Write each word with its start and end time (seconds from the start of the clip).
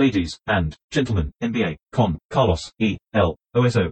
ladies 0.00 0.40
and 0.46 0.74
gentlemen, 0.90 1.30
NBA, 1.42 1.76
con 1.92 2.16
Carlos 2.30 2.72
E. 2.78 2.96
L. 3.12 3.34
OSO. 3.52 3.90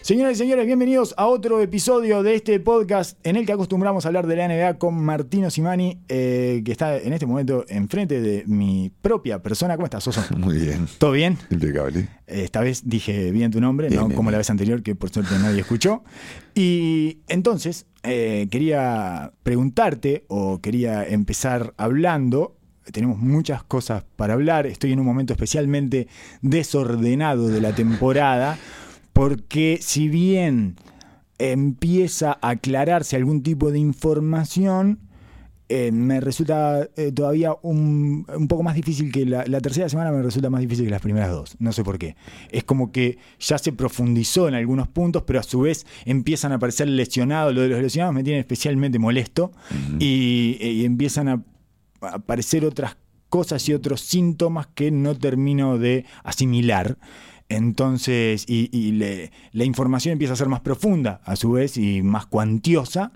Señoras 0.00 0.34
y 0.34 0.36
señores, 0.36 0.64
bienvenidos 0.66 1.12
a 1.16 1.26
otro 1.26 1.60
episodio 1.60 2.22
de 2.22 2.36
este 2.36 2.60
podcast 2.60 3.18
en 3.26 3.34
el 3.34 3.46
que 3.46 3.52
acostumbramos 3.52 4.04
a 4.04 4.08
hablar 4.10 4.28
de 4.28 4.36
la 4.36 4.46
NBA 4.46 4.78
con 4.78 4.94
Martino 5.02 5.50
Simani, 5.50 5.98
eh, 6.08 6.62
que 6.64 6.70
está 6.70 6.98
en 6.98 7.12
este 7.12 7.26
momento 7.26 7.64
enfrente 7.68 8.20
de 8.20 8.44
mi 8.46 8.92
propia 9.02 9.42
persona. 9.42 9.74
¿Cómo 9.74 9.86
estás, 9.86 10.04
Soso? 10.04 10.22
Muy 10.36 10.58
bien. 10.58 10.86
¿Todo 10.98 11.10
bien? 11.10 11.36
Impecable. 11.50 12.00
Eh, 12.28 12.44
Esta 12.44 12.60
vez 12.60 12.82
dije 12.88 13.32
bien 13.32 13.50
tu 13.50 13.60
nombre, 13.60 13.88
Bien, 13.88 14.02
no 14.02 14.06
bien, 14.06 14.16
como 14.16 14.30
la 14.30 14.38
vez 14.38 14.50
anterior, 14.50 14.84
que 14.84 14.94
por 14.94 15.10
suerte 15.10 15.34
nadie 15.36 15.62
escuchó. 15.62 16.04
Y 16.54 17.22
entonces, 17.26 17.86
eh, 18.04 18.46
quería 18.52 19.32
preguntarte, 19.42 20.26
o 20.28 20.60
quería 20.60 21.04
empezar 21.04 21.74
hablando. 21.76 22.54
Tenemos 22.92 23.18
muchas 23.18 23.62
cosas 23.62 24.04
para 24.16 24.34
hablar. 24.34 24.66
Estoy 24.66 24.92
en 24.92 25.00
un 25.00 25.06
momento 25.06 25.32
especialmente 25.32 26.08
desordenado 26.42 27.48
de 27.48 27.60
la 27.60 27.74
temporada, 27.74 28.58
porque 29.12 29.78
si 29.80 30.08
bien 30.08 30.76
empieza 31.38 32.38
a 32.40 32.50
aclararse 32.50 33.16
algún 33.16 33.42
tipo 33.42 33.70
de 33.70 33.78
información, 33.78 35.00
eh, 35.70 35.90
me 35.92 36.20
resulta 36.20 36.88
eh, 36.94 37.10
todavía 37.10 37.56
un, 37.62 38.26
un 38.36 38.48
poco 38.48 38.62
más 38.62 38.74
difícil 38.74 39.10
que 39.10 39.24
la, 39.24 39.44
la 39.46 39.60
tercera 39.60 39.88
semana 39.88 40.12
me 40.12 40.22
resulta 40.22 40.50
más 40.50 40.60
difícil 40.60 40.84
que 40.84 40.90
las 40.90 41.00
primeras 41.00 41.30
dos. 41.30 41.56
No 41.58 41.72
sé 41.72 41.82
por 41.82 41.98
qué. 41.98 42.16
Es 42.50 42.64
como 42.64 42.92
que 42.92 43.16
ya 43.40 43.56
se 43.56 43.72
profundizó 43.72 44.46
en 44.46 44.54
algunos 44.54 44.88
puntos, 44.88 45.22
pero 45.22 45.40
a 45.40 45.42
su 45.42 45.60
vez 45.60 45.86
empiezan 46.04 46.52
a 46.52 46.56
aparecer 46.56 46.88
lesionados. 46.88 47.54
Lo 47.54 47.62
de 47.62 47.68
los 47.68 47.80
lesionados 47.80 48.14
me 48.14 48.22
tiene 48.22 48.40
especialmente 48.40 48.98
molesto 48.98 49.52
y, 49.98 50.58
y 50.60 50.84
empiezan 50.84 51.28
a 51.28 51.42
aparecer 52.06 52.64
otras 52.64 52.96
cosas 53.28 53.68
y 53.68 53.74
otros 53.74 54.00
síntomas 54.00 54.68
que 54.74 54.90
no 54.90 55.16
termino 55.16 55.78
de 55.78 56.04
asimilar. 56.22 56.98
Entonces, 57.48 58.44
y, 58.48 58.68
y 58.76 58.92
le- 58.92 59.30
la 59.52 59.64
información 59.64 60.12
empieza 60.12 60.32
a 60.34 60.36
ser 60.36 60.48
más 60.48 60.60
profunda 60.60 61.20
a 61.24 61.36
su 61.36 61.52
vez 61.52 61.76
y 61.76 62.02
más 62.02 62.26
cuantiosa. 62.26 63.12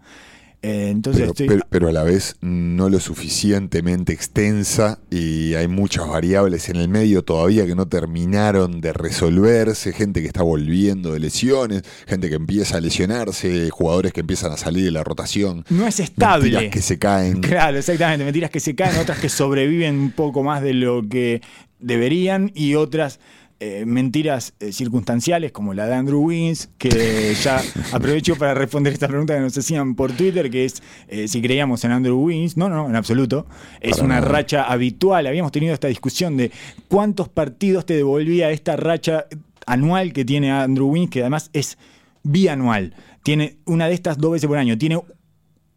Eh, 0.61 0.89
entonces 0.91 1.20
Pero, 1.20 1.31
estoy... 1.33 1.47
pero- 1.47 1.62
pero 1.70 1.89
a 1.89 1.92
la 1.92 2.03
vez 2.03 2.34
no 2.41 2.89
lo 2.89 2.98
suficientemente 2.98 4.12
extensa 4.12 4.98
y 5.09 5.55
hay 5.55 5.69
muchas 5.69 6.09
variables 6.09 6.69
en 6.69 6.77
el 6.77 6.89
medio 6.89 7.23
todavía 7.23 7.65
que 7.65 7.77
no 7.77 7.87
terminaron 7.87 8.81
de 8.81 8.92
resolverse, 8.92 9.92
gente 9.92 10.20
que 10.20 10.27
está 10.27 10.42
volviendo 10.42 11.12
de 11.12 11.20
lesiones, 11.20 11.83
gente 12.09 12.28
que 12.28 12.34
empieza 12.34 12.77
a 12.78 12.81
lesionarse, 12.81 13.70
jugadores 13.70 14.12
que 14.12 14.20
empiezan 14.20 14.50
a 14.50 14.56
salir 14.56 14.84
de 14.84 14.91
la 14.91 15.05
rotación, 15.05 15.65
no 15.70 15.87
es 15.87 16.00
estable. 16.00 16.50
mentiras 16.50 16.72
que 16.72 16.83
se 16.83 16.98
caen. 16.98 17.41
Claro, 17.41 17.78
exactamente. 17.78 18.25
Mentiras 18.25 18.50
que 18.50 18.61
se 18.61 18.75
caen, 18.75 18.98
otras 18.98 19.19
que 19.20 19.28
sobreviven 19.28 19.95
un 19.97 20.11
poco 20.11 20.43
más 20.43 20.61
de 20.62 20.75
lo 20.75 21.09
que 21.09 21.41
deberían 21.78 22.50
y 22.55 22.75
otras 22.75 23.20
eh, 23.61 23.84
mentiras 23.87 24.55
eh, 24.61 24.70
circunstanciales 24.70 25.51
como 25.51 25.75
la 25.75 25.87
de 25.87 25.95
Andrew 25.95 26.20
Wiggins, 26.20 26.70
que 26.78 27.34
ya 27.42 27.61
aprovecho 27.92 28.37
para 28.37 28.55
responder 28.55 28.92
esta 28.92 29.09
pregunta 29.09 29.34
que 29.34 29.41
nos 29.41 29.59
hacían 29.59 29.97
por 29.97 30.12
Twitter, 30.12 30.48
que 30.48 30.65
es 30.65 30.81
eh, 31.09 31.27
si 31.27 31.42
creíamos 31.42 31.83
en 31.84 31.91
Andrew 31.91 32.17
Wiggins. 32.19 32.56
No, 32.56 32.69
no, 32.69 32.89
en 32.89 32.95
absoluto. 32.95 33.47
Es 33.81 33.97
Para 33.97 34.05
una 34.05 34.20
nada. 34.20 34.28
racha 34.28 34.62
habitual. 34.62 35.27
Habíamos 35.27 35.50
tenido 35.50 35.75
esta 35.75 35.89
discusión 35.89 36.37
de 36.37 36.53
cuántos 36.87 37.28
partidos 37.28 37.84
te 37.84 37.95
devolvía 37.95 38.50
esta 38.53 38.77
racha 38.77 39.27
anual 39.67 40.12
que 40.12 40.25
tiene 40.25 40.53
Andrew 40.53 40.87
Wiggins, 40.89 41.11
que 41.11 41.20
además 41.22 41.50
es 41.53 41.78
bianual. 42.22 42.95
Tiene 43.25 43.59
una 43.65 43.89
de 43.89 43.95
estas 43.95 44.19
dos 44.19 44.33
veces 44.33 44.47
por 44.47 44.59
año. 44.59 44.78
Tiene 44.78 45.00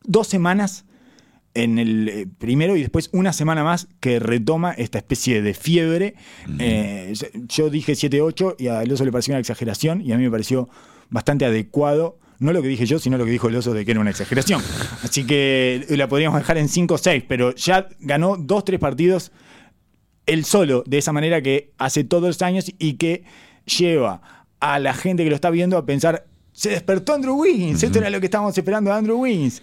dos 0.03 0.27
semanas 0.27 0.85
en 1.53 1.79
el 1.79 2.09
eh, 2.09 2.27
primero 2.37 2.75
y 2.75 2.81
después 2.81 3.09
una 3.13 3.33
semana 3.33 3.63
más 3.63 3.87
que 3.99 4.19
retoma 4.19 4.71
esta 4.71 4.97
especie 4.97 5.41
de 5.41 5.53
fiebre. 5.53 6.15
Eh, 6.59 7.13
yo 7.47 7.69
dije 7.69 7.93
7-8 7.93 8.55
y 8.57 8.67
al 8.67 8.91
oso 8.91 9.05
le 9.05 9.11
pareció 9.11 9.33
una 9.33 9.39
exageración 9.39 10.01
y 10.01 10.11
a 10.11 10.17
mí 10.17 10.23
me 10.23 10.31
pareció 10.31 10.69
bastante 11.09 11.45
adecuado. 11.45 12.19
No 12.39 12.53
lo 12.53 12.61
que 12.61 12.69
dije 12.69 12.85
yo, 12.85 12.97
sino 12.97 13.17
lo 13.17 13.25
que 13.25 13.31
dijo 13.31 13.49
el 13.49 13.55
oso 13.55 13.73
de 13.73 13.85
que 13.85 13.91
era 13.91 13.99
una 13.99 14.09
exageración. 14.09 14.61
Así 15.03 15.25
que 15.25 15.85
la 15.89 16.07
podríamos 16.07 16.39
dejar 16.39 16.57
en 16.57 16.67
5-6, 16.67 17.25
pero 17.27 17.53
ya 17.55 17.87
ganó 17.99 18.37
2-3 18.37 18.79
partidos 18.79 19.31
él 20.25 20.45
solo, 20.45 20.83
de 20.85 20.97
esa 20.97 21.11
manera 21.11 21.41
que 21.41 21.73
hace 21.77 22.03
todos 22.03 22.23
los 22.23 22.41
años 22.41 22.71
y 22.79 22.93
que 22.93 23.23
lleva 23.65 24.45
a 24.59 24.79
la 24.79 24.93
gente 24.93 25.23
que 25.23 25.29
lo 25.29 25.35
está 25.35 25.49
viendo 25.49 25.77
a 25.77 25.85
pensar, 25.85 26.25
se 26.53 26.69
despertó 26.69 27.13
Andrew 27.13 27.35
Wiggins, 27.35 27.81
esto 27.83 27.99
era 27.99 28.09
lo 28.09 28.19
que 28.19 28.27
estábamos 28.27 28.57
esperando 28.57 28.91
de 28.91 28.97
Andrew 28.97 29.19
Wiggins. 29.19 29.61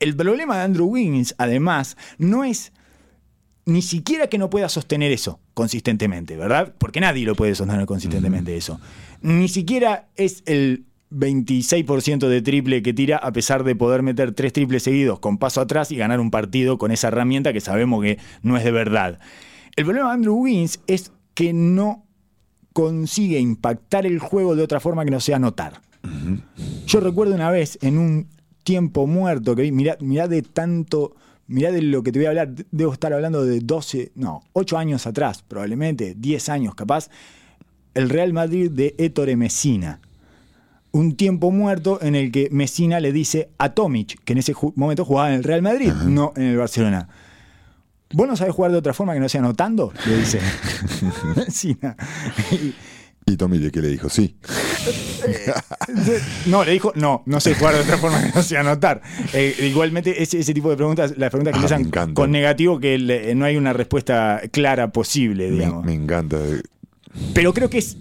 El 0.00 0.16
problema 0.16 0.56
de 0.56 0.62
Andrew 0.62 0.86
Wiggins, 0.86 1.34
además, 1.38 1.96
no 2.18 2.44
es 2.44 2.72
ni 3.64 3.82
siquiera 3.82 4.28
que 4.28 4.38
no 4.38 4.48
pueda 4.48 4.68
sostener 4.68 5.12
eso 5.12 5.40
consistentemente, 5.54 6.36
¿verdad? 6.36 6.74
Porque 6.78 7.00
nadie 7.00 7.26
lo 7.26 7.34
puede 7.34 7.54
sostener 7.54 7.84
consistentemente 7.84 8.56
eso. 8.56 8.80
Ni 9.20 9.48
siquiera 9.48 10.08
es 10.16 10.42
el 10.46 10.84
26% 11.10 12.28
de 12.28 12.42
triple 12.42 12.82
que 12.82 12.94
tira 12.94 13.16
a 13.16 13.32
pesar 13.32 13.64
de 13.64 13.74
poder 13.74 14.02
meter 14.02 14.32
tres 14.32 14.52
triples 14.52 14.82
seguidos 14.82 15.18
con 15.18 15.38
paso 15.38 15.60
atrás 15.60 15.90
y 15.90 15.96
ganar 15.96 16.20
un 16.20 16.30
partido 16.30 16.78
con 16.78 16.92
esa 16.92 17.08
herramienta 17.08 17.52
que 17.52 17.60
sabemos 17.60 18.02
que 18.02 18.18
no 18.42 18.56
es 18.56 18.64
de 18.64 18.70
verdad. 18.70 19.18
El 19.76 19.84
problema 19.84 20.08
de 20.08 20.14
Andrew 20.14 20.36
Wiggins 20.36 20.80
es 20.86 21.12
que 21.34 21.52
no 21.52 22.06
consigue 22.72 23.38
impactar 23.38 24.06
el 24.06 24.18
juego 24.18 24.54
de 24.54 24.62
otra 24.62 24.80
forma 24.80 25.04
que 25.04 25.10
no 25.10 25.20
sea 25.20 25.36
anotar. 25.36 25.80
Yo 26.86 27.00
recuerdo 27.00 27.34
una 27.34 27.50
vez 27.50 27.78
en 27.82 27.98
un 27.98 28.28
tiempo 28.62 29.06
muerto 29.06 29.54
que 29.56 29.62
vi, 29.62 29.72
mirá, 29.72 29.96
mirá 30.00 30.28
de 30.28 30.42
tanto, 30.42 31.14
mirá 31.46 31.72
de 31.72 31.82
lo 31.82 32.02
que 32.02 32.12
te 32.12 32.18
voy 32.18 32.26
a 32.26 32.28
hablar, 32.30 32.54
debo 32.70 32.92
estar 32.92 33.12
hablando 33.12 33.44
de 33.44 33.60
12, 33.60 34.12
no, 34.14 34.42
8 34.52 34.78
años 34.78 35.06
atrás, 35.06 35.42
probablemente, 35.46 36.14
10 36.16 36.48
años 36.48 36.74
capaz, 36.74 37.08
el 37.94 38.08
Real 38.08 38.32
Madrid 38.32 38.70
de 38.70 38.94
Ettore 38.98 39.36
Messina. 39.36 40.00
Un 40.90 41.16
tiempo 41.16 41.50
muerto 41.50 41.98
en 42.00 42.14
el 42.14 42.32
que 42.32 42.48
Messina 42.50 42.98
le 43.00 43.12
dice 43.12 43.50
a 43.58 43.70
Tomic, 43.70 44.22
que 44.24 44.32
en 44.32 44.38
ese 44.38 44.54
momento 44.74 45.04
jugaba 45.04 45.28
en 45.28 45.36
el 45.36 45.44
Real 45.44 45.62
Madrid, 45.62 45.92
no 45.92 46.32
en 46.36 46.44
el 46.44 46.56
Barcelona. 46.56 47.08
¿Vos 48.12 48.26
no 48.26 48.36
sabés 48.36 48.54
jugar 48.54 48.72
de 48.72 48.78
otra 48.78 48.94
forma 48.94 49.12
que 49.12 49.20
no 49.20 49.28
sea 49.28 49.40
anotando? 49.40 49.92
Le 50.06 50.16
dice 50.16 50.40
Messina. 51.36 51.96
Y- 53.32 53.36
Tommy 53.36 53.70
qué 53.70 53.80
le 53.80 53.88
dijo, 53.88 54.08
sí. 54.08 54.36
No, 56.46 56.64
le 56.64 56.72
dijo, 56.72 56.92
no, 56.94 57.22
no 57.26 57.40
sé 57.40 57.54
jugar 57.54 57.74
de 57.74 57.80
otra 57.80 57.98
forma 57.98 58.22
que 58.22 58.30
no 58.34 58.42
sea 58.42 58.60
anotar. 58.60 59.02
Eh, 59.32 59.54
igualmente, 59.68 60.22
ese, 60.22 60.38
ese 60.38 60.54
tipo 60.54 60.70
de 60.70 60.76
preguntas, 60.76 61.14
las 61.16 61.30
preguntas 61.30 61.52
que 61.52 61.58
Ah, 61.58 61.76
empiezan 61.78 62.14
con 62.14 62.30
negativo, 62.30 62.78
que 62.80 62.98
le- 62.98 63.34
no 63.34 63.44
hay 63.44 63.56
una 63.56 63.72
respuesta 63.72 64.40
clara 64.50 64.90
posible, 64.92 65.50
digamos. 65.50 65.84
me 65.84 65.94
encanta. 65.94 66.38
Pero 67.34 67.52
creo 67.52 67.68
que 67.70 67.78
es 67.78 67.96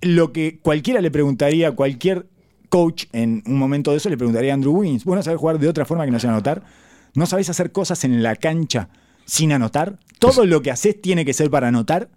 lo 0.00 0.32
que 0.32 0.58
cualquiera 0.60 1.00
le 1.00 1.10
preguntaría 1.10 1.68
a 1.68 1.72
cualquier 1.72 2.26
coach 2.68 3.04
en 3.12 3.42
un 3.46 3.58
momento 3.58 3.90
de 3.90 3.98
eso, 3.98 4.08
le 4.08 4.16
preguntaría 4.16 4.52
a 4.52 4.54
Andrew 4.54 4.72
Wiggins, 4.72 5.04
¿vos 5.04 5.14
no 5.16 5.22
sabés 5.22 5.38
jugar 5.38 5.58
de 5.58 5.68
otra 5.68 5.84
forma 5.84 6.04
que 6.04 6.10
no 6.10 6.18
sea 6.18 6.30
anotar? 6.30 6.62
¿No 7.14 7.26
sabés 7.26 7.50
hacer 7.50 7.70
cosas 7.72 8.04
en 8.04 8.22
la 8.22 8.34
cancha 8.36 8.88
sin 9.26 9.52
anotar? 9.52 9.98
¿Todo 10.18 10.46
lo 10.46 10.62
que 10.62 10.70
haces 10.70 11.00
tiene 11.00 11.24
que 11.24 11.34
ser 11.34 11.50
para 11.50 11.68
anotar? 11.68 12.08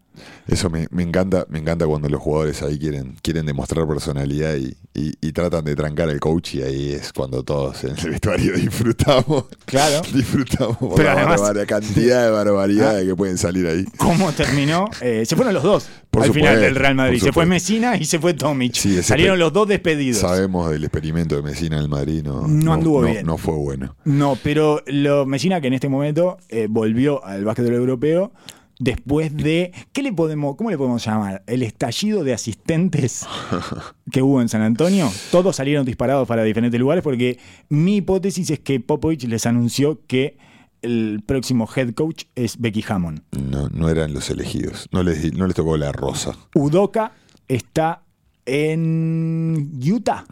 Eso 0.48 0.70
me, 0.70 0.88
me 0.92 1.04
encanta, 1.04 1.46
me 1.50 1.60
encanta 1.60 1.86
cuando 1.88 2.08
los 2.10 2.22
jugadores 2.22 2.62
ahí 2.64 2.78
quieren, 2.80 3.16
quieren 3.22 3.46
demostrar 3.46 3.88
personalidad 3.88 4.56
y, 4.56 4.76
y- 4.94 5.14
y 5.22 5.32
tratan 5.32 5.64
de 5.66 5.76
trancar 5.76 6.10
al 6.10 6.20
coach 6.20 6.56
y 6.56 6.62
ahí 6.62 6.92
es 6.94 7.12
cuando 7.14 7.44
todos 7.44 7.84
en 7.84 7.98
el 7.98 8.10
vestuario 8.12 8.54
disfrutamos. 8.58 9.46
Claro. 9.66 10.02
Disfrutamos 10.14 10.78
por 10.78 10.96
Pero 10.96 11.14
la, 11.14 11.22
además- 11.30 11.66
cantidad 11.68 12.26
de 12.26 12.32
barbaridades 12.32 13.06
que 13.08 13.16
pueden 13.16 13.38
salir 13.38 13.66
ahí. 13.68 13.86
¿Cómo 13.98 14.32
terminó? 14.34 14.90
Eh, 15.02 15.24
se 15.26 15.36
fueron 15.36 15.54
los 15.54 15.64
dos 15.64 15.88
Por 16.12 16.24
al 16.24 16.32
final 16.34 16.60
del 16.62 16.76
Real 16.76 16.96
Madrid. 16.96 17.20
Se 17.22 17.32
fue. 17.32 17.46
Messina 17.46 17.98
y 17.98 18.06
se 18.06 18.20
fue 18.20 18.34
Tomic. 18.34 18.74
Sí, 18.74 19.02
Salieron 19.04 19.38
los 19.40 19.52
dos 19.54 19.68
despedidos. 19.68 20.20
Sabemos 20.22 20.72
del 20.72 20.84
experimento 20.84 21.36
de 21.36 21.42
Messina 21.42 21.78
en 21.78 21.84
el 21.84 21.90
Madrid, 21.90 22.22
no, 22.24 22.48
No 22.48 22.74
anduvo 22.74 23.02
no- 23.02 23.08
bien. 23.08 23.26
no 23.26 23.38
fue 23.38 23.56
bueno. 23.56 23.96
No, 24.06 24.38
pero 24.44 24.82
lo 24.88 25.26
Messina 25.26 25.62
que 25.62 25.68
en 25.68 25.74
este 25.74 25.90
momento 25.90 26.38
eh, 26.50 26.68
volvió 26.70 27.24
al 27.26 27.44
básquetbol 27.46 27.74
europeo 27.74 28.32
después 28.80 29.36
de 29.36 29.74
¿qué 29.94 30.04
le 30.04 30.14
podemos 30.14 30.56
cómo 30.56 30.70
le 30.70 30.78
podemos 30.78 31.06
llamar? 31.06 31.44
El 31.48 31.64
estallido 31.64 32.24
de 32.24 32.34
asistentes 32.34 33.26
que 34.12 34.22
hubo 34.22 34.42
en 34.42 34.50
San 34.50 34.62
Antonio. 34.62 35.12
Todos 35.32 35.56
salieron 35.56 35.86
disparados 35.86 36.28
para 36.28 36.44
diferentes 36.44 36.80
lugares 36.80 37.04
porque 37.04 37.40
mi 37.70 37.98
hipótesis 37.98 38.50
es 38.50 38.60
que 38.60 38.80
Popovich 38.80 39.26
les 39.26 39.46
anunció 39.46 40.02
que 40.08 40.38
el 40.82 41.24
próximo 41.26 41.68
head 41.76 41.94
coach 41.94 42.26
es 42.36 42.60
Becky 42.60 42.84
Hammond. 42.88 43.22
No, 43.32 43.70
no 43.70 43.90
eran 43.90 44.14
los 44.14 44.30
elegidos. 44.30 44.88
No 44.92 45.02
les, 45.04 45.34
no 45.34 45.48
les 45.48 45.56
tocó 45.56 45.78
la 45.78 45.92
rosa. 45.92 46.36
Udoka 46.54 47.14
está 47.48 48.04
en 48.46 49.72
Utah. 49.84 50.26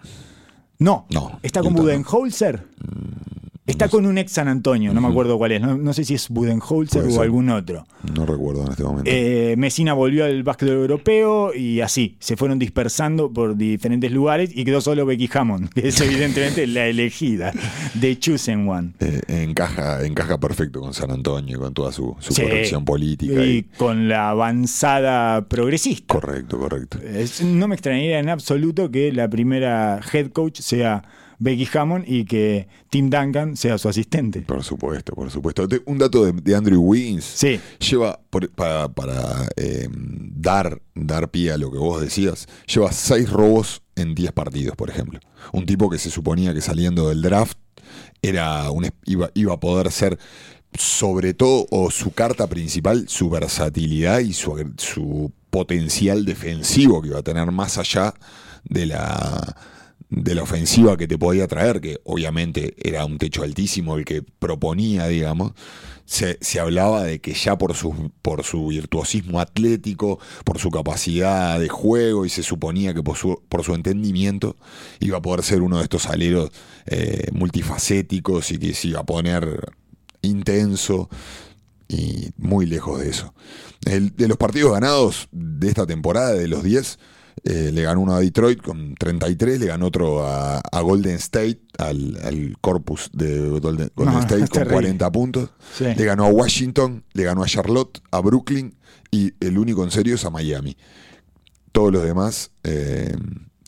No, 0.79 1.05
No, 1.11 1.39
está 1.41 1.61
con 1.61 1.73
Utah 1.73 1.97
no. 1.97 2.03
Está 3.65 3.85
No 3.85 3.91
con 3.91 4.05
un 4.05 4.17
ex 4.17 4.33
San 4.33 4.49
Antonio, 4.49 4.93
no 4.93 4.99
me 4.99 5.07
acuerdo 5.07 5.37
cuál 5.37 5.53
es. 5.53 5.61
No, 5.61 5.77
no 5.77 5.93
sé 5.93 6.03
si 6.03 6.15
es 6.15 6.27
Budenholzer 6.27 7.05
o 7.05 7.21
algún 7.21 7.49
otro. 7.49 7.85
No 8.13 8.25
recuerdo 8.25 8.65
en 8.65 8.71
este 8.71 8.83
momento. 8.83 9.09
Eh, 9.09 9.55
Messina 9.57 9.93
volvió 9.93 10.25
al 10.25 10.43
básquet 10.43 10.67
europeo 10.67 11.53
y 11.53 11.79
así, 11.79 12.17
se 12.19 12.35
fueron 12.35 12.59
dispersando 12.59 13.31
por 13.31 13.55
diferentes 13.55 14.11
lugares 14.11 14.51
y 14.53 14.65
quedó 14.65 14.81
solo 14.81 15.05
Becky 15.05 15.29
Hammond, 15.33 15.69
que 15.69 15.87
es 15.87 16.01
evidentemente 16.01 16.67
la 16.67 16.87
elegida 16.87 17.53
de 17.93 18.19
Chosen 18.19 18.67
One. 18.67 18.91
Eh, 18.99 19.21
encaja, 19.29 20.05
encaja 20.05 20.37
perfecto 20.39 20.81
con 20.81 20.93
San 20.93 21.11
Antonio, 21.11 21.57
con 21.59 21.73
toda 21.73 21.93
su, 21.93 22.17
su 22.19 22.33
Sí. 22.33 22.41
corrección 22.41 22.83
política. 22.83 23.45
Y 23.45 23.53
y- 23.59 23.63
con 23.77 24.09
la 24.09 24.29
avanzada 24.31 25.47
progresista. 25.47 26.13
Correcto, 26.13 26.59
correcto. 26.59 26.97
Es- 27.01 27.41
no 27.41 27.69
me 27.69 27.75
extrañaría 27.75 28.19
en 28.19 28.27
absoluto 28.27 28.91
que 28.91 29.13
la 29.13 29.29
primera 29.29 30.01
head 30.11 30.31
coach 30.31 30.59
sea 30.59 31.03
Becky 31.39 31.67
Hammond 31.77 32.05
y 32.07 32.25
que 32.25 32.67
Tim 32.89 33.09
Duncan 33.09 33.55
sea 33.57 33.77
su 33.77 33.89
asistente. 33.89 34.41
Por 34.41 34.63
supuesto, 34.63 35.13
por 35.13 35.29
supuesto. 35.31 35.67
Un 35.85 35.97
dato 35.97 36.25
de, 36.25 36.31
de 36.33 36.55
Andrew 36.55 36.81
Wiggins. 36.81 37.23
Sí. 37.25 37.59
Lleva, 37.89 38.19
por- 38.29 38.49
para, 38.51 38.89
para, 38.89 39.47
eh, 39.55 39.87
dar, 39.91 40.81
dar 40.95 41.29
pie 41.31 41.51
a 41.51 41.57
lo 41.57 41.71
que 41.71 41.77
vos 41.77 42.01
decías, 42.01 42.47
lleva 42.67 42.91
seis 42.91 43.29
robos 43.29 43.81
en 43.95 44.15
10 44.15 44.31
partidos, 44.31 44.75
por 44.75 44.89
ejemplo. 44.89 45.19
Un 45.51 45.65
tipo 45.65 45.89
que 45.89 45.99
se 45.99 46.09
suponía 46.09 46.53
que 46.53 46.61
saliendo 46.61 47.09
del 47.09 47.21
draft 47.21 47.57
era 48.21 48.71
un, 48.71 48.87
iba, 49.05 49.29
iba 49.33 49.53
a 49.53 49.59
poder 49.59 49.91
ser, 49.91 50.17
sobre 50.77 51.33
todo, 51.33 51.67
o 51.69 51.91
su 51.91 52.11
carta 52.11 52.47
principal, 52.47 53.05
su 53.07 53.29
versatilidad 53.29 54.19
y 54.19 54.33
su, 54.33 54.73
su 54.77 55.31
potencial 55.49 56.25
defensivo 56.25 57.01
que 57.01 57.09
iba 57.09 57.19
a 57.19 57.23
tener 57.23 57.51
más 57.51 57.77
allá 57.77 58.13
de 58.63 58.87
la 58.87 59.55
de 60.15 60.35
la 60.35 60.43
ofensiva 60.43 60.95
que 60.97 61.07
te 61.07 61.17
podía 61.17 61.47
traer, 61.47 61.81
que 61.81 61.99
obviamente 62.05 62.75
era 62.77 63.05
un 63.05 63.17
techo 63.17 63.43
altísimo 63.43 63.97
el 63.97 64.05
que 64.05 64.21
proponía, 64.21 65.07
digamos, 65.07 65.53
se, 66.05 66.37
se 66.41 66.59
hablaba 66.59 67.03
de 67.03 67.19
que 67.21 67.33
ya 67.33 67.57
por 67.57 67.73
su, 67.75 68.11
por 68.21 68.43
su 68.43 68.67
virtuosismo 68.67 69.39
atlético, 69.39 70.19
por 70.45 70.59
su 70.59 70.69
capacidad 70.69 71.59
de 71.59 71.69
juego, 71.69 72.25
y 72.25 72.29
se 72.29 72.43
suponía 72.43 72.93
que 72.93 73.01
por 73.03 73.17
su, 73.17 73.41
por 73.49 73.63
su 73.63 73.73
entendimiento 73.73 74.55
iba 74.99 75.17
a 75.17 75.21
poder 75.21 75.43
ser 75.43 75.61
uno 75.61 75.77
de 75.77 75.83
estos 75.83 76.05
aleros 76.07 76.51
eh, 76.85 77.27
multifacéticos 77.31 78.51
y 78.51 78.57
que 78.59 78.73
se 78.73 78.89
iba 78.89 78.99
a 78.99 79.05
poner 79.05 79.73
intenso 80.21 81.09
y 81.87 82.29
muy 82.37 82.65
lejos 82.65 82.99
de 83.01 83.09
eso. 83.09 83.33
El- 83.85 84.15
de 84.15 84.27
los 84.27 84.37
partidos 84.37 84.73
ganados 84.73 85.27
de 85.31 85.67
esta 85.69 85.85
temporada, 85.85 86.33
de 86.33 86.47
los 86.47 86.63
10, 86.63 86.99
eh, 87.43 87.71
le 87.73 87.81
ganó 87.81 88.01
uno 88.01 88.13
a 88.15 88.19
Detroit 88.19 88.61
con 88.61 88.95
33, 88.95 89.59
le 89.59 89.65
ganó 89.67 89.87
otro 89.87 90.25
a, 90.25 90.59
a 90.59 90.81
Golden 90.81 91.15
State, 91.15 91.59
al, 91.77 92.17
al 92.23 92.55
corpus 92.61 93.09
de 93.13 93.49
Golden, 93.59 93.91
Golden 93.95 94.13
No, 94.15 94.19
State 94.21 94.39
con 94.47 94.49
terrible. 94.49 94.73
40 94.73 95.11
puntos. 95.11 95.49
Sí. 95.75 95.85
Le 95.95 96.05
ganó 96.05 96.25
a 96.25 96.29
Washington, 96.29 97.03
le 97.13 97.23
ganó 97.23 97.43
a 97.43 97.47
Charlotte, 97.47 98.01
a 98.11 98.19
Brooklyn 98.21 98.75
y 99.11 99.33
el 99.39 99.57
único 99.57 99.83
en 99.83 99.91
serio 99.91 100.15
es 100.15 100.25
a 100.25 100.29
Miami. 100.29 100.77
Todos 101.71 101.91
los 101.91 102.03
demás 102.03 102.51
eh, 102.63 103.15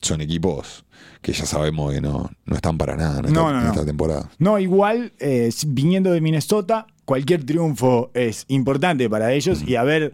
son 0.02 0.22
equipos 0.22 0.86
que 1.22 1.34
ya 1.34 1.46
sabemos 1.48 1.92
que 1.92 2.02
no, 2.02 2.30
no 2.46 2.56
están 2.56 2.78
para 2.78 2.96
nada 2.96 3.20
en 3.20 3.26
esta, 3.26 3.40
No, 3.40 3.52
no, 3.52 3.58
en 3.58 3.66
no. 3.66 3.72
esta 3.72 3.86
temporada. 3.86 4.30
No, 4.38 4.60
igual, 4.60 5.12
eh, 5.20 5.50
viniendo 5.68 6.12
de 6.12 6.22
Minnesota, 6.22 6.86
cualquier 7.04 7.44
triunfo 7.44 8.12
es 8.14 8.46
importante 8.48 9.10
para 9.10 9.34
ellos 9.34 9.64
y 9.66 9.76
haber 9.76 10.14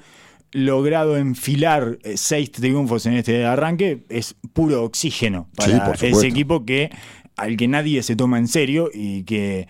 logrado 0.51 1.18
enfilar 1.18 1.98
eh, 2.03 2.18
seis 2.18 2.51
triunfos 2.51 3.06
en 3.06 3.13
este 3.13 3.45
arranque 3.45 4.03
es 4.09 4.36
puro 4.53 4.83
oxígeno 4.83 5.48
para 5.56 5.94
ese 5.94 6.27
equipo 6.27 6.65
que 6.65 6.89
al 7.38 7.57
que 7.57 7.68
nadie 7.68 8.03
se 8.03 8.15
toma 8.15 8.38
en 8.38 8.48
serio 8.48 8.89
y 8.94 9.24
que 9.24 9.68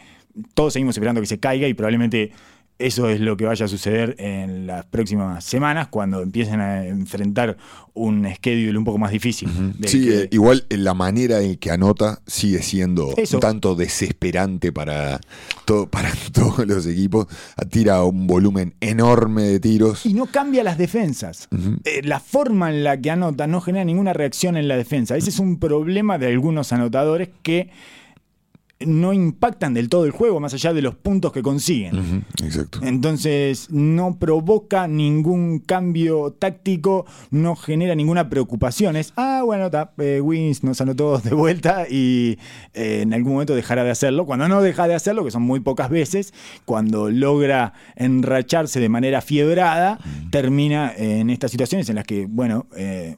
todos 0.53 0.73
seguimos 0.73 0.95
esperando 0.95 1.21
que 1.21 1.27
se 1.27 1.39
caiga 1.39 1.67
y 1.67 1.73
probablemente 1.73 2.31
eso 2.85 3.09
es 3.09 3.19
lo 3.19 3.37
que 3.37 3.45
vaya 3.45 3.65
a 3.65 3.69
suceder 3.69 4.15
en 4.19 4.67
las 4.67 4.85
próximas 4.85 5.43
semanas 5.43 5.87
cuando 5.89 6.21
empiecen 6.21 6.59
a 6.61 6.85
enfrentar 6.85 7.57
un 7.93 8.25
schedule 8.35 8.77
un 8.77 8.83
poco 8.85 8.97
más 8.97 9.11
difícil. 9.11 9.49
Sí, 9.85 10.05
que- 10.05 10.19
eh, 10.23 10.27
igual 10.31 10.65
eh, 10.69 10.77
la 10.77 10.93
manera 10.93 11.41
en 11.41 11.55
que 11.57 11.71
anota 11.71 12.21
sigue 12.25 12.61
siendo 12.61 13.13
Eso. 13.17 13.37
un 13.37 13.41
tanto 13.41 13.75
desesperante 13.75 14.71
para, 14.71 15.19
todo, 15.65 15.87
para 15.89 16.11
todos 16.31 16.65
los 16.65 16.85
equipos. 16.87 17.27
Tira 17.69 18.03
un 18.03 18.27
volumen 18.27 18.73
enorme 18.79 19.43
de 19.43 19.59
tiros. 19.59 20.05
Y 20.05 20.13
no 20.13 20.25
cambia 20.27 20.63
las 20.63 20.77
defensas. 20.77 21.47
Eh, 21.83 22.01
la 22.03 22.19
forma 22.19 22.69
en 22.69 22.83
la 22.83 22.99
que 22.99 23.11
anota 23.11 23.47
no 23.47 23.61
genera 23.61 23.83
ninguna 23.85 24.13
reacción 24.13 24.55
en 24.57 24.67
la 24.67 24.77
defensa. 24.77 25.17
Ese 25.17 25.29
es 25.29 25.39
un 25.39 25.59
problema 25.59 26.17
de 26.17 26.27
algunos 26.27 26.71
anotadores 26.73 27.29
que 27.43 27.69
no 28.85 29.13
impactan 29.13 29.73
del 29.73 29.89
todo 29.89 30.05
el 30.05 30.11
juego, 30.11 30.39
más 30.39 30.53
allá 30.53 30.73
de 30.73 30.81
los 30.81 30.95
puntos 30.95 31.31
que 31.31 31.41
consiguen. 31.41 32.25
Exacto. 32.43 32.79
Entonces 32.83 33.69
no 33.69 34.17
provoca 34.17 34.87
ningún 34.87 35.59
cambio 35.59 36.35
táctico, 36.37 37.05
no 37.29 37.55
genera 37.55 37.95
ninguna 37.95 38.29
preocupación. 38.29 38.95
Es, 38.95 39.13
ah, 39.15 39.41
bueno, 39.45 39.69
ta, 39.69 39.93
eh, 39.97 40.21
Wins 40.21 40.63
nos 40.63 40.81
anotó 40.81 41.19
de 41.19 41.33
vuelta 41.33 41.85
y 41.89 42.37
eh, 42.73 43.01
en 43.01 43.13
algún 43.13 43.33
momento 43.33 43.55
dejará 43.55 43.83
de 43.83 43.91
hacerlo. 43.91 44.25
Cuando 44.25 44.47
no 44.47 44.61
deja 44.61 44.87
de 44.87 44.95
hacerlo, 44.95 45.23
que 45.23 45.31
son 45.31 45.43
muy 45.43 45.59
pocas 45.59 45.89
veces, 45.89 46.33
cuando 46.65 47.09
logra 47.09 47.73
enracharse 47.95 48.79
de 48.79 48.89
manera 48.89 49.21
fiebrada, 49.21 49.99
termina 50.29 50.93
en 50.95 51.29
estas 51.29 51.51
situaciones 51.51 51.89
en 51.89 51.95
las 51.95 52.05
que, 52.05 52.25
bueno, 52.25 52.67
eh, 52.75 53.17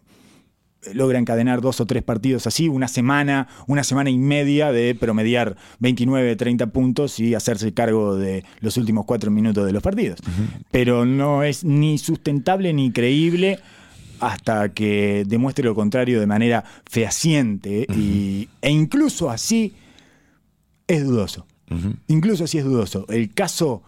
logra 0.93 1.19
encadenar 1.19 1.61
dos 1.61 1.79
o 1.79 1.85
tres 1.85 2.03
partidos 2.03 2.47
así, 2.47 2.67
una 2.67 2.87
semana, 2.87 3.47
una 3.67 3.83
semana 3.83 4.09
y 4.09 4.17
media 4.17 4.71
de 4.71 4.95
promediar 4.95 5.55
29, 5.79 6.35
30 6.35 6.67
puntos 6.67 7.19
y 7.19 7.35
hacerse 7.35 7.73
cargo 7.73 8.15
de 8.15 8.43
los 8.59 8.77
últimos 8.77 9.05
cuatro 9.05 9.31
minutos 9.31 9.65
de 9.65 9.71
los 9.71 9.83
partidos. 9.83 10.19
Pero 10.71 11.05
no 11.05 11.43
es 11.43 11.63
ni 11.63 11.97
sustentable 11.97 12.73
ni 12.73 12.91
creíble 12.91 13.59
hasta 14.19 14.69
que 14.69 15.25
demuestre 15.27 15.65
lo 15.65 15.75
contrario 15.75 16.19
de 16.19 16.27
manera 16.27 16.63
fehaciente 16.85 17.85
y, 17.93 18.47
e 18.61 18.71
incluso 18.71 19.29
así 19.29 19.73
es 20.87 21.05
dudoso. 21.05 21.45
Incluso 22.07 22.43
así 22.43 22.59
es 22.59 22.65
dudoso. 22.65 23.07
El 23.09 23.33
caso 23.33 23.81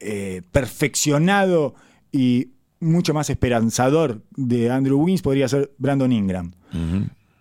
eh, 0.00 0.40
perfeccionado 0.52 1.74
y 2.10 2.48
mucho 2.80 3.12
más 3.14 3.28
esperanzador 3.30 4.22
de 4.36 4.70
Andrew 4.70 4.98
Wiggins 5.00 5.22
podría 5.22 5.48
ser 5.48 5.72
Brandon 5.78 6.10
Ingram. 6.12 6.52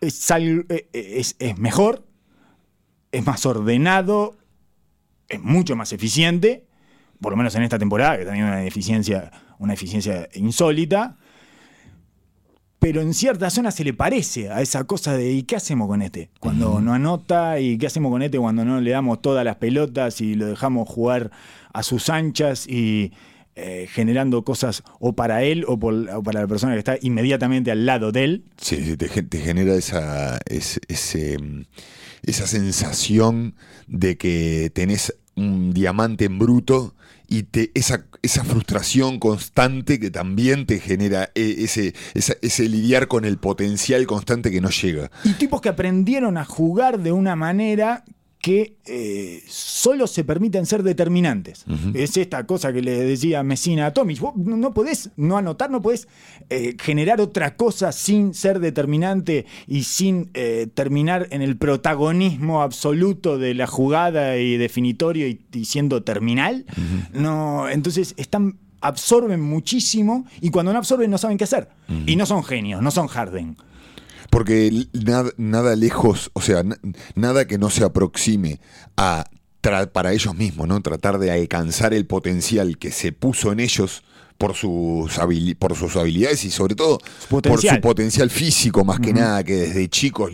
Es, 0.02 0.30
al- 0.32 0.66
eh, 0.70 0.90
es- 0.94 1.36
es 1.40 1.58
mejor, 1.58 2.06
es 3.12 3.26
más 3.26 3.46
ordenado, 3.46 4.38
es 5.28 5.42
mucho 5.42 5.76
más 5.76 5.94
eficiente, 5.94 6.66
por 7.22 7.32
lo 7.32 7.38
menos 7.38 7.54
en 7.56 7.64
esta 7.64 7.80
temporada, 7.80 8.18
que 8.18 8.26
también 8.26 8.46
una 8.46 8.64
eficiencia, 8.66 9.32
una 9.60 9.74
eficiencia 9.74 10.28
insólita. 10.36 11.18
Pero 12.80 13.02
en 13.02 13.14
ciertas 13.14 13.54
zonas 13.54 13.76
se 13.76 13.84
le 13.84 13.94
parece 13.94 14.50
a 14.50 14.62
esa 14.62 14.86
cosa 14.86 15.18
de 15.18 15.34
¿y 15.34 15.44
qué 15.44 15.58
hacemos 15.58 15.88
con 15.90 16.02
este? 16.02 16.30
Cuando 16.40 16.80
no 16.80 16.94
anota, 16.94 17.60
¿y 17.60 17.78
qué 17.78 17.88
hacemos 17.88 18.10
con 18.10 18.22
este 18.22 18.40
cuando 18.40 18.64
no 18.64 18.80
le 18.80 18.92
damos 18.92 19.22
todas 19.22 19.44
las 19.44 19.58
pelotas 19.58 20.22
y 20.22 20.36
lo 20.36 20.46
dejamos 20.46 20.88
jugar 20.88 21.30
a 21.74 21.84
sus 21.84 22.10
anchas 22.10 22.66
y 22.68 23.12
eh, 23.60 23.88
generando 23.88 24.44
cosas 24.44 24.84
o 25.00 25.14
para 25.14 25.44
él 25.44 25.66
o, 25.68 25.78
por- 25.78 26.10
o 26.10 26.24
para 26.24 26.42
la 26.42 26.48
persona 26.48 26.74
que 26.74 26.80
está 26.80 26.98
inmediatamente 27.02 27.72
al 27.72 27.86
lado 27.86 28.12
de 28.12 28.24
él? 28.24 28.44
Sí, 28.57 28.78
sí, 28.83 28.98
te, 28.98 29.07
gen- 29.10 29.30
te 29.30 29.40
genera 29.40 29.76
esa, 29.76 30.40
ese, 30.48 31.38
esa 32.24 32.48
sensación 32.48 33.56
de 33.88 34.18
que 34.18 34.72
tenés 34.74 35.16
un 35.36 35.74
diamante 35.74 36.26
en 36.26 36.38
bruto 36.40 36.95
y 37.28 37.44
te, 37.44 37.72
esa, 37.76 38.06
esa 38.24 38.44
frustración 38.44 39.19
constante 39.19 40.00
que 40.00 40.10
también 40.10 40.66
te 40.66 40.80
genera 40.80 41.30
eh, 41.36 41.56
ese, 41.60 41.94
ese 42.16 42.68
lidiar 42.69 43.07
con 43.07 43.24
el 43.24 43.38
potencial 43.38 44.06
constante 44.07 44.50
que 44.52 44.62
no 44.62 44.69
llega. 44.69 45.12
Y 45.24 45.33
tipos 45.33 45.62
que 45.62 45.69
aprendieron 45.69 46.38
a 46.38 46.45
jugar 46.45 47.00
de 47.00 47.12
una 47.12 47.36
manera 47.36 48.04
que 48.42 48.78
eh, 48.86 49.44
solo 49.48 50.08
se 50.08 50.24
permiten 50.24 50.66
ser 50.66 50.84
determinantes. 50.84 51.66
Es 51.94 52.16
esta 52.16 52.46
cosa 52.46 52.72
que 52.72 52.81
le 52.81 52.98
decía 52.98 53.44
Messina 53.44 53.88
a 53.88 53.94
Tomic. 53.94 54.19
Vos 54.19 54.36
no 54.38 54.74
podés 54.74 55.10
no 55.18 55.38
anotar, 55.38 55.69
no 55.69 55.81
podés 55.81 56.08
eh, 56.50 56.76
generar 56.80 57.19
otra 57.19 57.58
cosa 57.58 57.92
sin 57.92 58.34
ser 58.34 58.60
determinante 58.60 59.46
y 59.68 59.84
sin 59.84 60.30
eh, 60.34 60.68
terminar 60.74 61.28
en 61.31 61.42
el 61.42 61.58
protagonismo 61.58 62.62
absoluto 62.62 63.38
de 63.38 63.54
la 63.56 63.68
jugada 63.68 64.38
y 64.38 64.56
definitorio 64.56 65.28
y, 65.28 65.42
y 65.52 65.66
siendo 65.66 66.04
terminal. 66.04 66.66
No, 67.14 67.68
entonces 67.69 68.14
están 68.18 68.58
absorben 68.81 69.42
muchísimo 69.42 70.26
y 70.40 70.50
cuando 70.50 70.72
no 70.72 70.80
absorben 70.80 71.12
no 71.12 71.18
saben 71.18 71.38
qué 71.38 71.44
hacer. 71.44 71.68
Y 72.06 72.16
no 72.16 72.26
son 72.26 72.44
genios, 72.44 72.81
no 72.81 72.92
son 72.92 73.08
Harden. 73.08 73.58
Porque 74.30 74.71
nada, 74.94 75.31
nada 75.38 75.76
lejos, 75.76 76.30
o 76.33 76.42
sea, 76.42 76.64
na- 76.64 76.80
nada 77.16 77.45
que 77.45 77.57
no 77.57 77.69
se 77.69 77.83
aproxime 77.83 78.59
a 78.98 79.26
para 79.92 80.14
ellos 80.14 80.36
mismos, 80.36 80.68
¿no? 80.68 80.81
Tratar 80.81 81.19
de 81.19 81.31
alcanzar 81.31 81.94
el 81.94 82.06
potencial 82.06 82.78
que 82.78 82.92
se 82.92 83.12
puso 83.12 83.52
en 83.52 83.59
ellos 83.59 84.04
por 84.38 84.56
sus, 84.56 85.19
por 85.59 85.76
sus 85.76 85.95
habilidades 85.98 86.45
y 86.45 86.50
sobre 86.50 86.76
todo 86.76 86.98
por 87.30 87.42
su 87.76 87.81
potencial 87.81 88.30
físico, 88.30 88.86
más 88.86 89.02
que 89.02 89.12
nada, 89.12 89.44
que 89.44 89.56
desde 89.57 89.90
chicos 89.90 90.31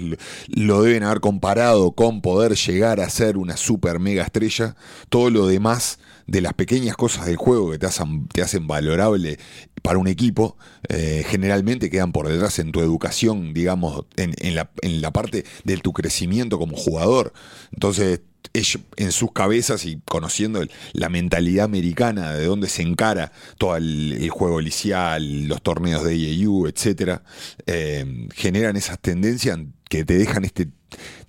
lo 0.47 0.83
deben 0.83 1.01
haber 1.03 1.21
comparado 1.21 1.93
con 1.93 2.21
poder 2.21 2.53
llegar 2.55 2.99
a 2.99 3.09
ser 3.09 3.35
una 3.35 3.57
super 3.57 3.99
mega 3.99 4.21
estrella. 4.23 4.75
Todo 5.09 5.31
lo 5.31 5.47
demás 5.47 5.97
de 6.27 6.41
las 6.41 6.53
pequeñas 6.53 6.95
cosas 6.95 7.25
del 7.25 7.35
juego 7.35 7.71
que 7.71 7.79
te 7.79 7.85
hacen, 7.85 8.27
te 8.27 8.41
hacen 8.41 8.67
valorable 8.67 9.37
para 9.81 9.99
un 9.99 10.07
equipo, 10.07 10.57
eh, 10.89 11.23
generalmente 11.27 11.89
quedan 11.89 12.11
por 12.11 12.27
detrás 12.27 12.57
en 12.59 12.71
tu 12.71 12.81
educación, 12.81 13.53
digamos, 13.53 14.05
en, 14.15 14.33
en 14.39 14.55
la, 14.55 14.71
en 14.81 15.01
la 15.01 15.11
parte 15.11 15.45
de 15.63 15.77
tu 15.77 15.93
crecimiento 15.93 16.57
como 16.57 16.75
jugador. 16.75 17.33
Entonces, 17.71 18.21
ellos, 18.53 18.81
en 18.95 19.11
sus 19.11 19.31
cabezas 19.31 19.85
y 19.85 20.01
conociendo 20.05 20.63
la 20.93 21.09
mentalidad 21.09 21.65
americana, 21.65 22.33
de 22.33 22.45
dónde 22.45 22.69
se 22.69 22.81
encara 22.81 23.31
todo 23.57 23.75
el, 23.75 24.29
juego 24.29 24.61
licial, 24.61 25.47
los 25.47 25.61
torneos 25.61 26.03
de 26.03 26.17
IAU, 26.17 26.67
etcétera, 26.67 27.23
eh, 27.65 28.27
generan 28.33 28.75
esas 28.75 28.99
tendencias 28.99 29.59
que 29.89 30.03
te 30.03 30.17
dejan 30.17 30.45
este 30.45 30.69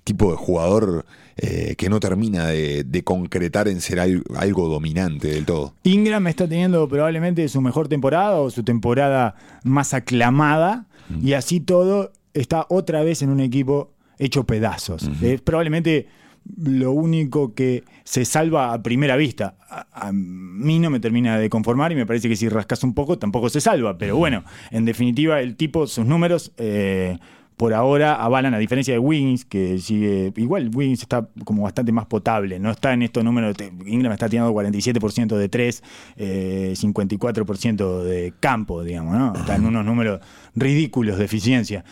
tipo 0.04 0.30
de 0.30 0.36
jugador 0.36 1.04
eh, 1.38 1.75
que 1.76 1.88
no 1.88 2.00
termina 2.00 2.47
de, 2.47 2.83
de 2.85 3.05
concretar 3.05 3.69
en 3.69 3.81
ser 3.81 4.00
al- 4.00 4.25
algo 4.37 4.69
dominante 4.69 5.28
del 5.28 5.45
todo. 5.45 5.75
Ingram 5.83 6.26
está 6.28 6.49
teniendo 6.49 6.88
probablemente 6.88 7.47
su 7.49 7.61
mejor 7.61 7.88
temporada 7.88 8.37
o 8.37 8.50
su 8.50 8.62
temporada 8.62 9.35
más 9.64 9.93
aclamada 9.95 10.87
y 11.23 11.35
así 11.35 11.61
todo 11.61 12.12
está 12.35 12.66
otra 12.69 13.02
vez 13.02 13.23
en 13.23 13.31
un 13.31 13.40
equipo 13.40 13.93
hecho 14.19 14.45
pedazos. 14.45 15.09
Es 15.23 15.40
probablemente 15.43 16.09
lo 16.57 16.93
único 16.93 17.55
que 17.55 17.85
se 18.05 18.25
salva 18.25 18.73
a 18.73 18.83
primera 18.83 19.16
vista. 19.16 19.57
A, 19.69 19.87
a 20.09 20.12
mí 20.12 20.78
no 20.78 20.90
me 20.90 21.00
termina 21.00 21.38
de 21.38 21.50
conformar 21.50 21.93
y 21.93 21.97
me 21.97 22.07
parece 22.07 22.28
que 22.28 22.37
si 22.37 22.49
rascas 22.49 22.83
un 22.85 22.95
poco 22.95 23.19
tampoco 23.19 23.49
se 23.50 23.61
salva. 23.61 23.99
Pero 23.99 24.16
bueno, 24.16 24.45
en 24.71 24.85
definitiva 24.85 25.40
el 25.40 25.57
tipo, 25.57 25.87
sus 25.87 26.07
números... 26.07 26.52
eh, 26.57 27.19
por 27.56 27.72
ahora 27.72 28.14
avalan, 28.22 28.52
a 28.52 28.58
diferencia 28.58 28.92
de 28.92 28.98
Wiggins, 28.98 29.44
que 29.46 29.78
sigue. 29.78 30.32
Igual 30.36 30.70
Wiggins 30.75 31.00
está 31.02 31.26
como 31.44 31.62
bastante 31.62 31.90
más 31.90 32.04
potable, 32.06 32.58
no 32.58 32.70
está 32.70 32.92
en 32.92 33.02
estos 33.02 33.25
números. 33.25 33.56
Ingram 33.86 34.12
está 34.12 34.28
tirando 34.28 34.52
47% 34.52 35.36
de 35.36 35.48
3, 35.48 35.82
eh, 36.16 36.75
54% 36.76 38.02
de 38.02 38.34
campo, 38.40 38.82
digamos, 38.82 39.16
¿no? 39.16 39.34
Está 39.34 39.56
en 39.56 39.64
unos 39.64 39.84
números 39.84 40.20
ridículos 40.54 41.16
de 41.18 41.25
eficiencia. 41.25 41.84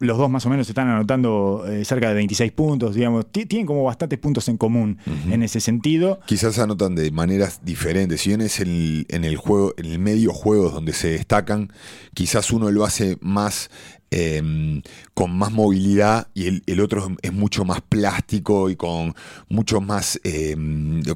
Los 0.00 0.18
dos 0.18 0.28
más 0.28 0.44
o 0.44 0.50
menos 0.50 0.68
están 0.68 0.88
anotando 0.88 1.64
eh, 1.68 1.84
cerca 1.84 2.08
de 2.08 2.14
26 2.14 2.50
puntos, 2.52 2.96
digamos. 2.96 3.30
Ti- 3.30 3.46
Tienen 3.46 3.64
como 3.64 3.84
bastantes 3.84 4.18
puntos 4.18 4.48
en 4.48 4.56
común 4.58 4.98
en 5.30 5.42
ese 5.44 5.60
sentido. 5.60 6.18
Quizás 6.26 6.58
anotan 6.58 6.96
de 6.96 7.12
maneras 7.12 7.60
diferentes. 7.64 8.20
Si 8.20 8.30
bien 8.30 8.40
es 8.40 8.58
el- 8.58 9.06
en 9.08 9.24
el 9.24 9.36
juego, 9.36 9.72
en 9.78 9.86
el 9.86 10.00
medio 10.00 10.32
juego 10.32 10.68
donde 10.70 10.92
se 10.92 11.08
destacan, 11.10 11.72
quizás 12.12 12.50
uno 12.50 12.70
lo 12.72 12.84
hace 12.84 13.16
más 13.20 13.70
eh, 14.16 14.80
con 15.12 15.36
más 15.36 15.50
movilidad 15.50 16.28
y 16.34 16.46
el, 16.46 16.62
el 16.66 16.80
otro 16.80 17.08
es 17.22 17.32
mucho 17.32 17.64
más 17.64 17.80
plástico 17.80 18.70
y 18.70 18.76
con 18.76 19.14
mucho 19.48 19.80
más. 19.80 20.20
eh, 20.22 20.56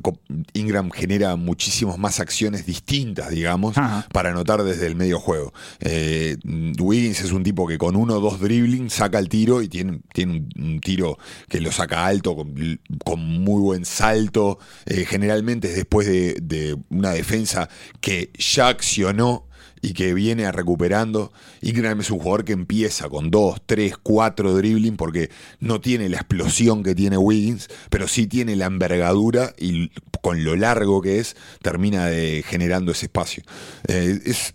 co- 0.03 0.19
Ingram 0.55 0.91
genera 0.91 1.37
muchísimas 1.37 1.97
más 1.99 2.19
acciones 2.21 2.67
distintas, 2.67 3.31
digamos, 3.31 3.79
Ajá. 3.79 4.07
para 4.13 4.31
anotar 4.31 4.63
desde 4.65 4.87
el 4.87 4.97
medio 4.97 5.21
juego. 5.21 5.53
Eh, 5.81 6.37
Wiggins 6.81 7.21
es 7.21 7.33
un 7.33 7.43
tipo 7.45 7.67
que 7.67 7.79
con 7.79 7.95
uno 7.97 8.15
o 8.17 8.21
dos 8.21 8.41
dribbling 8.41 8.91
saca 8.91 9.19
el 9.19 9.29
tiro 9.29 9.63
y 9.63 9.69
tiene, 9.69 10.01
tiene 10.13 10.49
un, 10.57 10.81
tiro 10.81 11.19
que 11.49 11.61
lo 11.61 11.71
saca 11.71 12.07
alto, 12.07 12.35
con, 12.37 12.81
con 13.05 13.21
muy 13.21 13.61
buen 13.61 13.85
salto. 13.85 14.59
Eh, 14.87 15.05
generalmente 15.09 15.69
es 15.69 15.77
después 15.77 16.07
de, 16.07 16.37
de 16.43 16.77
una 16.91 17.11
defensa 17.11 17.69
que 18.01 18.31
ya 18.39 18.69
accionó 18.69 19.48
y 19.81 19.93
que 19.93 20.15
viene 20.15 20.51
recuperando. 20.53 21.33
Ingram 21.61 22.01
es 22.01 22.11
un 22.11 22.19
jugador 22.19 22.45
que 22.45 22.53
empieza 22.53 23.09
con 23.09 23.31
2, 23.31 23.63
3, 23.67 23.97
4 24.03 24.55
dribbling 24.55 24.97
porque 24.97 25.31
no 25.61 25.81
tiene 25.81 26.09
la 26.09 26.17
explosión 26.17 26.83
que 26.83 26.95
tiene 26.95 27.17
Wiggins, 27.17 27.69
pero 27.91 28.09
sí 28.09 28.27
tiene 28.27 28.57
la 28.57 28.67
envergadura 28.67 29.55
y 29.59 29.91
con 30.23 30.45
lo 30.45 30.57
largo 30.57 31.01
que 31.01 31.19
es, 31.19 31.37
termina 31.63 32.09
generando 32.45 32.93
ese 32.93 33.07
espacio. 33.07 33.43
Eh, 33.87 34.19
es, 34.25 34.55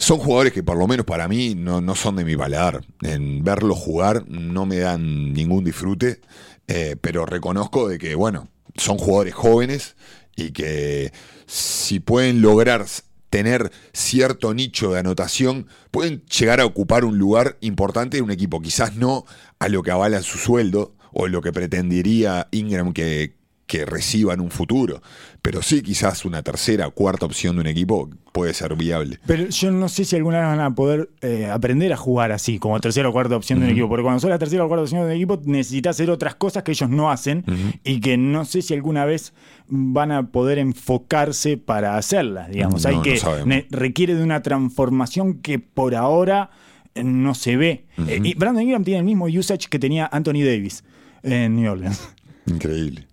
son 0.00 0.18
jugadores 0.18 0.52
que 0.52 0.62
por 0.62 0.78
lo 0.78 0.88
menos 0.88 1.04
para 1.04 1.28
mí 1.28 1.54
no, 1.54 1.80
no 1.80 1.94
son 1.94 2.16
de 2.16 2.24
mi 2.24 2.34
paladar. 2.34 2.84
En 3.02 3.44
verlos 3.44 3.78
jugar 3.78 4.24
no 4.28 4.64
me 4.64 4.78
dan 4.78 5.34
ningún 5.34 5.62
disfrute, 5.62 6.20
eh, 6.68 6.96
pero 7.00 7.26
reconozco 7.26 7.88
de 7.88 7.98
que, 7.98 8.14
bueno, 8.14 8.48
son 8.76 8.96
jugadores 8.96 9.34
jóvenes 9.34 9.96
y 10.36 10.52
que 10.52 11.12
si 11.46 12.00
pueden 12.00 12.40
lograr 12.40 12.86
tener 13.30 13.72
cierto 13.92 14.52
nicho 14.52 14.92
de 14.92 15.00
anotación, 15.00 15.66
pueden 15.90 16.22
llegar 16.26 16.60
a 16.60 16.66
ocupar 16.66 17.04
un 17.04 17.18
lugar 17.18 17.56
importante 17.60 18.18
en 18.18 18.24
un 18.24 18.30
equipo. 18.30 18.60
Quizás 18.60 18.96
no 18.96 19.24
a 19.58 19.68
lo 19.68 19.82
que 19.82 19.92
avala 19.92 20.22
su 20.22 20.38
sueldo 20.38 20.94
o 21.12 21.28
lo 21.28 21.40
que 21.40 21.52
pretendería 21.52 22.48
Ingram 22.50 22.92
que, 22.92 23.39
que 23.70 23.86
reciba 23.86 24.34
en 24.34 24.40
un 24.40 24.50
futuro, 24.50 25.00
pero 25.42 25.62
sí 25.62 25.80
quizás 25.80 26.24
una 26.24 26.42
tercera 26.42 26.88
o 26.88 26.90
cuarta 26.90 27.24
opción 27.24 27.54
de 27.54 27.60
un 27.60 27.68
equipo 27.68 28.10
puede 28.32 28.52
ser 28.52 28.74
viable. 28.74 29.20
Pero 29.26 29.48
yo 29.48 29.70
no 29.70 29.88
sé 29.88 30.04
si 30.04 30.16
alguna 30.16 30.40
vez 30.40 30.48
van 30.48 30.60
a 30.60 30.74
poder 30.74 31.08
eh, 31.20 31.46
aprender 31.46 31.92
a 31.92 31.96
jugar 31.96 32.32
así, 32.32 32.58
como 32.58 32.80
tercera 32.80 33.08
o 33.08 33.12
cuarta 33.12 33.36
opción 33.36 33.60
de 33.60 33.66
un 33.66 33.70
equipo. 33.70 33.88
Porque 33.88 34.02
cuando 34.02 34.18
sos 34.18 34.28
la 34.28 34.40
tercera 34.40 34.64
o 34.64 34.68
cuarta 34.68 34.82
opción 34.82 35.02
de 35.02 35.06
un 35.06 35.12
equipo, 35.12 35.40
necesitas 35.44 35.94
hacer 35.94 36.10
otras 36.10 36.34
cosas 36.34 36.64
que 36.64 36.72
ellos 36.72 36.90
no 36.90 37.12
hacen 37.12 37.44
y 37.84 38.00
que 38.00 38.16
no 38.16 38.44
sé 38.44 38.60
si 38.60 38.74
alguna 38.74 39.04
vez 39.04 39.34
van 39.68 40.10
a 40.10 40.32
poder 40.32 40.58
enfocarse 40.58 41.56
para 41.56 41.96
hacerlas, 41.96 42.50
digamos. 42.50 42.82
No, 42.82 42.90
Hay 42.90 43.02
que 43.02 43.66
requiere 43.70 44.16
de 44.16 44.24
una 44.24 44.42
transformación 44.42 45.34
que 45.34 45.60
por 45.60 45.94
ahora 45.94 46.50
eh, 46.96 47.04
no 47.04 47.36
se 47.36 47.56
ve. 47.56 47.84
Eh, 48.08 48.20
y 48.20 48.34
Brandon 48.34 48.64
Ingram 48.64 48.82
tiene 48.82 48.98
el 48.98 49.04
mismo 49.04 49.26
usage 49.26 49.68
que 49.70 49.78
tenía 49.78 50.08
Anthony 50.10 50.42
Davis 50.44 50.82
en 51.22 51.54
New 51.54 51.70
Orleans. 51.70 52.08
Increíble, 52.46 53.06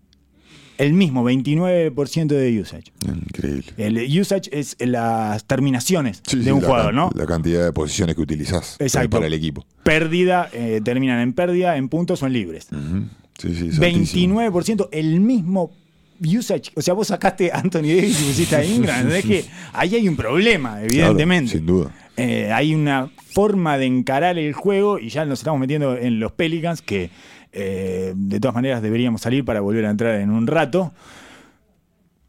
El 0.77 0.93
mismo, 0.93 1.23
29% 1.23 2.27
de 2.27 2.61
usage. 2.61 2.91
increíble. 3.07 3.63
El 3.77 4.19
usage 4.19 4.49
es 4.51 4.75
las 4.79 5.43
terminaciones 5.45 6.21
Sí, 6.25 6.37
de 6.37 6.43
sí, 6.45 6.51
un 6.51 6.61
la 6.61 6.67
jugador, 6.67 6.93
¿no? 6.93 7.09
La 7.15 7.25
cantidad 7.25 7.63
de 7.65 7.71
posiciones 7.73 8.15
que 8.15 8.21
utilizás 8.21 8.75
Exacto. 8.79 9.09
para 9.09 9.27
el 9.27 9.33
equipo. 9.33 9.65
pérdida, 9.83 10.49
eh, 10.53 10.81
terminan 10.83 11.19
en 11.19 11.33
pérdida, 11.33 11.77
en 11.77 11.89
puntos 11.89 12.21
o 12.23 12.27
en 12.27 12.33
libres. 12.33 12.67
Ujú. 12.71 13.05
Sí, 13.39 13.53
sí, 13.55 13.67
es 13.69 13.79
altísimo. 13.79 14.41
29%, 14.41 14.89
el 14.91 15.19
mismo 15.19 15.71
usage. 16.19 16.71
O 16.75 16.81
sea, 16.81 16.93
vos 16.95 17.07
sacaste 17.07 17.51
a 17.51 17.57
Anthony 17.59 17.81
Davis 17.95 18.19
y 18.21 18.23
pusiste 18.25 18.55
a 18.55 18.63
Ingram. 18.65 19.07
Es 19.11 19.25
que 19.25 19.45
ahí 19.73 19.95
hay 19.95 20.07
un 20.07 20.15
problema, 20.15 20.81
evidentemente. 20.83 21.51
Claro, 21.51 21.57
sin 21.59 21.65
duda. 21.65 21.91
Eh, 22.17 22.51
hay 22.51 22.73
una 22.73 23.11
forma 23.31 23.77
de 23.77 23.85
encarar 23.85 24.39
el 24.39 24.53
juego 24.53 24.97
y 24.97 25.09
ya 25.09 25.23
nos 25.25 25.39
estamos 25.39 25.59
metiendo 25.59 25.95
en 25.95 26.19
los 26.19 26.31
Pelicans 26.31 26.81
que 26.81 27.11
eh, 27.59 28.13
de 28.15 28.39
todas 28.39 28.53
maneras 28.53 28.83
deberíamos 28.83 29.21
salir 29.21 29.43
para 29.43 29.61
volver 29.61 29.85
a 29.85 29.89
entrar 29.89 30.21
en 30.21 30.29
un 30.29 30.45
rato. 30.45 30.93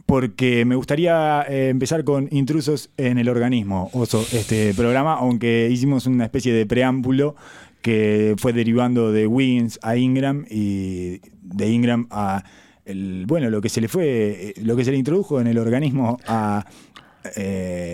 Porque 0.06 0.64
me 0.64 0.74
gustaría 0.74 1.42
eh, 1.42 1.68
empezar 1.68 2.02
con 2.02 2.28
intrusos 2.30 2.88
en 2.96 3.18
el 3.18 3.28
organismo, 3.28 3.90
Oso, 3.92 4.24
este 4.32 4.72
programa, 4.72 5.12
aunque 5.16 5.68
hicimos 5.70 6.06
una 6.06 6.24
especie 6.24 6.54
de 6.54 6.64
preámbulo 6.64 7.36
que 7.82 8.34
fue 8.38 8.54
derivando 8.54 9.12
de 9.12 9.26
Wiggins 9.26 9.78
a 9.82 9.98
Ingram 9.98 10.46
y 10.48 11.20
de 11.42 11.68
Ingram 11.68 12.06
a 12.10 12.42
el, 12.86 13.26
bueno, 13.26 13.50
lo 13.50 13.60
que 13.60 13.68
se 13.68 13.82
le 13.82 13.88
fue, 13.88 14.06
eh, 14.06 14.54
lo 14.62 14.76
que 14.76 14.84
se 14.86 14.92
le 14.92 14.96
introdujo 14.96 15.42
en 15.42 15.46
el 15.46 15.58
organismo 15.58 16.18
a 16.26 16.64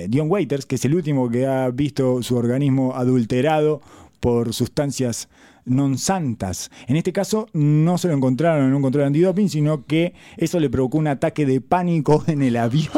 Dion 0.08 0.30
Waiters, 0.30 0.66
que 0.66 0.76
es 0.76 0.84
el 0.84 0.94
último 0.94 1.28
que 1.28 1.48
ha 1.48 1.68
visto 1.70 2.22
su 2.22 2.36
organismo 2.36 2.94
adulterado 2.94 3.80
por 4.20 4.54
sustancias 4.54 5.28
non 5.66 5.96
santas. 5.96 6.70
En 6.88 6.96
este 6.96 7.12
caso 7.12 7.48
no 7.54 7.96
se 7.96 8.08
lo 8.08 8.14
encontraron 8.14 8.68
en 8.68 8.74
un 8.74 8.82
control 8.82 9.04
antidoping, 9.04 9.48
sino 9.48 9.86
que 9.86 10.12
eso 10.36 10.60
le 10.60 10.68
provocó 10.68 10.98
un 10.98 11.06
ataque 11.08 11.46
de 11.46 11.60
pánico 11.60 12.22
en 12.28 12.42
el 12.42 12.56
avión. 12.56 12.90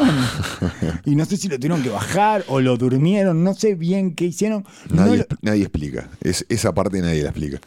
y 1.05 1.15
no 1.15 1.23
sé 1.25 1.37
si 1.37 1.47
lo 1.47 1.55
tuvieron 1.57 1.81
que 1.81 1.89
bajar 1.89 2.43
o 2.49 2.59
lo 2.59 2.75
durmieron, 2.77 3.43
no 3.43 3.53
sé 3.53 3.75
bien 3.75 4.13
qué 4.15 4.25
hicieron. 4.25 4.65
No 4.89 4.97
Nadie, 5.05 5.17
lo- 5.17 5.23
expl- 5.23 5.37
nadie 5.41 5.61
explica. 5.63 6.09
Es, 6.21 6.45
esa 6.49 6.73
parte 6.73 7.01
nadie 7.01 7.23
la 7.23 7.29
explica. 7.29 7.59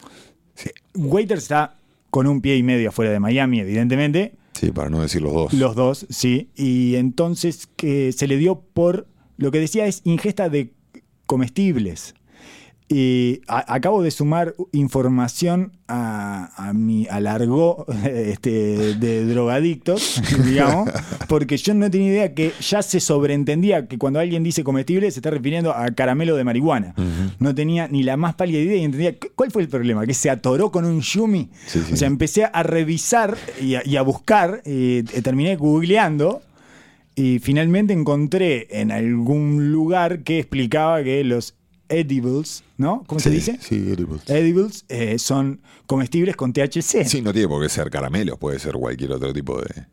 Sí, 0.55 0.71
Waiters 0.95 1.43
está 1.45 1.77
con 2.11 2.27
un 2.27 2.41
pie 2.43 2.57
y 2.57 2.63
medio 2.63 2.89
afuera 2.91 3.11
de 3.11 3.21
Miami, 3.21 3.61
evidentemente. 3.61 4.35
sí, 4.53 4.71
para 4.73 4.91
no 4.91 5.01
decir 5.01 5.23
los 5.23 5.33
dos. 5.33 5.53
Los 5.55 5.75
dos, 5.77 6.07
sí. 6.11 6.51
Y 6.57 6.97
entonces 6.97 7.69
que 7.77 8.13
se 8.13 8.27
le 8.27 8.37
dio 8.37 8.61
por 8.61 9.07
lo 9.39 9.51
que 9.51 9.61
decía 9.61 9.87
es 9.87 10.03
ingesta 10.05 10.51
de 10.51 10.75
comestibles. 11.27 12.15
Y 12.93 13.43
a- 13.47 13.73
acabo 13.73 14.03
de 14.03 14.11
sumar 14.11 14.57
información 14.73 15.71
a, 15.87 16.51
a 16.57 16.73
mi 16.73 17.07
alargó 17.09 17.87
este, 18.05 18.97
de 18.97 19.25
drogadictos, 19.27 20.21
digamos, 20.45 20.91
porque 21.29 21.57
yo 21.57 21.73
no 21.75 21.89
tenía 21.89 22.09
idea 22.09 22.35
que 22.35 22.53
ya 22.61 22.83
se 22.83 22.99
sobreentendía 22.99 23.87
que 23.87 23.97
cuando 23.97 24.19
alguien 24.19 24.43
dice 24.43 24.65
comestible 24.65 25.09
se 25.13 25.21
está 25.21 25.31
refiriendo 25.31 25.73
a 25.73 25.87
caramelo 25.93 26.35
de 26.35 26.43
marihuana. 26.43 26.95
No 27.39 27.55
tenía 27.55 27.87
ni 27.87 28.03
la 28.03 28.17
más 28.17 28.35
pálida 28.35 28.59
idea 28.59 28.79
y 28.79 28.85
entendía 28.85 29.17
cu- 29.17 29.29
cuál 29.37 29.53
fue 29.53 29.63
el 29.63 29.69
problema, 29.69 30.05
que 30.05 30.15
se 30.15 30.29
atoró 30.29 30.73
con 30.73 30.85
un 30.85 31.01
yumi. 31.01 31.49
Sí, 31.67 31.81
sí. 31.87 31.93
O 31.93 31.97
sea, 31.97 32.09
empecé 32.09 32.45
a 32.53 32.63
revisar 32.65 33.37
y 33.61 33.77
a, 33.77 33.83
y 33.87 33.97
a 33.99 34.03
buscar, 34.03 34.63
y, 34.67 34.99
eh, 34.99 35.23
terminé 35.23 35.55
googleando. 35.55 36.43
Y 37.15 37.39
finalmente 37.39 37.93
encontré 37.93 38.67
en 38.81 38.91
algún 38.91 39.71
lugar 39.73 40.23
que 40.25 40.39
explicaba 40.39 41.03
que 41.05 41.23
los 41.25 41.55
edibles, 41.91 42.65
¿no? 42.79 43.05
¿Cómo 43.07 43.21
se 43.21 43.29
dice? 43.31 43.59
Sí, 43.61 43.75
edibles. 43.77 44.23
Edibles 44.29 44.85
eh, 44.89 45.19
son 45.19 45.61
comestibles 45.87 46.37
con 46.37 46.53
THC. 46.53 47.05
Sí, 47.07 47.21
no 47.21 47.33
tiene 47.33 47.49
por 47.49 47.63
qué 47.63 47.69
ser 47.69 47.91
caramelos, 47.91 48.39
puede 48.39 48.59
ser 48.59 48.73
cualquier 48.75 49.13
otro 49.13 49.33
tipo 49.33 49.61
de, 49.61 49.87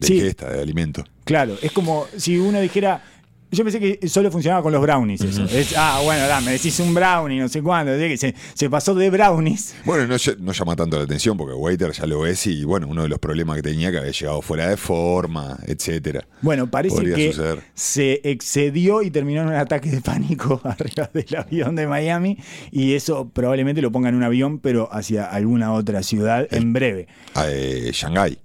de 0.00 0.06
Sí. 0.06 0.20
de 0.20 0.34
alimento. 0.60 1.04
Claro, 1.24 1.56
es 1.62 1.70
como 1.72 2.06
si 2.16 2.38
uno 2.38 2.60
dijera. 2.60 3.02
Yo 3.54 3.64
pensé 3.64 3.80
que 3.80 4.08
solo 4.08 4.30
funcionaba 4.30 4.62
con 4.62 4.72
los 4.72 4.82
brownies 4.82 5.20
eso. 5.22 5.44
Es, 5.44 5.74
ah, 5.76 6.00
bueno, 6.04 6.26
da, 6.26 6.40
me 6.40 6.52
decís 6.52 6.78
un 6.80 6.92
brownie, 6.94 7.38
no 7.40 7.48
sé 7.48 7.62
cuándo. 7.62 7.92
Se, 7.96 8.34
se 8.54 8.70
pasó 8.70 8.94
de 8.94 9.10
brownies. 9.10 9.74
Bueno, 9.84 10.06
no, 10.06 10.14
ll- 10.16 10.38
no 10.38 10.52
llama 10.52 10.76
tanto 10.76 10.96
la 10.98 11.04
atención 11.04 11.36
porque 11.36 11.54
Waiter 11.54 11.92
ya 11.92 12.06
lo 12.06 12.20
ves 12.20 12.46
y 12.46 12.64
bueno, 12.64 12.86
uno 12.88 13.02
de 13.02 13.08
los 13.08 13.18
problemas 13.18 13.56
que 13.56 13.62
tenía 13.62 13.90
que 13.90 13.98
había 13.98 14.10
llegado 14.12 14.42
fuera 14.42 14.68
de 14.68 14.76
forma, 14.76 15.58
etcétera. 15.66 16.26
Bueno, 16.42 16.70
parece 16.70 16.96
Podría 16.96 17.16
que 17.16 17.32
suceder. 17.32 17.60
se 17.74 18.20
excedió 18.24 19.02
y 19.02 19.10
terminó 19.10 19.42
en 19.42 19.48
un 19.48 19.54
ataque 19.54 19.90
de 19.90 20.00
pánico 20.00 20.60
arriba 20.64 21.08
del 21.12 21.36
avión 21.36 21.74
de 21.76 21.86
Miami. 21.86 22.38
Y 22.70 22.94
eso 22.94 23.28
probablemente 23.32 23.80
lo 23.82 23.90
ponga 23.92 24.08
en 24.08 24.14
un 24.16 24.22
avión, 24.24 24.58
pero 24.58 24.88
hacia 24.92 25.24
alguna 25.26 25.72
otra 25.72 26.02
ciudad 26.02 26.46
en 26.50 26.72
breve. 26.72 27.06
Eh, 27.46 27.90
Shanghái. 27.92 28.38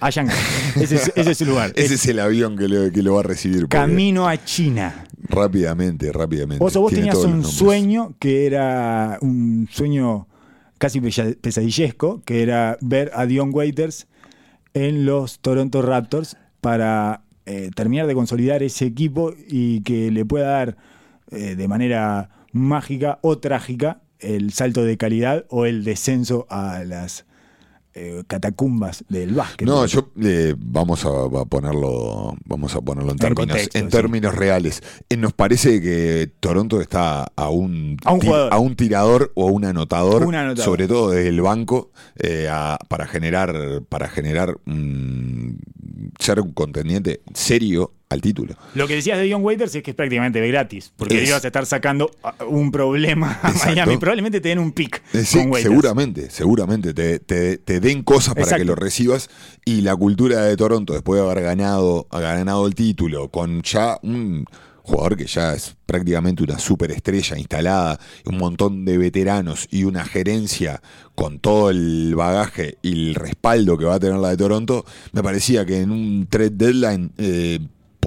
A 0.00 0.10
Shanghái. 0.10 0.36
Ese 0.80 0.96
es, 0.96 1.12
ese 1.16 1.30
es 1.30 1.40
el 1.40 1.48
lugar. 1.48 1.72
Ese 1.74 1.94
Es 1.94 2.06
el 2.06 2.18
avión 2.20 2.56
que 2.56 2.68
lo, 2.68 2.90
que 2.92 3.02
lo 3.02 3.14
va 3.14 3.20
a 3.20 3.22
recibir. 3.24 3.66
camino 3.68 4.28
a 4.28 4.42
China. 4.44 5.06
Rápidamente, 5.28 6.12
rápidamente. 6.12 6.62
Vos, 6.62 6.74
vos 6.74 6.90
Tiene 6.92 7.10
tenías 7.10 7.24
un 7.24 7.44
sueño 7.44 8.14
que 8.18 8.46
era 8.46 9.18
un 9.22 9.68
sueño 9.70 10.28
casi 10.78 11.00
pesa- 11.00 11.34
pesadillesco, 11.40 12.22
que 12.24 12.42
era 12.42 12.76
ver 12.80 13.10
a 13.14 13.26
Dion 13.26 13.50
Waiters 13.52 14.06
en 14.74 15.06
los 15.06 15.38
Toronto 15.40 15.80
Raptors 15.82 16.36
para 16.60 17.22
eh, 17.46 17.70
terminar 17.74 18.06
de 18.06 18.14
consolidar 18.14 18.62
ese 18.62 18.84
equipo 18.86 19.32
y 19.48 19.80
que 19.82 20.10
le 20.10 20.24
pueda 20.24 20.48
dar 20.48 20.76
eh, 21.30 21.56
de 21.56 21.68
manera 21.68 22.28
mágica 22.52 23.18
o 23.22 23.38
trágica 23.38 24.00
el 24.18 24.52
salto 24.52 24.84
de 24.84 24.96
calidad 24.96 25.44
o 25.48 25.66
el 25.66 25.82
descenso 25.84 26.46
a 26.50 26.82
las 26.84 27.24
eh, 27.98 28.22
catacumbas 28.28 29.04
del 29.08 29.32
básquet. 29.32 29.66
No, 29.66 29.86
yo 29.86 30.10
eh, 30.22 30.54
vamos 30.58 31.04
a, 31.06 31.08
a 31.08 31.44
ponerlo, 31.46 32.36
vamos 32.44 32.74
a 32.74 32.80
ponerlo 32.82 33.10
en 33.10 33.14
En 33.14 33.18
términos, 33.18 33.46
contexto, 33.46 33.78
en 33.78 33.84
sí. 33.86 33.90
términos 33.90 34.34
reales. 34.34 34.82
Eh, 35.08 35.16
nos 35.16 35.32
parece 35.32 35.80
que 35.80 36.30
Toronto 36.40 36.80
está 36.82 37.26
a 37.34 37.48
un, 37.48 37.96
A 38.04 38.12
un 38.12 38.20
a 38.50 38.58
un 38.58 38.76
tirador 38.76 39.32
o 39.34 39.46
un 39.46 39.64
anotador, 39.64 40.24
Un 40.26 40.34
anotador. 40.34 40.64
sobre 40.64 40.86
todo 40.88 41.10
desde 41.10 41.28
el 41.30 41.40
banco, 41.40 41.90
eh, 42.16 42.48
a- 42.50 42.78
para 42.88 43.06
generar, 43.06 43.82
para 43.88 44.08
generar 44.08 44.58
ser 46.18 46.40
un 46.40 46.52
contendiente 46.52 47.20
serio 47.34 47.92
al 48.08 48.20
título. 48.20 48.54
Lo 48.74 48.86
que 48.86 48.94
decías 48.94 49.18
de 49.18 49.24
Dion 49.24 49.42
Waiters 49.44 49.74
es 49.74 49.82
que 49.82 49.90
es 49.90 49.96
prácticamente 49.96 50.40
de 50.40 50.48
gratis, 50.48 50.92
porque 50.96 51.22
Es- 51.22 51.28
ibas 51.28 51.42
a 51.44 51.48
estar 51.48 51.66
sacando 51.66 52.10
un 52.48 52.70
problema 52.70 53.38
a 53.42 53.48
Exacto. 53.50 53.70
Miami. 53.74 53.96
Probablemente 53.96 54.40
te 54.40 54.50
den 54.50 54.60
un 54.60 54.70
pick 54.72 55.02
Eh, 55.12 55.24
sí, 55.24 55.38
con 55.38 55.50
Waiters. 55.50 55.62
seguramente, 55.74 56.30
seguramente 56.30 56.94
te, 56.94 57.18
te- 57.18 57.58
te 57.58 57.80
den 57.80 58.02
cosas 58.04 58.34
para 58.34 58.42
Exacto. 58.44 58.60
que 58.62 58.64
lo 58.66 58.74
recibas 58.76 59.28
y 59.64 59.80
la 59.80 59.96
cultura 59.96 60.42
de 60.42 60.56
Toronto 60.56 60.92
después 60.92 61.20
de 61.20 61.26
haber 61.28 61.42
ganado, 61.42 62.06
haber 62.10 62.28
ganado 62.38 62.66
el 62.68 62.74
título 62.76 63.28
con 63.30 63.62
ya 63.62 63.98
un 64.02 64.44
jugador 64.84 65.16
que 65.16 65.26
ya 65.26 65.52
es 65.54 65.74
prácticamente 65.84 66.44
una 66.44 66.60
superestrella 66.60 67.36
instalada, 67.36 67.98
un 68.24 68.36
montón 68.38 68.84
de 68.84 68.98
veteranos 68.98 69.66
y 69.72 69.82
una 69.82 70.04
gerencia 70.04 70.80
con 71.16 71.40
todo 71.40 71.70
el 71.70 72.14
bagaje 72.14 72.78
y 72.82 73.08
el 73.08 73.14
respaldo 73.16 73.76
que 73.76 73.84
va 73.84 73.96
a 73.96 73.98
tener 73.98 74.16
la 74.20 74.28
de 74.28 74.36
Toronto, 74.36 74.84
me 75.10 75.24
parecía 75.24 75.66
que 75.66 75.80
en 75.80 75.90
un 75.90 76.28
trade 76.30 76.50
deadline 76.50 77.10
eh, 77.18 77.58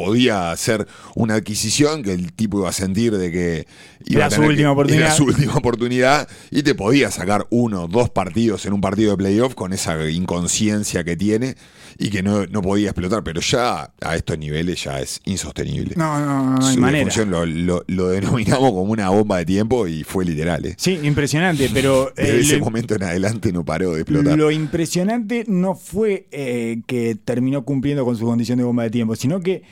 podía 0.04 0.52
hacer 0.52 0.88
una 1.16 1.36
adquisición 1.36 2.04
que 2.04 2.14
el 2.14 2.32
tipo 2.34 2.60
iba 2.60 2.70
a 2.70 2.74
sentir 2.74 3.18
de 3.18 3.32
que 3.32 3.68
iba 4.06 4.20
Era 4.20 4.26
a 4.28 4.32
su 4.32 4.42
que- 4.42 4.48
última 4.48 4.72
oportunidad. 4.72 5.06
era 5.08 5.16
su 5.16 5.24
última 5.26 5.56
oportunidad 5.56 6.28
y 6.52 6.64
te 6.64 6.74
podía 6.74 7.12
sacar 7.12 7.46
uno, 7.50 7.88
dos 7.88 8.10
partidos 8.10 8.66
en 8.66 8.74
un 8.74 8.80
partido 8.82 9.12
de 9.12 9.18
playoff 9.18 9.56
con 9.56 9.74
esa 9.74 10.10
inconsciencia 10.10 11.04
que 11.04 11.18
tiene 11.18 11.56
y 11.98 12.10
que 12.10 12.24
no, 12.24 12.46
no 12.46 12.62
podía 12.62 12.92
explotar, 12.92 13.24
pero 13.26 13.42
ya 13.42 13.92
a 14.00 14.16
estos 14.16 14.38
niveles 14.38 14.82
ya 14.84 15.02
es 15.02 15.20
insostenible. 15.26 15.96
No, 15.98 16.18
no, 16.26 16.58
no 16.58 16.66
hay 16.66 16.76
Su 16.76 16.80
manera. 16.80 17.26
lo, 17.26 17.46
lo- 17.46 17.84
lo 17.88 18.08
denominamos 18.10 18.72
como 18.72 18.92
una 18.94 19.10
bomba 19.10 19.38
de 19.40 19.46
tiempo 19.46 19.86
y 19.86 20.04
fue 20.06 20.24
literal. 20.24 20.66
¿eh? 20.66 20.76
Sí, 20.78 20.98
impresionante, 21.04 21.70
pero 21.74 22.14
Desde 22.16 22.38
eh, 22.38 22.40
ese 22.40 22.58
lo, 22.58 22.66
momento 22.66 22.96
en 22.96 23.04
adelante 23.04 23.52
no 23.52 23.66
paró 23.66 23.94
de 23.96 24.02
explotar. 24.02 24.38
lo 24.38 24.50
impresionante 24.50 25.44
no 25.48 25.76
fue 25.76 26.28
eh, 26.32 26.82
que 26.88 27.16
terminó 27.16 27.66
cumpliendo 27.66 28.06
con 28.06 28.16
su 28.16 28.26
condición 28.26 28.60
de 28.60 28.64
bomba 28.64 28.84
de 28.84 28.92
tiempo, 28.92 29.16
sino 29.18 29.42
que 29.42 29.64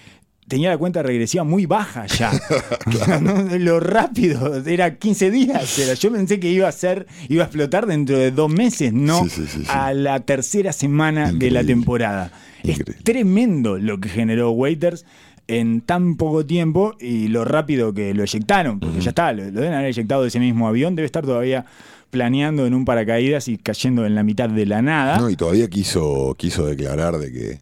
tenía 0.48 0.70
la 0.70 0.78
cuenta 0.78 1.04
regresiva 1.04 1.44
muy 1.44 1.66
baja 1.66 2.06
ya. 2.08 2.32
No, 3.22 3.58
Lo 3.58 3.80
rápido, 3.80 4.64
era 4.66 4.96
15 4.96 5.32
días. 5.32 5.80
era. 5.80 5.94
Yo 5.94 6.12
pensé 6.12 6.40
que 6.40 6.50
iba 6.52 6.68
a 6.68 6.72
ser, 6.72 7.08
iba 7.30 7.44
a 7.44 7.48
explotar 7.48 7.86
dentro 7.86 8.18
de 8.18 8.32
dos 8.32 8.52
meses, 8.52 8.94
no 8.94 9.24
Sí, 9.24 9.30
sí, 9.30 9.48
sí, 9.48 9.64
a 9.70 9.94
la 9.94 10.20
tercera 10.22 10.72
semana 10.74 11.32
de 11.32 11.52
la 11.52 11.64
temporada. 11.64 12.32
Increíble. 12.64 12.96
Es 12.98 13.04
tremendo 13.04 13.78
lo 13.78 14.00
que 14.00 14.10
generó 14.10 14.52
Waiters 14.52 15.06
en 15.48 15.82
tan 15.82 16.18
poco 16.18 16.46
tiempo 16.46 16.96
y 17.00 17.30
lo 17.30 17.46
rápido 17.46 17.94
que 17.94 18.14
lo 18.14 18.24
eyectaron, 18.24 18.80
porque 18.80 19.00
ya 19.00 19.10
está, 19.10 19.32
lo, 19.32 19.46
lo 19.46 19.52
deben 19.62 19.74
haber 19.74 19.88
eyectado 19.88 20.22
de 20.24 20.28
ese 20.28 20.40
mismo 20.40 20.68
avión, 20.68 20.96
debe 20.96 21.06
estar 21.06 21.26
todavía 21.26 21.66
planeando 22.10 22.66
en 22.66 22.74
un 22.74 22.86
paracaídas 22.86 23.48
y 23.48 23.58
cayendo 23.58 24.06
en 24.06 24.16
la 24.16 24.24
mitad 24.24 24.50
de 24.50 24.66
la 24.66 24.82
nada. 24.82 25.18
No, 25.20 25.30
y 25.30 25.36
todavía 25.36 25.68
quiso, 25.70 26.36
quiso 26.38 26.66
declarar 26.66 27.18
de 27.18 27.32
que, 27.32 27.62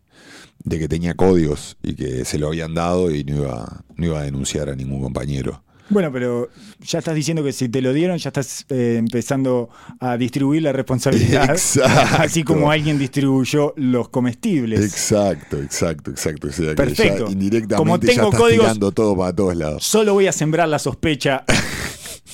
de 0.66 0.80
que 0.80 0.88
tenía 0.88 1.14
códigos 1.14 1.78
y 1.84 1.96
que 1.96 2.26
se 2.26 2.38
lo 2.40 2.48
habían 2.48 2.74
dado 2.74 3.10
y 3.12 3.24
no 3.24 3.38
iba, 3.38 3.84
no 3.96 4.06
iba 4.06 4.20
a 4.20 4.24
denunciar 4.24 4.70
a 4.70 4.76
ningún 4.76 5.02
compañero. 5.02 5.62
Bueno, 5.88 6.12
pero 6.12 6.50
ya 6.82 6.98
estás 6.98 7.14
diciendo 7.14 7.44
que 7.44 7.54
si 7.54 7.70
te 7.70 7.80
lo 7.80 7.94
dieron, 7.94 8.18
ya 8.18 8.30
estás 8.30 8.66
eh, 8.70 8.96
empezando 8.98 9.70
a 10.00 10.18
distribuir 10.18 10.64
la 10.64 10.72
responsabilidad. 10.72 11.48
Exacto. 11.52 12.24
Así 12.24 12.44
como 12.44 12.72
alguien 12.72 12.98
distribuyó 12.98 13.72
los 13.78 14.10
comestibles. 14.10 14.80
Exacto, 14.84 15.62
exacto, 15.62 16.10
exacto. 16.10 16.48
O 16.48 16.52
sea, 16.52 16.70
que 16.70 16.76
Perfecto. 16.76 17.28
ya 17.28 17.32
indirectamente 17.32 17.76
Como 17.76 18.00
ya 18.00 18.08
tengo 18.08 18.24
estás 18.30 18.42
códigos- 18.42 18.62
tirando 18.62 18.92
todo 18.94 19.16
para 19.16 19.36
todos 19.36 19.56
lados. 19.56 19.84
Solo 19.84 20.14
voy 20.16 20.26
a 20.26 20.32
sembrar 20.32 20.68
la 20.70 20.80
sospecha 20.80 21.44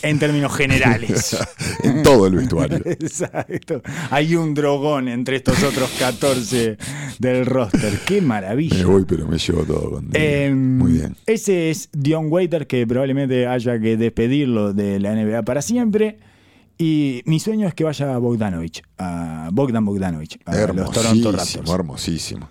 en 0.04 0.20
términos 0.20 0.56
generales. 0.56 1.38
en 1.84 2.04
todo 2.04 2.28
el 2.28 2.36
vestuario. 2.36 2.78
Exacto. 2.86 3.82
Hay 4.10 4.36
un 4.36 4.54
drogón 4.54 5.08
entre 5.08 5.38
estos 5.38 5.62
otros 5.64 5.90
14 6.00 6.78
del 7.20 7.46
roster. 7.46 8.00
Qué 8.06 8.22
Me 8.22 8.28
maravilla. 8.28 8.86
voy, 8.86 9.06
pero 9.06 9.28
me 9.28 9.38
llevo 9.38 9.64
todo 9.64 9.92
conmigo. 9.92 10.14
Eh, 10.14 10.52
Muy 10.54 10.94
bien. 10.94 11.16
Ese 11.26 11.70
es 11.70 11.90
Dion 11.94 12.28
Waiter, 12.32 12.68
que 12.68 12.86
probablemente 12.88 13.48
haya 13.48 13.80
que 13.80 13.98
despedirlo 13.98 14.74
de 14.74 15.00
la 15.00 15.14
NBA 15.16 15.44
para 15.44 15.62
siempre. 15.62 16.18
Y 16.78 17.22
mi 17.26 17.40
sueño 17.40 17.68
es 17.68 17.76
que 17.76 17.84
vaya 17.84 18.16
a 18.16 18.18
Bogdanovich, 18.18 18.82
a 18.98 19.50
Bogdan 19.54 19.86
Bogdanovich, 19.86 20.40
a 20.46 20.56
los 20.56 20.92
Toronto 20.92 21.30
Hermosísimo, 21.30 21.32
Raptors. 21.32 21.70
hermosísimo. 21.70 22.50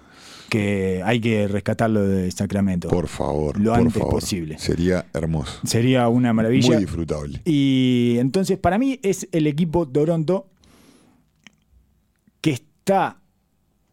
Que 0.50 1.00
hay 1.04 1.20
que 1.20 1.48
rescatarlo 1.48 2.06
de 2.06 2.30
Sacramento. 2.30 2.88
Por 2.88 3.06
favor. 3.08 3.58
Lo 3.58 3.70
por 3.70 3.80
antes 3.80 3.94
favor. 3.94 4.10
posible. 4.14 4.58
Sería 4.58 5.06
hermoso. 5.14 5.60
Sería 5.64 6.08
una 6.08 6.32
maravilla. 6.32 6.72
Muy 6.74 6.78
disfrutable. 6.84 7.40
Y 7.44 8.16
entonces, 8.18 8.58
para 8.58 8.76
mí, 8.76 8.98
es 9.02 9.28
el 9.32 9.46
equipo 9.46 9.86
Toronto 9.88 10.48
que 12.40 12.50
está 12.50 13.20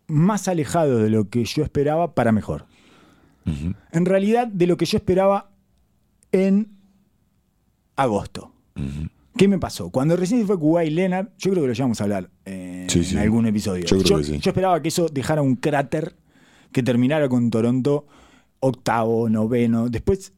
más 0.07 0.47
alejado 0.47 0.97
de 0.99 1.09
lo 1.09 1.29
que 1.29 1.45
yo 1.45 1.63
esperaba 1.63 2.13
para 2.15 2.31
mejor. 2.31 2.65
En 3.93 4.05
realidad, 4.05 4.47
de 4.47 4.67
lo 4.67 4.75
que 4.75 4.85
yo 4.85 4.97
esperaba 4.97 5.51
en 6.33 6.67
agosto. 7.95 8.51
¿Qué 9.37 9.47
me 9.47 9.57
pasó? 9.59 9.89
Cuando 9.89 10.15
recién 10.17 10.41
se 10.41 10.45
fue 10.47 10.59
Kuwait 10.59 10.91
Leonard, 10.91 11.29
yo 11.37 11.51
creo 11.51 11.63
que 11.63 11.67
lo 11.67 11.73
llevamos 11.73 12.01
a 12.01 12.05
hablar 12.05 12.29
eh, 12.45 12.87
Sí, 12.89 12.99
en 12.99 13.05
sí. 13.05 13.17
algún 13.17 13.45
episodio. 13.45 13.85
Yo 13.85 13.99
creo 14.01 14.17
que 14.17 14.23
sí. 14.23 14.39
yo 14.39 14.49
esperaba 14.49 14.81
que 14.81 14.87
eso 14.89 15.07
dejara 15.09 15.41
un 15.41 15.55
cráter 15.55 16.15
que 16.77 16.83
terminara 16.83 17.27
con 17.27 17.49
Toronto 17.49 18.05
octavo, 18.59 19.29
noveno. 19.29 19.89
Después, 19.89 20.31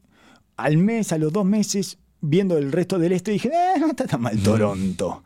al 0.56 0.78
mes, 0.78 1.12
a 1.12 1.18
los 1.18 1.34
dos 1.34 1.44
meses, 1.44 1.98
viendo 2.22 2.56
el 2.56 2.72
resto 2.72 2.98
del 2.98 3.12
este, 3.12 3.32
dije, 3.32 3.48
eh, 3.48 3.78
no 3.78 3.88
está 3.88 4.06
tan 4.06 4.22
mal 4.22 4.38
Toronto. 4.38 5.22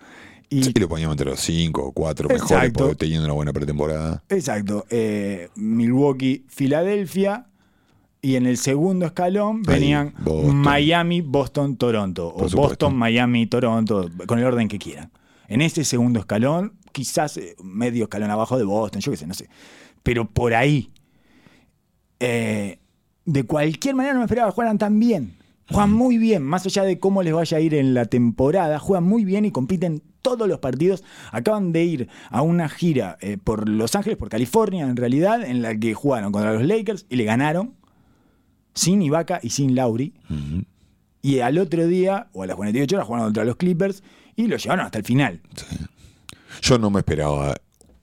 Y 0.51 0.65
Sí, 0.65 0.73
lo 0.73 0.89
poníamos 0.89 1.15
entre 1.15 1.31
los 1.31 1.39
cinco 1.39 1.85
o 1.85 1.93
cuatro 1.93 2.29
mejores 2.29 2.73
teniendo 2.99 3.27
una 3.27 3.35
buena 3.35 3.53
pretemporada. 3.53 4.25
Exacto. 4.29 4.87
eh, 4.91 5.51
Milwaukee, 5.55 6.45
Filadelfia. 6.49 7.47
Y 8.21 8.35
en 8.35 8.47
el 8.47 8.57
segundo 8.57 9.07
escalón 9.07 9.63
Ahí, 9.69 9.75
venían 9.75 10.15
Boston. 10.19 10.57
Miami, 10.57 11.21
Boston, 11.21 11.77
Toronto. 11.77 12.27
O 12.27 12.49
supuesto. 12.49 12.57
Boston, 12.57 12.97
Miami, 12.97 13.47
Toronto, 13.47 14.11
con 14.27 14.41
el 14.41 14.47
orden 14.47 14.67
que 14.67 14.81
quieran. 14.81 15.13
En 15.47 15.61
este 15.61 15.85
segundo 15.85 16.19
escalón, 16.19 16.73
quizás 16.91 17.37
eh, 17.37 17.55
medio 17.63 18.05
escalón 18.05 18.33
abajo 18.33 18.59
de 18.59 18.65
Boston, 18.65 19.01
yo 19.01 19.13
qué 19.13 19.17
sé, 19.17 19.29
no 19.29 19.35
sé. 19.35 19.49
Pero 20.03 20.29
por 20.29 20.55
ahí. 20.55 20.91
Eh, 22.27 22.79
de 23.27 23.45
cualquier 23.45 23.95
manera 23.95 24.15
no 24.15 24.21
me 24.21 24.25
esperaba 24.25 24.49
que 24.49 24.55
jugaran 24.55 24.79
tan 24.79 24.99
bien. 24.99 25.37
Juegan 25.69 25.93
muy 25.93 26.19
bien, 26.19 26.43
más 26.43 26.65
allá 26.67 26.83
de 26.83 26.99
cómo 26.99 27.23
les 27.23 27.33
vaya 27.33 27.59
a 27.59 27.61
ir 27.61 27.75
en 27.75 27.95
la 27.95 28.05
temporada, 28.07 28.79
juegan 28.79 29.05
muy 29.05 29.25
bien 29.25 29.45
y 29.45 29.51
compiten 29.51 30.03
todos 30.23 30.49
los 30.49 30.59
partidos. 30.59 31.05
Acaban 31.33 31.73
de 31.73 31.85
ir 31.85 32.09
a 32.31 32.41
una 32.43 32.69
gira 32.69 33.19
eh, 33.21 33.37
por 33.43 33.69
Los 33.69 33.95
Ángeles, 33.95 34.19
por 34.19 34.31
California 34.31 34.85
en 34.85 34.97
realidad, 34.97 35.43
en 35.43 35.61
la 35.61 35.79
que 35.79 35.93
jugaron 35.95 36.33
contra 36.33 36.55
los 36.55 36.65
Lakers 36.65 37.07
y 37.11 37.17
le 37.17 37.25
ganaron. 37.25 37.75
sin 38.75 39.03
Ibaka 39.03 39.41
y 39.43 39.51
sin 39.51 39.75
Lauri. 39.75 40.15
Y 41.23 41.41
al 41.41 41.59
otro 41.59 41.87
día, 41.87 42.29
o 42.33 42.43
a 42.43 42.47
las 42.47 42.57
48 42.57 42.97
horas, 42.97 43.07
jugaron 43.07 43.27
contra 43.27 43.45
los 43.45 43.57
Clippers 43.57 44.03
y 44.37 44.47
lo 44.47 44.57
llevaron 44.57 44.87
hasta 44.87 44.99
el 44.99 45.05
final. 45.05 45.41
Yo 46.63 46.79
no 46.79 46.91
me 46.91 47.01
esperaba 47.01 47.55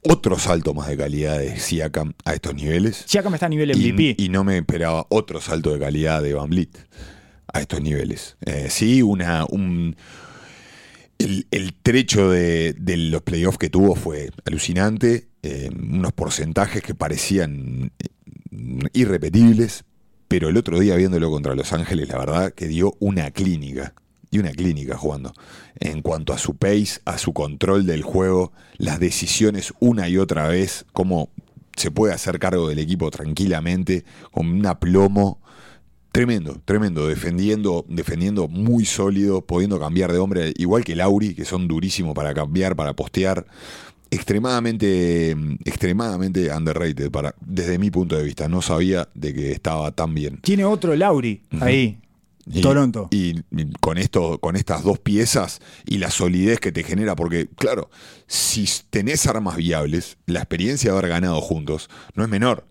otro 0.02 0.38
salto 0.38 0.74
más 0.74 0.88
de 0.88 0.96
calidad 0.96 1.38
de 1.38 1.58
Siakam 1.58 2.12
a 2.24 2.34
estos 2.34 2.54
niveles. 2.54 3.04
Siakam 3.06 3.34
está 3.34 3.46
a 3.46 3.48
nivel 3.48 3.70
MVP. 3.76 4.16
Y, 4.18 4.24
y 4.26 4.28
no 4.28 4.44
me 4.44 4.58
esperaba 4.58 5.06
otro 5.10 5.40
salto 5.40 5.72
de 5.72 5.78
calidad 5.78 6.22
de 6.22 6.34
Van 6.34 6.48
Vliet 6.50 6.76
a 7.52 7.60
estos 7.60 7.80
niveles. 7.80 8.36
Eh, 8.44 8.68
sí, 8.70 9.02
una, 9.02 9.44
un, 9.48 9.94
el, 11.18 11.46
el 11.50 11.74
trecho 11.74 12.30
de, 12.30 12.72
de 12.72 12.96
los 12.96 13.22
playoffs 13.22 13.58
que 13.58 13.70
tuvo 13.70 13.94
fue 13.94 14.30
alucinante. 14.44 15.28
eh, 15.42 15.70
unos 15.72 16.12
porcentajes 16.12 16.82
que 16.82 16.94
parecían 16.94 17.92
eh, 17.98 18.88
irrepetibles. 18.92 19.84
Pero 20.28 20.48
el 20.48 20.56
otro 20.56 20.78
día 20.80 20.96
viéndolo 20.96 21.30
contra 21.30 21.54
Los 21.54 21.74
Ángeles, 21.74 22.08
la 22.08 22.16
verdad 22.18 22.54
que 22.54 22.66
dio 22.66 22.96
una 23.00 23.30
clínica. 23.32 23.92
Y 24.32 24.40
una 24.40 24.50
clínica 24.50 24.96
jugando. 24.96 25.32
En 25.78 26.02
cuanto 26.02 26.32
a 26.32 26.38
su 26.38 26.56
pace, 26.56 27.00
a 27.04 27.18
su 27.18 27.32
control 27.32 27.86
del 27.86 28.02
juego, 28.02 28.52
las 28.78 28.98
decisiones 28.98 29.72
una 29.78 30.08
y 30.08 30.18
otra 30.18 30.48
vez, 30.48 30.86
cómo 30.92 31.28
se 31.76 31.92
puede 31.92 32.14
hacer 32.14 32.40
cargo 32.40 32.68
del 32.68 32.80
equipo 32.80 33.10
tranquilamente, 33.10 34.04
con 34.32 34.48
un 34.48 34.66
aplomo 34.66 35.38
tremendo, 36.12 36.60
tremendo, 36.64 37.08
defendiendo, 37.08 37.84
defendiendo 37.88 38.46
muy 38.46 38.84
sólido, 38.84 39.40
pudiendo 39.40 39.80
cambiar 39.80 40.12
de 40.12 40.18
hombre, 40.18 40.52
igual 40.56 40.84
que 40.84 40.94
Lauri, 40.94 41.34
que 41.34 41.46
son 41.46 41.66
durísimos 41.66 42.14
para 42.14 42.34
cambiar, 42.34 42.76
para 42.76 42.94
postear. 42.94 43.46
Extremadamente, 44.10 45.30
extremadamente 45.64 46.54
underrated 46.54 47.10
para, 47.10 47.34
desde 47.40 47.78
mi 47.78 47.90
punto 47.90 48.14
de 48.14 48.22
vista. 48.22 48.46
No 48.46 48.60
sabía 48.60 49.08
de 49.14 49.32
que 49.32 49.52
estaba 49.52 49.90
tan 49.92 50.14
bien. 50.14 50.36
Tiene 50.42 50.66
otro 50.66 50.94
Lauri 50.94 51.40
ahí, 51.60 51.98
Y- 52.46 52.60
Toronto. 52.60 53.08
Y, 53.10 53.40
y 53.50 53.70
con 53.80 53.98
esto, 53.98 54.38
con 54.38 54.56
estas 54.56 54.82
dos 54.82 54.98
piezas 54.98 55.60
y 55.86 55.98
la 55.98 56.10
solidez 56.10 56.60
que 56.60 56.72
te 56.72 56.82
genera, 56.82 57.14
porque, 57.14 57.48
claro, 57.56 57.90
si 58.26 58.68
tenés 58.90 59.26
armas 59.26 59.56
viables, 59.56 60.18
la 60.26 60.40
experiencia 60.40 60.90
de 60.92 60.98
haber 60.98 61.10
ganado 61.10 61.40
juntos 61.40 61.88
no 62.14 62.24
es 62.24 62.28
menor. 62.28 62.66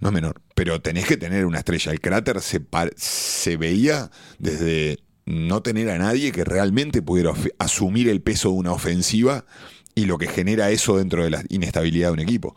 No 0.00 0.08
es 0.08 0.14
menor. 0.14 0.42
Pero 0.56 0.82
tenés 0.82 1.06
que 1.06 1.16
tener 1.16 1.46
una 1.46 1.58
estrella. 1.58 1.92
El 1.92 2.00
cráter 2.00 2.40
se, 2.40 3.56
veía 3.56 4.10
desde 4.38 4.98
no 5.26 5.62
tener 5.62 5.90
a 5.90 5.98
nadie 5.98 6.32
que 6.32 6.44
realmente 6.44 7.02
pudiera 7.02 7.32
asumir 7.60 8.08
el 8.08 8.20
peso 8.20 8.48
de 8.48 8.56
una 8.56 8.72
ofensiva 8.72 9.44
y 9.94 10.06
lo 10.06 10.18
que 10.18 10.26
genera 10.26 10.70
eso 10.70 10.96
dentro 10.96 11.22
de 11.22 11.30
la 11.30 11.44
inestabilidad 11.48 12.08
de 12.08 12.14
un 12.14 12.20
equipo. 12.20 12.56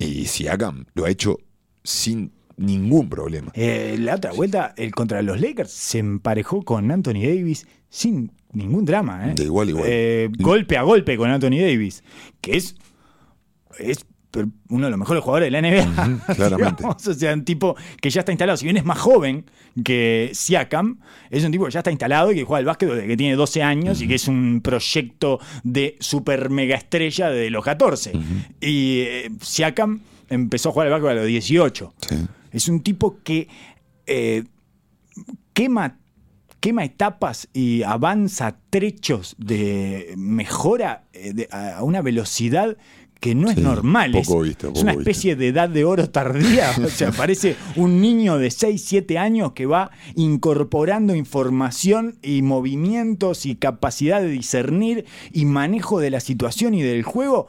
Y 0.00 0.26
Siakam 0.26 0.86
lo 0.94 1.04
ha 1.04 1.10
hecho 1.10 1.38
sin 1.84 2.32
ningún 2.56 3.08
problema. 3.08 3.50
Eh, 3.54 3.96
la 3.98 4.16
otra 4.16 4.32
vuelta, 4.32 4.74
el 4.76 4.92
contra 4.94 5.22
los 5.22 5.40
Lakers, 5.40 5.70
se 5.70 5.98
emparejó 5.98 6.62
con 6.62 6.90
Anthony 6.90 7.22
Davis 7.22 7.66
sin 7.88 8.32
ningún 8.52 8.84
drama. 8.84 9.30
¿eh? 9.30 9.34
De 9.34 9.44
igual 9.44 9.70
igual. 9.70 9.86
Eh, 9.88 10.30
golpe 10.38 10.76
a 10.76 10.82
golpe 10.82 11.16
con 11.16 11.30
Anthony 11.30 11.60
Davis, 11.60 12.02
que 12.40 12.56
es, 12.56 12.76
es 13.78 14.06
uno 14.68 14.86
de 14.86 14.90
los 14.90 14.98
mejores 14.98 15.22
jugadores 15.22 15.50
de 15.52 15.60
la 15.60 15.62
NBA. 15.62 16.26
Claramente. 16.34 16.76
digamos. 16.78 17.06
o 17.06 17.14
sea, 17.14 17.34
un 17.34 17.44
tipo 17.44 17.76
que 18.00 18.10
ya 18.10 18.20
está 18.20 18.32
instalado. 18.32 18.56
Si 18.56 18.64
bien 18.64 18.76
es 18.76 18.84
más 18.84 18.98
joven 18.98 19.44
que 19.84 20.30
Siakam, 20.32 21.00
es 21.30 21.44
un 21.44 21.52
tipo 21.52 21.64
que 21.66 21.70
ya 21.70 21.80
está 21.80 21.90
instalado 21.90 22.32
y 22.32 22.36
que 22.36 22.44
juega 22.44 22.58
al 22.58 22.64
básquet 22.64 22.88
desde 22.88 23.06
que 23.06 23.16
tiene 23.16 23.36
12 23.36 23.62
años 23.62 24.00
y 24.00 24.08
que 24.08 24.14
es 24.14 24.28
un 24.28 24.60
proyecto 24.62 25.38
de 25.62 25.96
super 26.00 26.50
mega 26.50 26.76
estrella 26.76 27.30
de 27.30 27.50
los 27.50 27.64
14. 27.64 28.12
Y 28.60 29.00
eh, 29.00 29.30
Siakam 29.40 30.00
empezó 30.28 30.70
a 30.70 30.72
jugar 30.72 30.88
al 30.88 30.92
básquet 30.92 31.10
a 31.10 31.14
los 31.14 31.26
18. 31.26 31.94
Sí. 32.08 32.16
Es 32.54 32.68
un 32.68 32.80
tipo 32.80 33.18
que 33.22 33.48
eh, 34.06 34.44
quema, 35.52 35.98
quema 36.60 36.84
etapas 36.84 37.48
y 37.52 37.82
avanza 37.82 38.56
trechos 38.70 39.34
de 39.38 40.14
mejora 40.16 41.04
eh, 41.12 41.32
de- 41.34 41.48
a 41.50 41.82
una 41.82 42.00
velocidad 42.02 42.76
que 43.20 43.34
no 43.34 43.48
es 43.48 43.54
Sí, 43.54 43.62
normal. 43.62 44.14
Es, 44.16 44.26
poco 44.28 44.42
visto, 44.42 44.66
es 44.66 44.72
poco 44.72 44.82
una 44.82 44.92
visto. 44.92 45.00
especie 45.10 45.34
de 45.36 45.48
edad 45.48 45.68
de 45.70 45.84
oro 45.84 46.10
tardía. 46.10 46.70
O 46.84 46.88
sea, 46.88 47.10
parece 47.16 47.56
un 47.76 48.00
niño 48.02 48.36
de 48.36 48.50
6, 48.50 48.84
7 48.84 49.16
años 49.18 49.52
que 49.52 49.64
va 49.64 49.90
incorporando 50.14 51.14
información 51.14 52.18
y 52.22 52.42
movimientos 52.42 53.46
y 53.46 53.56
capacidad 53.56 54.20
de 54.20 54.28
discernir 54.28 55.06
y 55.32 55.46
manejo 55.46 56.00
de 56.00 56.10
la 56.10 56.20
situación 56.20 56.74
y 56.74 56.82
del 56.82 57.02
juego 57.02 57.46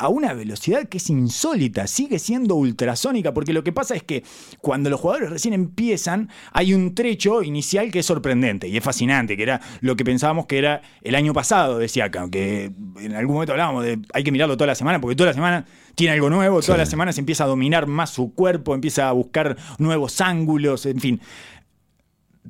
a 0.00 0.08
una 0.08 0.32
velocidad 0.32 0.88
que 0.88 0.96
es 0.96 1.10
insólita, 1.10 1.86
sigue 1.86 2.18
siendo 2.18 2.54
ultrasónica, 2.54 3.34
porque 3.34 3.52
lo 3.52 3.62
que 3.62 3.70
pasa 3.70 3.94
es 3.94 4.02
que 4.02 4.24
cuando 4.62 4.88
los 4.88 4.98
jugadores 4.98 5.28
recién 5.28 5.52
empiezan, 5.52 6.30
hay 6.52 6.72
un 6.72 6.94
trecho 6.94 7.42
inicial 7.42 7.90
que 7.90 7.98
es 7.98 8.06
sorprendente 8.06 8.66
y 8.66 8.78
es 8.78 8.82
fascinante, 8.82 9.36
que 9.36 9.42
era 9.42 9.60
lo 9.82 9.96
que 9.96 10.04
pensábamos 10.04 10.46
que 10.46 10.56
era 10.56 10.80
el 11.02 11.14
año 11.14 11.34
pasado, 11.34 11.76
decía 11.76 12.06
acá, 12.06 12.26
que 12.30 12.72
en 12.98 13.14
algún 13.14 13.34
momento 13.34 13.52
hablábamos 13.52 13.84
de 13.84 13.98
hay 14.14 14.24
que 14.24 14.32
mirarlo 14.32 14.56
toda 14.56 14.68
la 14.68 14.74
semana, 14.74 15.02
porque 15.02 15.16
toda 15.16 15.28
la 15.28 15.34
semana 15.34 15.66
tiene 15.94 16.14
algo 16.14 16.30
nuevo, 16.30 16.62
todas 16.62 16.78
las 16.78 16.88
semanas 16.88 17.18
empieza 17.18 17.44
a 17.44 17.48
dominar 17.48 17.86
más 17.86 18.08
su 18.08 18.32
cuerpo, 18.32 18.74
empieza 18.74 19.06
a 19.06 19.12
buscar 19.12 19.58
nuevos 19.76 20.22
ángulos, 20.22 20.86
en 20.86 20.98
fin. 20.98 21.20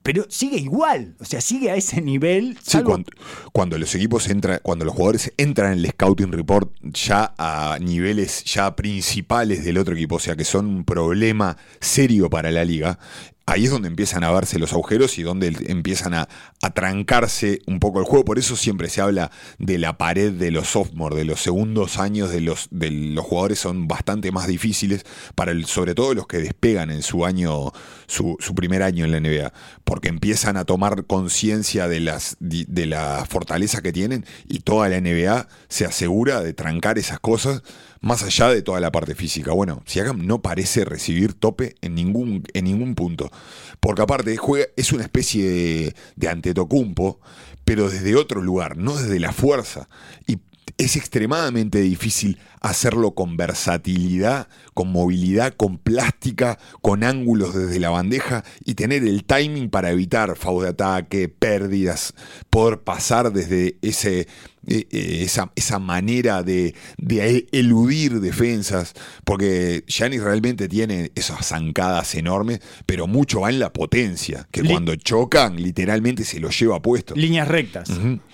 Pero 0.05 0.25
sigue 0.29 0.57
igual, 0.57 1.17
o 1.19 1.25
sea, 1.25 1.41
sigue 1.41 1.71
a 1.71 1.75
ese 1.75 2.01
nivel. 2.01 2.57
Sí, 2.63 2.79
salvo- 2.79 2.91
cuando, 2.91 3.11
cuando 3.53 3.77
los 3.79 3.93
equipos 3.97 4.29
entran, 4.29 4.61
cuando 4.63 4.85
los 4.85 4.95
jugadores 4.95 5.33
entran 5.37 5.73
en 5.73 5.79
el 5.81 5.87
scouting 5.91 6.31
report 6.33 6.73
ya 6.83 7.35
a 7.37 7.77
niveles 7.81 8.45
ya 8.45 8.77
principales 8.77 9.65
del 9.65 9.79
otro 9.79 9.95
equipo, 9.95 10.15
o 10.17 10.21
sea 10.21 10.37
que 10.37 10.45
son 10.45 10.67
un 10.67 10.85
problema 10.85 11.57
serio 11.81 12.31
para 12.31 12.51
la 12.53 12.65
liga, 12.65 12.99
ahí 13.47 13.65
es 13.65 13.71
donde 13.71 13.89
empiezan 13.89 14.25
a 14.25 14.31
verse 14.31 14.59
los 14.59 14.73
agujeros 14.73 15.19
y 15.19 15.23
donde 15.23 15.55
empiezan 15.67 16.15
a, 16.15 16.29
a 16.63 16.71
trancarse 16.71 17.61
un 17.67 17.81
poco 17.81 18.01
el 18.01 18.05
juego. 18.05 18.25
Por 18.25 18.39
eso 18.39 18.57
siempre 18.57 18.89
se 18.89 19.01
habla 19.01 19.31
de 19.59 19.79
la 19.79 19.99
pared 19.99 20.33
de 20.33 20.51
los 20.51 20.69
sophomore, 20.69 21.17
de 21.17 21.25
los 21.25 21.41
segundos 21.41 21.99
años 21.99 22.31
de 22.31 22.41
los, 22.41 22.69
de 22.71 22.91
los 22.91 23.25
jugadores 23.25 23.59
son 23.59 23.89
bastante 23.89 24.33
más 24.33 24.47
difíciles, 24.47 25.05
para 25.35 25.53
el, 25.53 25.67
sobre 25.67 25.95
todo 25.95 26.15
los 26.15 26.27
que 26.27 26.39
despegan 26.39 26.91
en 26.91 27.03
su 27.03 27.25
año, 27.25 27.73
su, 28.07 28.37
su 28.41 28.55
primer 28.55 28.83
año 28.83 29.05
en 29.05 29.13
la 29.13 29.21
NBA, 29.21 29.53
porque 29.85 30.09
empiezan 30.09 30.57
a 30.57 30.65
tomar 30.65 31.05
conciencia 31.07 31.89
de 31.89 32.01
las 32.01 32.37
de 32.41 32.87
la 32.87 33.27
fortaleza 33.29 33.83
que 33.83 33.93
tienen 33.93 34.25
y 34.49 34.61
toda 34.61 34.89
la 34.89 35.01
NBA 35.01 35.49
se 35.69 35.85
asegura 35.85 36.41
de 36.41 36.53
trancar 36.53 36.99
esas 36.99 37.21
cosas 37.21 37.63
más 38.01 38.23
allá 38.23 38.49
de 38.49 38.63
toda 38.63 38.81
la 38.81 38.93
parte 38.93 39.15
física. 39.15 39.53
Bueno, 39.53 39.83
Siakam 39.87 40.27
no 40.27 40.43
parece 40.43 40.85
recibir 40.85 41.35
tope 41.35 41.77
en 41.81 41.95
ningún, 41.95 42.45
en 42.55 42.65
ningún 42.65 42.95
punto. 42.95 43.31
Porque 43.79 44.03
aparte 44.03 44.37
juega, 44.37 44.67
es 44.77 44.93
una 44.93 45.03
especie 45.03 45.49
de, 45.49 45.95
de 46.17 46.29
Antetokounmpo, 46.29 47.21
pero 47.65 47.89
desde 47.89 48.17
otro 48.17 48.43
lugar, 48.43 48.77
no 48.77 48.97
desde 48.97 49.21
la 49.21 49.33
fuerza. 49.33 49.89
Y 50.27 50.39
es 50.79 50.97
extremadamente 50.97 51.81
difícil 51.81 52.39
hacerlo 52.61 53.13
con 53.13 53.37
versatilidad, 53.37 54.49
con 54.73 54.91
movilidad, 54.93 55.55
con 55.55 55.79
plástica, 55.79 56.59
con 56.81 57.05
ángulos 57.05 57.55
desde 57.55 57.81
la 57.81 57.91
bandeja 57.91 58.45
y 58.65 58.75
tener 58.75 59.05
el 59.05 59.25
timing 59.25 59.71
para 59.71 59.91
evitar 59.91 60.37
foul 60.37 60.63
de 60.65 60.71
ataque, 60.71 61.29
pérdidas, 61.29 62.15
poder 62.49 62.81
pasar 62.81 63.33
desde 63.33 63.77
ese, 63.83 64.27
eh, 64.67 64.87
eh, 64.91 65.19
esa, 65.23 65.51
esa 65.57 65.79
manera 65.79 66.43
de, 66.43 66.75
de 66.99 67.47
eludir 67.53 68.21
defensas, 68.21 68.95
porque 69.25 69.85
Giannis 69.87 70.23
realmente 70.23 70.69
tiene 70.69 71.11
esas 71.15 71.47
zancadas 71.47 72.15
enormes, 72.15 72.61
pero 72.87 73.07
mucho 73.07 73.41
va 73.41 73.51
en 73.51 73.59
la 73.59 73.73
potencia, 73.73 74.47
que 74.51 74.63
Li- 74.63 74.69
cuando 74.71 74.95
chocan 74.97 75.57
literalmente 75.57 76.25
se 76.25 76.41
lo 76.41 76.51
lleva 76.51 76.81
puesto. 76.83 77.15
Líneas 77.15 77.49
rectas. 77.49 77.91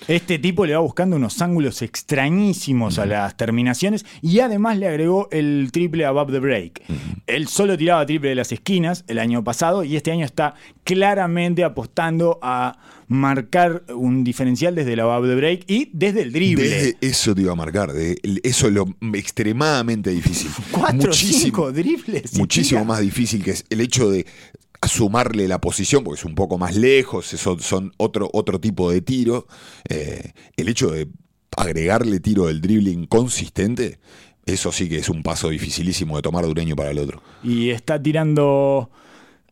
Este 0.09 0.39
tipo 0.39 0.67
le 0.67 0.75
va 0.75 0.81
buscando 0.81 1.17
unos 1.17 1.41
ángulos 1.41 1.83
extrañísimos 1.83 2.99
a 2.99 3.07
las 3.07 3.37
terminaciones 3.37 4.05
y 4.23 4.41
además 4.41 4.79
le 4.79 4.89
agregó 4.89 5.29
el 5.31 5.69
triple 5.73 6.05
above 6.05 6.33
the 6.33 6.41
break. 6.41 6.83
Él 7.27 7.47
solo 7.49 7.77
tiraba 7.79 8.05
triple 8.07 8.31
de 8.31 8.35
las 8.35 8.53
esquinas 8.53 9.05
el 9.07 9.19
año 9.19 9.45
pasado 9.45 9.85
y 9.85 9.97
este 9.97 10.11
año 10.12 10.25
está 10.25 10.55
claramente 10.85 11.62
apostando 11.65 12.39
a 12.43 12.79
marcar 13.09 13.85
un 13.95 14.25
diferencial 14.25 14.75
desde 14.75 14.95
el 14.95 15.01
above 15.01 15.29
the 15.29 15.35
break 15.37 15.64
y 15.69 15.90
desde 15.92 16.23
el 16.23 16.33
drible. 16.33 16.69
Desde 16.69 16.97
eso 17.01 17.35
te 17.35 17.42
iba 17.42 17.53
a 17.53 17.57
marcar, 17.57 17.92
de- 17.92 18.19
eso 18.42 18.66
es 18.69 18.73
lo 18.73 18.87
extremadamente 19.14 20.11
difícil. 20.11 20.51
Cuatro, 20.73 21.09
Muchísimo- 21.11 21.40
cinco 21.40 21.73
dribles. 21.73 22.35
muchísimo 22.38 22.81
tira. 22.81 22.88
más 22.88 23.01
difícil 23.01 23.42
que 23.45 23.53
es 23.53 23.64
el 23.71 23.81
hecho 23.81 24.11
de 24.11 24.27
sumarle 24.87 25.49
la 25.49 25.61
posición, 25.61 26.05
porque 26.05 26.19
es 26.21 26.25
un 26.25 26.35
poco 26.35 26.59
más 26.59 26.77
lejos, 26.77 27.27
son, 27.27 27.61
son 27.61 27.92
otro, 27.97 28.29
otro 28.33 28.61
tipo 28.61 28.90
de 28.90 29.01
tiro. 29.01 29.47
eh, 29.88 30.33
el 30.57 30.69
hecho 30.69 30.90
de 30.90 31.09
agregarle 31.57 32.21
tiro 32.21 32.47
del 32.47 32.61
dribbling 32.61 33.07
consistente, 33.07 33.99
eso 34.45 34.71
sí 34.73 34.88
que 34.88 34.99
es 34.99 35.09
un 35.09 35.23
paso 35.23 35.49
dificilísimo 35.49 36.16
de 36.16 36.23
tomar 36.23 36.45
de 36.45 36.51
un 36.51 36.59
año 36.59 36.77
para 36.77 36.90
el 36.90 36.99
otro. 36.99 37.23
Y 37.42 37.71
está 37.71 38.01
tirando, 38.01 38.90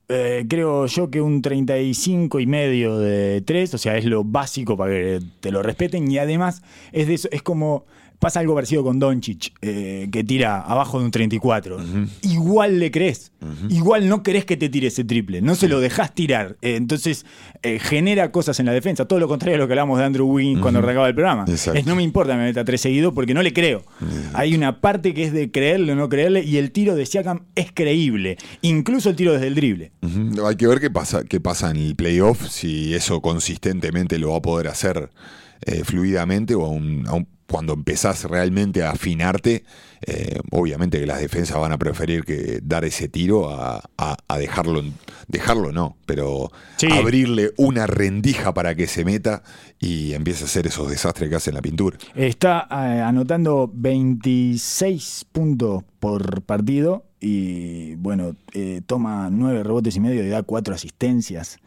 eh, 0.08 0.44
creo 0.48 0.86
yo 0.86 1.10
que 1.10 1.20
un 1.20 1.40
35 1.40 2.40
y 2.40 2.46
medio 2.46 2.98
de 2.98 3.42
3, 3.42 3.74
o 3.74 3.78
sea, 3.78 3.96
es 3.96 4.04
lo 4.04 4.24
básico 4.24 4.76
para 4.76 4.92
que 4.92 5.20
te 5.40 5.50
lo 5.50 5.62
respeten. 5.62 6.10
Y 6.10 6.18
además 6.18 6.62
es 6.92 7.06
de 7.08 7.14
eso, 7.14 7.28
es 7.32 7.42
como. 7.42 7.84
Pasa 8.24 8.40
algo 8.40 8.54
parecido 8.54 8.82
con 8.82 8.98
Doncic, 8.98 9.52
eh, 9.60 10.08
que 10.10 10.24
tira 10.24 10.60
abajo 10.62 10.98
de 10.98 11.04
un 11.04 11.10
34. 11.10 11.76
Igual 12.22 12.78
le 12.80 12.90
crees. 12.90 13.32
Igual 13.68 14.08
no 14.08 14.22
querés 14.22 14.46
que 14.46 14.56
te 14.56 14.70
tire 14.70 14.86
ese 14.86 15.04
triple. 15.04 15.42
No 15.42 15.54
se 15.54 15.68
lo 15.68 15.78
dejás 15.78 16.14
tirar. 16.14 16.56
Eh, 16.62 16.76
entonces 16.76 17.26
eh, 17.62 17.78
genera 17.78 18.32
cosas 18.32 18.58
en 18.60 18.66
la 18.66 18.72
defensa. 18.72 19.04
Todo 19.04 19.18
lo 19.18 19.28
contrario 19.28 19.56
a 19.56 19.58
lo 19.58 19.66
que 19.66 19.74
hablamos 19.74 19.98
de 19.98 20.04
Andrew 20.06 20.26
Wiggins 20.26 20.60
cuando 20.62 20.78
arrancaba 20.80 21.06
el 21.08 21.14
programa. 21.14 21.44
Exacto. 21.46 21.78
Es 21.78 21.84
no 21.84 21.94
me 21.96 22.02
importa 22.02 22.34
me 22.36 22.44
meta 22.44 22.64
tres 22.64 22.80
seguidos 22.80 23.12
porque 23.12 23.34
no 23.34 23.42
le 23.42 23.52
creo. 23.52 23.84
Hay 24.32 24.54
una 24.54 24.80
parte 24.80 25.12
que 25.12 25.24
es 25.24 25.32
de 25.34 25.50
creerle 25.50 25.92
o 25.92 25.96
no 25.96 26.08
creerle 26.08 26.42
y 26.42 26.56
el 26.56 26.70
tiro 26.72 26.94
de 26.94 27.04
Siakam 27.04 27.44
es 27.54 27.72
creíble. 27.74 28.38
Incluso 28.62 29.10
el 29.10 29.16
tiro 29.16 29.34
desde 29.34 29.48
el 29.48 29.54
drible. 29.54 29.92
Hay 30.46 30.56
que 30.56 30.66
ver 30.66 30.80
qué 30.80 30.90
pasa, 30.90 31.24
qué 31.24 31.40
pasa 31.40 31.70
en 31.70 31.76
el 31.76 31.94
playoff, 31.94 32.48
si 32.48 32.94
eso 32.94 33.20
consistentemente 33.20 34.18
lo 34.18 34.30
va 34.30 34.38
a 34.38 34.42
poder 34.42 34.68
hacer 34.68 35.10
fluidamente 35.84 36.54
o 36.54 36.64
aún- 36.64 37.04
aún 37.06 37.26
cuando 37.54 37.72
empezás 37.74 38.24
realmente 38.24 38.82
a 38.82 38.90
afinarte, 38.90 39.62
eh, 40.04 40.40
obviamente 40.50 40.98
que 40.98 41.06
las 41.06 41.20
defensas 41.20 41.56
van 41.56 41.70
a 41.70 41.78
preferir 41.78 42.24
que 42.24 42.58
dar 42.64 42.84
ese 42.84 43.06
tiro 43.08 43.48
a, 43.48 43.80
a- 43.96 44.16
a 44.26 44.38
dejarlo, 44.38 44.82
dejarlo 45.28 45.70
no, 45.70 45.96
pero 46.04 46.50
Sí. 46.78 46.88
abrirle 46.90 47.52
una 47.56 47.86
rendija 47.86 48.52
para 48.54 48.74
que 48.74 48.88
se 48.88 49.04
meta 49.04 49.44
y 49.78 50.14
empiece 50.14 50.42
a 50.42 50.46
hacer 50.46 50.66
esos 50.66 50.90
desastres 50.90 51.30
que 51.30 51.36
hace 51.36 51.50
en 51.50 51.54
la 51.54 51.62
pintura. 51.62 51.96
Está 52.16 52.66
eh, 52.72 53.00
anotando 53.00 53.70
26 53.72 55.26
puntos 55.30 55.84
por 56.00 56.42
partido 56.42 57.04
y 57.20 57.94
bueno, 57.94 58.34
eh, 58.52 58.80
toma 58.84 59.28
9 59.30 59.62
rebotes 59.62 59.94
y 59.94 60.00
medio 60.00 60.24
y 60.24 60.28
da 60.28 60.42
4 60.42 60.74
asistencias. 60.74 61.58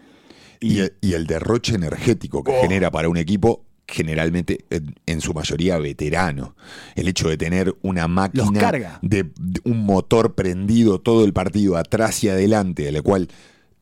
Y, 0.60 0.80
el, 0.80 0.94
y 1.00 1.14
el 1.14 1.28
derroche 1.28 1.76
energético 1.76 2.44
que 2.44 2.52
Oh. 2.52 2.62
genera 2.62 2.92
para 2.92 3.08
un 3.08 3.16
equipo 3.16 3.64
generalmente 3.88 4.66
en, 5.06 5.22
su 5.22 5.34
mayoría 5.34 5.78
veterano. 5.78 6.56
El 6.96 7.08
hecho 7.08 7.30
de 7.30 7.38
tener 7.38 7.76
una 7.82 8.08
máquina 8.08 8.60
carga. 8.60 9.00
de, 9.02 9.24
de 9.40 9.62
un 9.64 9.86
motor 9.86 10.36
prendido 10.36 11.00
todo 11.00 11.24
el 11.24 11.34
partido 11.34 11.78
atrás 11.78 12.24
y 12.24 12.30
adelante, 12.30 12.88
el 12.88 13.02
cual 13.02 13.30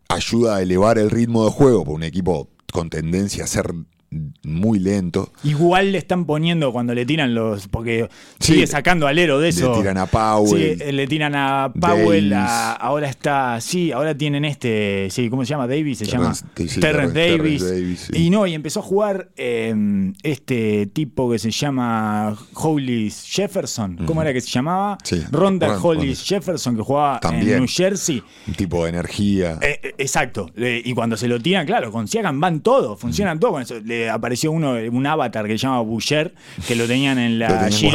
ayuda 0.08 0.58
a 0.58 0.62
elevar 0.62 0.98
el 1.00 1.10
ritmo 1.10 1.46
de 1.46 1.52
juego 1.52 1.84
por 1.84 1.96
un 1.96 2.04
equipo 2.04 2.50
con 2.72 2.90
tendencia 2.90 3.46
a 3.46 3.48
ser 3.48 3.74
muy 4.44 4.80
lento. 4.80 5.32
Igual 5.44 5.92
le 5.92 5.98
están 5.98 6.26
poniendo 6.26 6.72
cuando 6.72 6.94
le 6.94 7.06
tiran 7.06 7.34
los. 7.36 7.68
Porque 7.68 8.08
Sí, 8.40 8.54
sigue 8.54 8.68
sacando 8.68 9.08
alero 9.08 9.40
de 9.40 9.46
le 9.46 9.50
eso. 9.50 9.74
tiran 9.78 9.98
a 9.98 10.06
Powell. 10.06 10.78
Sí, 10.78 10.84
eh, 10.84 10.92
le 10.94 11.08
tiran 11.08 11.36
a 11.36 11.72
Powell. 11.80 12.32
A- 12.34 12.74
ahora 12.74 13.10
está. 13.10 13.60
Sí, 13.60 13.92
ahora 13.92 14.16
tienen 14.16 14.46
este. 14.46 15.10
Sí, 15.10 15.30
¿cómo 15.30 15.44
se 15.44 15.50
llama? 15.50 15.68
Davis. 15.68 15.98
Se 16.00 16.06
Terrence- 16.06 16.44
llama 16.46 16.70
sí, 16.70 16.80
Terrence 16.80 17.14
Terrence- 17.14 17.38
Davis. 17.38 17.64
Davis. 17.70 18.10
Y 18.14 18.30
no, 18.30 18.48
y 18.48 18.54
empezó 18.54 18.80
a 18.80 18.84
jugar 18.84 19.30
eh, 19.36 19.74
este 20.24 20.88
tipo 20.88 21.30
que 21.32 21.40
se 21.40 21.52
llama 21.52 22.38
Hollis 22.54 23.26
Jefferson. 23.30 23.98
¿Cómo 24.06 24.22
era 24.22 24.32
que 24.34 24.42
se 24.42 24.50
llamaba? 24.50 24.98
Ronda 25.32 25.68
Ron- 25.68 25.80
Hollis 25.84 26.20
Ron- 26.20 26.26
Jefferson, 26.28 26.76
que 26.76 26.82
jugaba 26.84 27.20
en. 27.32 27.46
New 27.46 27.66
Jersey. 27.68 28.24
Un 28.48 28.54
tipo 28.54 28.84
de 28.84 28.90
energía. 28.90 29.58
Eh, 29.62 29.80
eh, 29.84 29.96
exacto. 29.98 30.50
Le- 30.56 30.82
y 30.84 30.94
cuando 30.94 31.18
se 31.18 31.28
lo 31.28 31.40
tiran, 31.40 31.66
claro, 31.66 31.92
con 31.92 32.08
Siakam 32.08 32.40
van 32.40 32.62
todos, 32.62 33.00
funcionan 33.00 33.40
todos. 33.40 33.54
Con 33.56 33.62
eso. 33.62 33.80
Le 33.84 33.95
apareció 34.12 34.52
uno, 34.52 34.74
un 34.74 35.06
avatar 35.06 35.48
que 35.48 35.54
se 35.54 35.60
llama 35.60 35.82
Boucher, 35.82 36.34
que 36.68 36.76
lo 36.76 36.88
tenían 36.88 37.18
en 37.18 37.40
la 37.40 37.72
sí. 37.72 37.90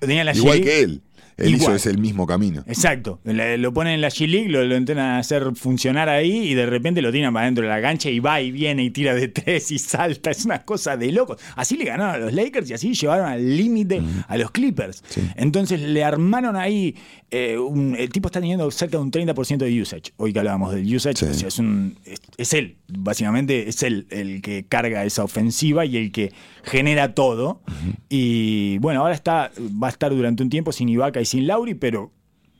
La 0.00 0.34
Igual 0.34 0.60
que 0.62 0.80
él. 0.80 1.00
Él 1.38 1.48
hizo 1.54 1.64
Igual. 1.64 1.76
ese 1.76 1.90
el 1.90 1.98
mismo 1.98 2.26
camino. 2.26 2.64
Exacto. 2.66 3.20
Lo 3.24 3.72
ponen 3.74 3.92
en 3.94 4.00
la 4.00 4.08
G-League, 4.08 4.48
lo, 4.48 4.64
lo 4.64 4.74
entrenan 4.74 5.04
a 5.04 5.18
hacer 5.18 5.54
funcionar 5.54 6.08
ahí 6.08 6.48
y 6.48 6.54
de 6.54 6.64
repente 6.64 7.02
lo 7.02 7.12
tiran 7.12 7.34
para 7.34 7.44
dentro 7.44 7.62
de 7.62 7.68
la 7.68 7.82
cancha 7.82 8.08
y 8.08 8.20
va 8.20 8.40
y 8.40 8.50
viene 8.50 8.82
y 8.84 8.90
tira 8.90 9.14
de 9.14 9.28
tres 9.28 9.70
y 9.70 9.78
salta. 9.78 10.30
Es 10.30 10.44
una 10.46 10.62
cosa 10.64 10.96
de 10.96 11.12
locos. 11.12 11.38
Así 11.54 11.76
le 11.76 11.84
ganaron 11.84 12.14
a 12.14 12.18
los 12.18 12.32
Lakers 12.32 12.70
y 12.70 12.74
así 12.74 12.94
llevaron 12.94 13.26
al 13.26 13.56
límite 13.56 14.00
a 14.28 14.38
los 14.38 14.50
Clippers. 14.50 15.04
Entonces 15.36 15.80
le 15.80 16.02
armaron 16.04 16.56
ahí. 16.56 16.94
eh, 17.30 17.58
un- 17.58 17.96
el 17.98 18.08
tipo 18.10 18.28
está 18.28 18.40
teniendo 18.40 18.70
cerca 18.70 18.96
de 18.98 19.02
un 19.02 19.10
30% 19.10 19.58
de 19.64 19.82
usage. 19.82 20.12
Hoy 20.16 20.32
que 20.32 20.38
hablábamos 20.38 20.72
del 20.72 20.94
usage, 20.94 21.16
Sí. 21.16 21.24
o 21.26 21.34
sea, 21.34 21.48
es, 21.48 21.58
un, 21.58 21.98
es, 22.04 22.20
es 22.38 22.52
él. 22.54 22.76
Básicamente 22.88 23.68
es 23.68 23.82
él 23.82 24.06
el 24.10 24.40
que 24.42 24.64
carga 24.68 25.04
esa 25.04 25.24
ofensiva 25.24 25.84
y 25.84 25.96
el 25.96 26.12
que 26.12 26.32
genera 26.62 27.14
todo. 27.14 27.60
Y 28.08 28.78
bueno, 28.78 29.00
ahora 29.00 29.14
está, 29.14 29.50
va 29.82 29.88
a 29.88 29.90
estar 29.90 30.14
durante 30.14 30.42
un 30.42 30.50
tiempo 30.50 30.70
sin 30.72 30.88
Ibaka 30.88 31.20
y 31.20 31.24
sin 31.26 31.46
Lauri, 31.46 31.74
pero 31.74 32.12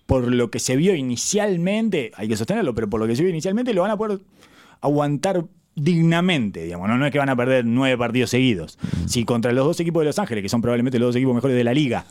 por 0.07 0.31
lo 0.33 0.51
que 0.51 0.59
se 0.61 0.77
vio 0.77 0.95
inicialmente, 0.95 2.13
hay 2.17 2.29
que 2.29 2.37
sostenerlo, 2.37 2.75
pero 2.75 2.89
por 2.91 3.01
lo 3.01 3.07
que 3.07 3.17
se 3.17 3.23
vio 3.23 3.31
inicialmente 3.31 3.73
lo 3.75 3.83
van 3.83 3.91
a 3.93 3.97
poder 3.97 4.21
aguantar 4.81 5.45
dignamente, 5.75 6.63
digamos, 6.65 6.89
no, 6.89 6.97
no 6.97 7.05
es 7.07 7.13
que 7.13 7.19
van 7.19 7.29
a 7.29 7.37
perder 7.37 7.65
nueve 7.67 7.99
partidos 7.99 8.31
seguidos. 8.31 8.79
Si 9.07 9.25
contra 9.25 9.53
los 9.53 9.65
dos 9.67 9.81
equipos 9.81 10.01
de 10.03 10.07
Los 10.07 10.19
Ángeles, 10.19 10.43
que 10.43 10.49
son 10.49 10.63
probablemente 10.63 10.99
los 10.99 11.09
dos 11.09 11.17
equipos 11.17 11.35
mejores 11.35 11.57
de 11.57 11.65
la 11.65 11.75
liga, 11.75 12.07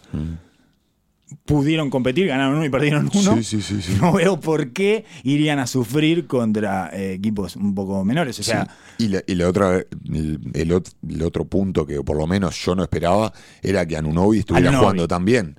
pudieron 1.45 1.89
competir, 1.89 2.27
ganaron 2.27 2.55
uno 2.55 2.65
y 2.65 2.69
perdieron 2.69 3.09
uno, 3.13 3.35
Sí, 3.37 3.43
sí, 3.43 3.61
sí, 3.61 3.81
sí. 3.81 3.97
no 4.01 4.13
veo 4.13 4.39
por 4.39 4.71
qué 4.71 5.05
irían 5.23 5.57
a 5.59 5.65
sufrir 5.67 6.27
contra 6.27 6.89
eh, 6.93 7.13
equipos 7.13 7.55
un 7.55 7.73
poco 7.73 8.03
menores. 8.05 8.39
O 8.39 8.43
sea. 8.43 8.67
Y, 8.99 9.07
la, 9.07 9.23
y 9.25 9.33
la 9.35 9.47
otra, 9.49 9.77
el, 9.77 10.39
el 10.53 10.71
ot- 10.71 10.93
el 11.09 11.23
otro 11.23 11.45
punto 11.45 11.85
que 11.85 12.01
por 12.03 12.17
lo 12.17 12.27
menos 12.27 12.63
yo 12.63 12.75
no 12.75 12.83
esperaba 12.83 13.33
era 13.63 13.85
que 13.87 13.97
Anunobi 13.97 14.39
estuviera 14.39 14.69
Anunobi. 14.69 14.83
jugando 14.83 15.07
también. 15.07 15.55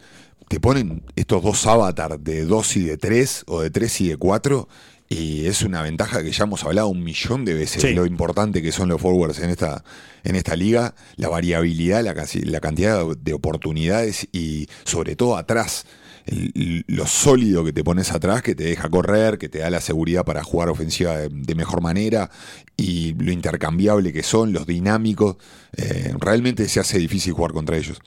Te 0.49 0.61
ponen 0.61 1.03
estos 1.17 1.43
dos 1.43 1.67
avatars 1.67 2.23
de 2.23 2.45
2 2.45 2.77
y 2.77 2.85
de 2.85 2.97
3 2.99 3.45
o 3.49 3.63
de 3.63 3.71
3 3.71 4.01
y 4.03 4.09
de 4.09 4.17
4 4.17 4.69
y 5.09 5.47
es 5.47 5.63
una 5.63 5.83
ventaja 5.83 6.23
que 6.23 6.33
ya 6.33 6.45
hemos 6.45 6.65
hablado 6.65 6.89
un 6.89 7.03
millón 7.03 7.45
de 7.45 7.55
veces 7.55 7.83
Sí. 7.83 7.89
de 7.89 7.95
lo 7.95 8.07
importante 8.07 8.63
que 8.63 8.73
son 8.73 8.89
los 8.89 9.01
forwards 9.01 9.39
en 9.41 9.51
esta, 9.51 9.85
en 10.25 10.35
esta 10.37 10.57
liga, 10.57 10.95
la 11.17 11.29
variabilidad, 11.29 12.03
la, 12.03 12.15
la 12.45 12.61
cantidad 12.61 13.05
de 13.17 13.33
oportunidades 13.33 14.29
y 14.33 14.69
sobre 14.85 15.17
todo 15.17 15.37
atrás. 15.37 15.85
el- 16.27 16.85
lo 16.89 17.07
sólido 17.07 17.65
que 17.65 17.73
te 17.73 17.85
pones 17.85 18.11
atrás, 18.11 18.43
que 18.43 18.57
te 18.57 18.65
deja 18.65 18.89
correr, 18.89 19.39
que 19.39 19.49
te 19.49 19.59
da 19.61 19.71
la 19.71 19.81
seguridad 19.81 20.25
para 20.25 20.43
jugar 20.43 20.69
ofensiva 20.69 21.17
de, 21.17 21.29
de 21.29 21.55
mejor 21.55 21.81
manera 21.81 22.31
y 22.77 23.15
lo 23.15 23.31
intercambiable 23.31 24.13
que 24.13 24.25
son, 24.25 24.53
los 24.53 24.67
dinámicos. 24.67 25.37
eh, 25.77 26.15
realmente 26.19 26.69
se 26.69 26.81
hace 26.81 26.99
difícil 26.99 27.33
jugar 27.33 27.53
contra 27.53 27.77
ellos. 27.77 27.99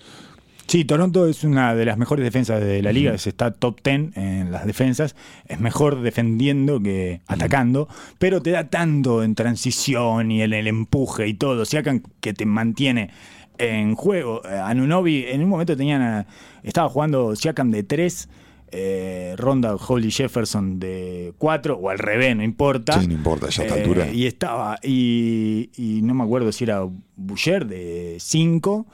Sí, 0.69 0.85
Toronto 0.85 1.25
es 1.27 1.43
una 1.43 1.73
de 1.73 1.83
las 1.83 1.97
mejores 1.97 2.23
defensas 2.23 2.61
de 2.61 2.83
la 2.83 2.91
liga, 2.91 3.17
se 3.17 3.29
está 3.29 3.49
top 3.49 3.79
10 3.83 4.15
en 4.15 4.51
las 4.51 4.67
defensas, 4.67 5.15
es 5.47 5.59
mejor 5.59 6.01
defendiendo 6.03 6.79
que 6.79 7.21
atacando, 7.25 7.87
pero 8.19 8.39
te 8.43 8.51
da 8.51 8.69
tanto 8.69 9.23
en 9.23 9.33
transición 9.33 10.31
y 10.31 10.43
en 10.43 10.53
el 10.53 10.67
empuje 10.67 11.27
y 11.27 11.33
todo, 11.33 11.65
Siakam 11.65 12.03
que 12.21 12.33
te 12.35 12.45
mantiene 12.45 13.09
en 13.57 13.95
juego. 13.95 14.43
Eh, 14.45 14.49
Anunobi 14.63 15.25
en 15.27 15.41
un 15.41 15.49
momento 15.49 15.75
tenían 15.75 16.03
a- 16.03 16.27
estaba 16.61 16.87
jugando 16.87 17.35
Siakam 17.35 17.71
de 17.71 17.81
3, 17.81 18.29
Ronda 19.37 19.75
Holly 19.75 20.11
Jefferson 20.11 20.79
de 20.79 21.33
4 21.39 21.77
o 21.77 21.89
al 21.89 21.97
revés, 21.97 22.35
no 22.35 22.43
importa. 22.43 23.01
Sí, 23.01 23.07
no 23.07 23.13
importa, 23.15 23.49
ya 23.49 23.63
a 23.63 23.65
esta 23.65 23.75
Eh, 23.79 23.81
altura. 23.81 24.11
Y 24.11 24.27
estaba, 24.27 24.77
y, 24.83 25.71
y 25.75 26.03
no 26.03 26.13
me 26.13 26.23
acuerdo 26.23 26.51
si 26.51 26.65
era 26.65 26.85
Boucher 27.15 27.65
de 27.65 28.17
5. 28.19 28.85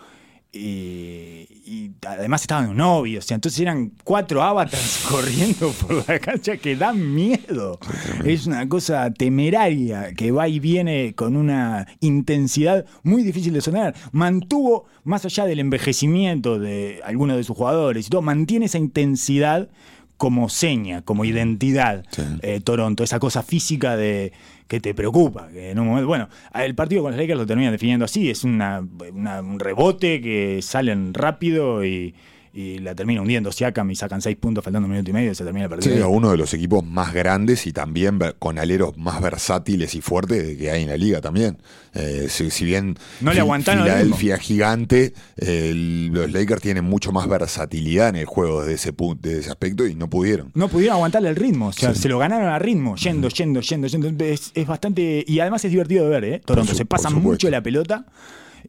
Y, 0.55 1.47
y 1.65 1.91
además 2.07 2.41
estaban 2.41 2.69
un 2.69 2.77
novio, 2.77 3.19
o 3.19 3.21
sea, 3.21 3.35
entonces 3.35 3.59
eran 3.59 3.91
cuatro 4.03 4.41
avatars 4.41 5.05
corriendo 5.09 5.71
por 5.71 6.07
la 6.07 6.19
cancha 6.19 6.57
que 6.57 6.75
dan 6.75 7.13
miedo. 7.13 7.79
Es 8.23 8.47
una 8.47 8.69
cosa 8.69 9.11
temeraria 9.11 10.13
que 10.13 10.31
va 10.31 10.47
y 10.47 10.59
viene 10.59 11.13
con 11.15 11.35
una 11.35 11.87
intensidad 11.99 12.85
muy 13.03 13.23
difícil 13.23 13.53
de 13.53 13.61
sonar. 13.61 13.95
Mantuvo, 14.11 14.85
más 15.03 15.25
allá 15.25 15.45
del 15.45 15.59
envejecimiento 15.59 16.59
de 16.59 17.01
algunos 17.03 17.37
de 17.37 17.43
sus 17.43 17.57
jugadores 17.57 18.07
y 18.07 18.09
todo, 18.09 18.21
mantiene 18.21 18.67
esa 18.67 18.77
intensidad 18.77 19.69
como 20.17 20.47
seña, 20.49 21.01
como 21.01 21.25
identidad, 21.25 22.05
Sí. 22.09 22.21
eh, 22.41 22.61
Toronto, 22.63 23.03
esa 23.03 23.19
cosa 23.19 23.43
física 23.43 23.97
de 23.97 24.31
que 24.67 24.79
te 24.79 24.93
preocupa, 24.93 25.49
que 25.49 25.71
en 25.71 25.79
un 25.79 25.87
momento, 25.87 26.07
bueno, 26.07 26.29
el 26.55 26.73
partido 26.73 27.03
con 27.03 27.11
los 27.11 27.19
Lakers 27.19 27.37
lo 27.39 27.45
terminan 27.45 27.71
definiendo 27.71 28.05
así, 28.05 28.29
es 28.29 28.43
una, 28.43 28.81
una- 29.13 29.41
un 29.41 29.59
rebote 29.59 30.21
que 30.21 30.59
salen 30.61 31.13
rápido 31.13 31.85
y, 31.85 32.15
y 32.57 32.79
la 32.79 32.95
termina 32.95 33.21
hundiendo 33.21 33.51
Siakam 33.51 33.91
y 33.91 33.95
sacan 33.95 34.21
seis 34.21 34.37
puntos 34.37 34.63
faltando 34.63 34.85
un 34.85 34.91
minuto 34.93 35.09
y 35.09 35.13
medio 35.13 35.31
y 35.31 35.35
se 35.35 35.43
termina 35.43 35.67
partido. 35.67 35.93
Sí, 35.93 36.01
uno 36.01 36.31
de 36.31 36.37
los 36.37 36.53
equipos 36.53 36.85
más 36.85 37.13
grandes 37.13 37.67
y 37.67 37.73
también 37.73 38.17
con 38.39 38.57
aleros 38.57 38.97
más 38.97 39.21
versátiles 39.21 39.93
y 39.93 39.99
fuertes 39.99 40.57
que 40.57 40.71
hay 40.71 40.83
en 40.83 40.87
la 40.89 40.95
liga 40.95 41.19
también. 41.19 41.57
Eh, 41.93 42.27
si, 42.29 42.49
si 42.51 42.63
bien 42.63 42.95
No 43.19 43.33
le 43.33 43.41
Filadelfia 43.41 44.37
gigante, 44.37 45.13
eh, 45.37 45.73
los 46.11 46.31
Lakers 46.31 46.61
tienen 46.61 46.85
mucho 46.85 47.11
más 47.11 47.27
versatilidad 47.27 48.07
en 48.09 48.15
el 48.15 48.25
juego 48.25 48.61
desde 48.61 48.73
ese, 48.75 48.93
desde 49.19 49.39
ese 49.39 49.49
aspecto 49.49 49.85
y 49.85 49.95
no 49.95 50.09
pudieron. 50.09 50.51
No 50.53 50.69
pudieron 50.69 50.95
aguantarle 50.95 51.27
el 51.29 51.35
ritmo, 51.35 51.67
o 51.67 51.73
sea, 51.73 51.93
Sí. 51.93 52.03
se 52.03 52.09
lo 52.09 52.19
ganaron 52.19 52.47
a 52.47 52.57
ritmo, 52.57 52.95
yendo, 52.95 53.27
yendo, 53.27 53.59
yendo, 53.59 53.87
yendo. 53.87 54.23
Es, 54.23 54.51
es 54.53 54.65
bastante. 54.65 55.25
Y 55.27 55.39
además 55.41 55.63
es 55.65 55.71
divertido 55.71 56.05
de 56.05 56.09
ver, 56.09 56.23
¿eh? 56.23 56.41
Toronto. 56.45 56.71
su- 56.71 56.77
se 56.77 56.85
por 56.85 56.97
pasa 56.99 57.09
supuesto. 57.09 57.29
mucho 57.31 57.49
la 57.49 57.61
pelota 57.61 58.05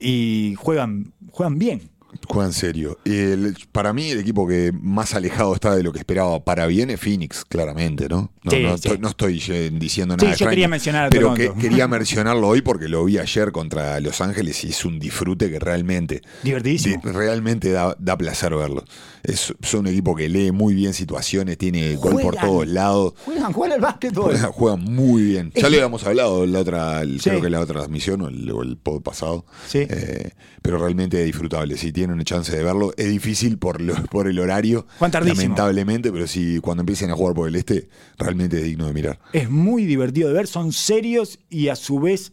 y 0.00 0.54
juegan, 0.58 1.12
juegan 1.30 1.58
bien. 1.58 1.82
Juega 2.28 2.46
en 2.48 2.52
serio. 2.54 2.98
El- 3.04 3.56
para 3.72 3.92
mí, 3.92 4.10
el 4.10 4.18
equipo 4.18 4.48
que 4.48 4.72
más 4.72 5.14
alejado 5.14 5.54
está 5.54 5.74
de 5.76 5.82
lo 5.82 5.92
que 5.92 5.98
esperaba 5.98 6.42
para 6.44 6.66
bien 6.66 6.90
es 6.90 6.98
Phoenix, 7.00 7.44
claramente, 7.44 8.08
¿no? 8.08 8.32
No, 8.42 8.50
Sí, 8.50 8.62
no 8.62 8.68
sí. 8.70 8.74
estoy, 8.74 8.98
no 8.98 9.08
estoy 9.08 9.32
diciendo 9.72 10.14
Sí, 10.14 10.18
nada. 10.24 10.28
yo 10.28 10.30
extraño, 10.32 10.50
quería 10.50 10.68
mencionar 10.68 11.06
a 11.06 11.10
Pero 11.10 11.34
que, 11.34 11.52
quería 11.60 11.86
mencionarlo 11.88 12.48
hoy 12.48 12.62
porque 12.62 12.88
lo 12.88 13.04
vi 13.04 13.18
ayer 13.18 13.52
contra 13.52 14.00
Los 14.00 14.20
Ángeles 14.20 14.64
y 14.64 14.68
es 14.70 14.84
un 14.84 14.98
disfrute 14.98 15.50
que 15.50 15.58
realmente. 15.58 16.22
Divertidísimo. 16.42 17.00
realmente 17.04 17.70
da, 17.70 17.94
da 17.98 18.16
placer 18.16 18.54
verlo. 18.54 18.84
Es, 19.28 19.52
son 19.60 19.80
un 19.80 19.86
equipo 19.88 20.14
que 20.14 20.28
lee 20.28 20.52
muy 20.52 20.72
bien 20.72 20.94
situaciones, 20.94 21.58
tiene 21.58 21.96
gol 21.96 22.12
por 22.12 22.22
Juegan. 22.22 22.46
todos 22.46 22.68
lados. 22.68 23.14
Juegan, 23.24 23.52
juegan 23.52 23.74
al 23.74 23.80
básquetbol. 23.80 24.24
Juega, 24.30 24.52
juega 24.52 24.76
muy 24.76 25.22
bien. 25.24 25.50
Ya 25.54 25.62
lo 25.68 25.74
habíamos 25.76 26.06
hablado 26.06 26.46
la 26.46 26.60
otra, 26.60 27.00
el- 27.02 27.20
Sí. 27.20 27.30
creo 27.30 27.42
que 27.42 27.50
la 27.50 27.58
otra 27.60 27.74
transmisión 27.74 28.20
o 28.20 28.28
el, 28.28 28.48
el 28.48 28.76
pod 28.76 29.02
pasado. 29.02 29.44
Sí. 29.66 29.78
Eh, 29.80 30.30
pero 30.62 30.78
realmente 30.78 31.18
es 31.18 31.26
disfrutable. 31.26 31.76
Si 31.76 31.90
tienen 31.92 32.22
chance 32.22 32.56
de 32.56 32.62
verlo, 32.62 32.92
es 32.96 33.08
difícil 33.10 33.58
por, 33.58 33.80
lo- 33.80 33.94
por 34.10 34.28
el 34.28 34.38
horario. 34.38 34.86
Juegan 34.98 35.10
tardísimo. 35.10 35.40
Lamentablemente, 35.42 36.12
pero 36.12 36.28
si 36.28 36.60
cuando 36.60 36.82
empiecen 36.82 37.10
a 37.10 37.14
jugar 37.14 37.34
por 37.34 37.48
el 37.48 37.56
este, 37.56 37.88
realmente 38.18 38.58
es 38.58 38.64
digno 38.64 38.86
de 38.86 38.92
mirar. 38.94 39.18
Es 39.32 39.50
muy 39.50 39.86
divertido 39.86 40.28
de 40.28 40.34
ver, 40.34 40.46
son 40.46 40.72
serios 40.72 41.40
y 41.50 41.66
a 41.66 41.74
su 41.74 41.98
vez 41.98 42.32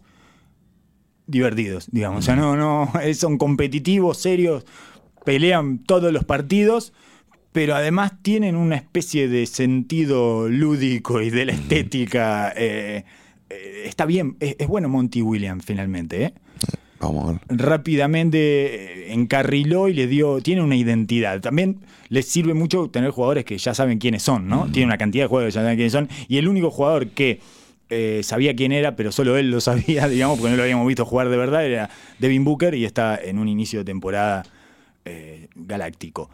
divertidos, 1.26 1.88
digamos. 1.92 2.20
O 2.20 2.22
sea, 2.22 2.36
no, 2.36 2.56
no, 2.56 2.92
son 3.16 3.38
competitivos, 3.38 4.18
serios, 4.18 4.66
pelean 5.26 5.80
todos 5.80 6.12
los 6.12 6.24
partidos, 6.24 6.94
pero 7.52 7.76
además 7.76 8.14
tienen 8.22 8.56
una 8.56 8.76
especie 8.76 9.28
de 9.28 9.46
sentido 9.46 10.50
lúdico 10.50 11.22
y 11.22 11.30
de 11.30 11.46
la 11.46 11.52
estética. 11.54 12.54
eh, 12.56 13.06
eh, 13.50 13.84
está 13.86 14.06
bien, 14.06 14.38
es, 14.40 14.56
es 14.60 14.68
bueno 14.68 14.90
Monty 14.90 15.22
Williams 15.22 15.64
finalmente, 15.66 16.24
¿eh? 16.24 16.34
Vamos 17.00 17.26
a 17.26 17.32
ver. 17.34 17.42
rápidamente 17.50 18.38
eh, 19.10 19.14
encarriló 19.14 19.90
y 19.90 19.94
le 19.94 20.08
dio, 20.08 20.42
tiene 20.42 20.62
una 20.62 20.76
identidad. 20.76 21.42
También 21.42 21.80
les 22.10 22.28
sirve 22.28 22.54
mucho 22.54 22.90
tener 22.90 23.12
jugadores 23.12 23.46
que 23.46 23.58
ya 23.58 23.74
saben 23.74 24.00
quiénes 24.00 24.24
son, 24.24 24.48
¿no? 24.48 24.72
Tiene 24.72 24.88
una 24.88 24.98
cantidad 24.98 25.26
de 25.26 25.28
jugadores 25.28 25.54
que 25.54 25.60
ya 25.60 25.64
saben 25.64 25.76
quiénes 25.76 25.92
son. 25.92 26.10
Y 26.28 26.38
el 26.38 26.48
único 26.48 26.72
jugador 26.72 27.08
que 27.08 27.42
eh, 27.90 28.22
sabía 28.24 28.56
quién 28.56 28.72
era, 28.72 28.96
pero 28.96 29.12
solo 29.12 29.38
él 29.38 29.52
lo 29.52 29.60
sabía, 29.60 30.08
digamos, 30.10 30.40
porque 30.40 30.52
no 30.52 30.58
lo 30.58 30.64
habíamos 30.64 30.88
visto 30.88 31.06
jugar 31.06 31.30
de 31.30 31.38
verdad, 31.38 31.66
era 31.66 31.90
Devin 32.20 32.46
Booker 32.46 32.74
y 32.74 32.86
está 32.86 33.20
en 33.22 33.38
un 33.38 33.48
inicio 33.50 33.80
de 33.80 33.86
temporada 33.86 34.44
eh, 35.06 35.48
galáctico. 35.56 36.30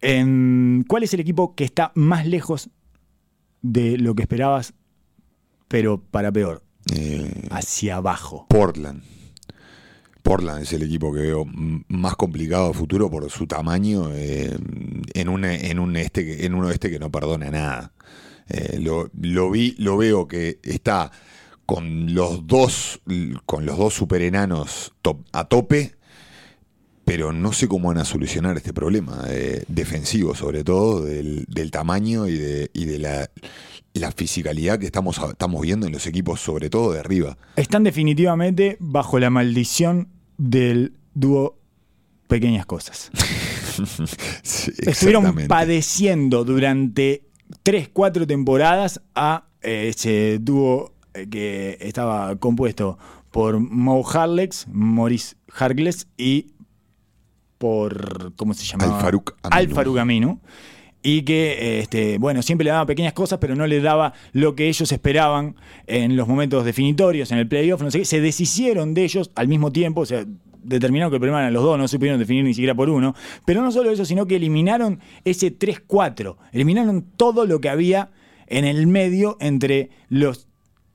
Em, 0.00 0.84
¿Cuál 0.84 1.02
es 1.04 1.14
el 1.14 1.20
equipo 1.20 1.54
que 1.54 1.64
está 1.64 1.92
más 1.94 2.26
lejos 2.26 2.70
de 3.62 3.98
lo 3.98 4.14
que 4.14 4.22
esperabas, 4.22 4.74
pero 5.68 6.00
para 6.00 6.30
peor? 6.32 6.62
Eh, 6.94 7.48
Hacia 7.50 7.96
abajo. 7.96 8.46
Portland. 8.48 9.02
Portland 10.22 10.62
es 10.62 10.72
el 10.72 10.82
equipo 10.82 11.12
que 11.12 11.20
veo 11.20 11.44
más 11.88 12.16
complicado 12.16 12.70
a 12.70 12.74
futuro 12.74 13.08
por 13.10 13.30
su 13.30 13.46
tamaño 13.46 14.10
eh, 14.12 14.56
en, 15.14 15.28
un, 15.28 15.44
en, 15.44 15.78
un 15.78 15.96
este, 15.96 16.24
que- 16.24 16.46
en 16.46 16.54
este 16.64 16.90
que 16.90 16.98
no 16.98 17.10
perdona 17.10 17.50
nada. 17.50 17.92
Eh, 18.48 18.78
lo, 18.80 19.10
lo 19.20 19.50
vi, 19.50 19.74
lo 19.78 19.96
veo 19.96 20.26
que 20.28 20.58
está 20.62 21.10
con 21.64 22.14
los 22.14 22.46
dos, 22.46 23.00
con 23.44 23.66
los 23.66 23.76
dos 23.78 23.94
superenanos 23.94 24.92
top- 25.02 25.24
a 25.32 25.44
tope, 25.48 25.95
pero 27.06 27.32
no 27.32 27.52
sé 27.52 27.68
cómo 27.68 27.88
van 27.88 27.98
a 27.98 28.04
solucionar 28.04 28.56
este 28.56 28.72
problema 28.74 29.22
eh, 29.28 29.62
defensivo, 29.68 30.34
sobre 30.34 30.64
todo 30.64 31.04
del, 31.04 31.44
del 31.48 31.70
tamaño 31.70 32.26
y 32.26 32.36
de, 32.36 32.70
y 32.74 32.84
de 32.84 32.98
la, 32.98 33.30
la 33.94 34.10
fisicalidad 34.10 34.80
que 34.80 34.86
estamos, 34.86 35.20
estamos 35.30 35.62
viendo 35.62 35.86
en 35.86 35.92
los 35.92 36.04
equipos, 36.08 36.40
sobre 36.40 36.68
todo 36.68 36.92
de 36.92 36.98
arriba. 36.98 37.38
Están 37.54 37.84
definitivamente 37.84 38.76
bajo 38.80 39.20
la 39.20 39.30
maldición 39.30 40.08
del 40.36 40.94
dúo 41.14 41.56
Pequeñas 42.26 42.66
Cosas. 42.66 43.10
Sí, 44.42 44.72
Estuvieron 44.78 45.34
padeciendo 45.48 46.44
durante 46.44 47.26
3, 47.62 47.90
4 47.92 48.26
temporadas 48.26 49.02
a 49.14 49.48
eh, 49.60 49.92
ese 49.94 50.38
dúo 50.40 50.94
eh, 51.12 51.28
que 51.28 51.76
estaba 51.82 52.36
compuesto 52.36 52.96
por 53.30 53.60
Mo 53.60 54.02
Harlex, 54.08 54.66
Maurice 54.68 55.36
Harkless 55.52 56.06
y 56.16 56.54
por, 57.58 58.34
¿cómo 58.36 58.54
se 58.54 58.64
llamaba? 58.64 58.96
Al-Farouq 58.96 59.32
Aminu. 59.42 59.56
Al-Farouq 59.56 59.98
Aminu. 59.98 60.40
Y 61.02 61.22
que, 61.22 61.78
este, 61.80 62.18
bueno, 62.18 62.42
siempre 62.42 62.64
le 62.64 62.70
daba 62.70 62.84
pequeñas 62.84 63.12
cosas, 63.12 63.38
pero 63.38 63.54
no 63.54 63.66
le 63.66 63.80
daba 63.80 64.12
lo 64.32 64.56
que 64.56 64.68
ellos 64.68 64.90
esperaban 64.90 65.54
en 65.86 66.16
los 66.16 66.26
momentos 66.26 66.64
definitorios, 66.64 67.30
en 67.30 67.38
el 67.38 67.46
playoff, 67.46 67.80
no 67.80 67.90
sé 67.92 68.00
qué. 68.00 68.04
Se 68.04 68.20
deshicieron 68.20 68.92
de 68.92 69.04
ellos 69.04 69.30
al 69.36 69.46
mismo 69.46 69.70
tiempo, 69.70 70.00
o 70.00 70.06
sea, 70.06 70.24
determinaron 70.66 71.10
que 71.10 71.16
el 71.16 71.20
problema 71.20 71.40
eran 71.40 71.52
los 71.52 71.62
dos, 71.62 71.78
no 71.78 71.86
supieron 71.86 72.18
definir 72.18 72.44
ni 72.44 72.54
siquiera 72.54 72.74
por 72.74 72.90
uno. 72.90 73.14
Pero 73.44 73.62
no 73.62 73.70
solo 73.70 73.90
eso, 73.90 74.04
sino 74.04 74.26
que 74.26 74.36
eliminaron 74.36 75.00
ese 75.24 75.56
3-4. 75.56 76.36
Eliminaron 76.52 77.06
todo 77.16 77.46
lo 77.46 77.60
que 77.60 77.68
había 77.68 78.10
en 78.48 78.64
el 78.64 78.86
medio 78.86 79.36
entre 79.40 79.90
los 80.08 80.48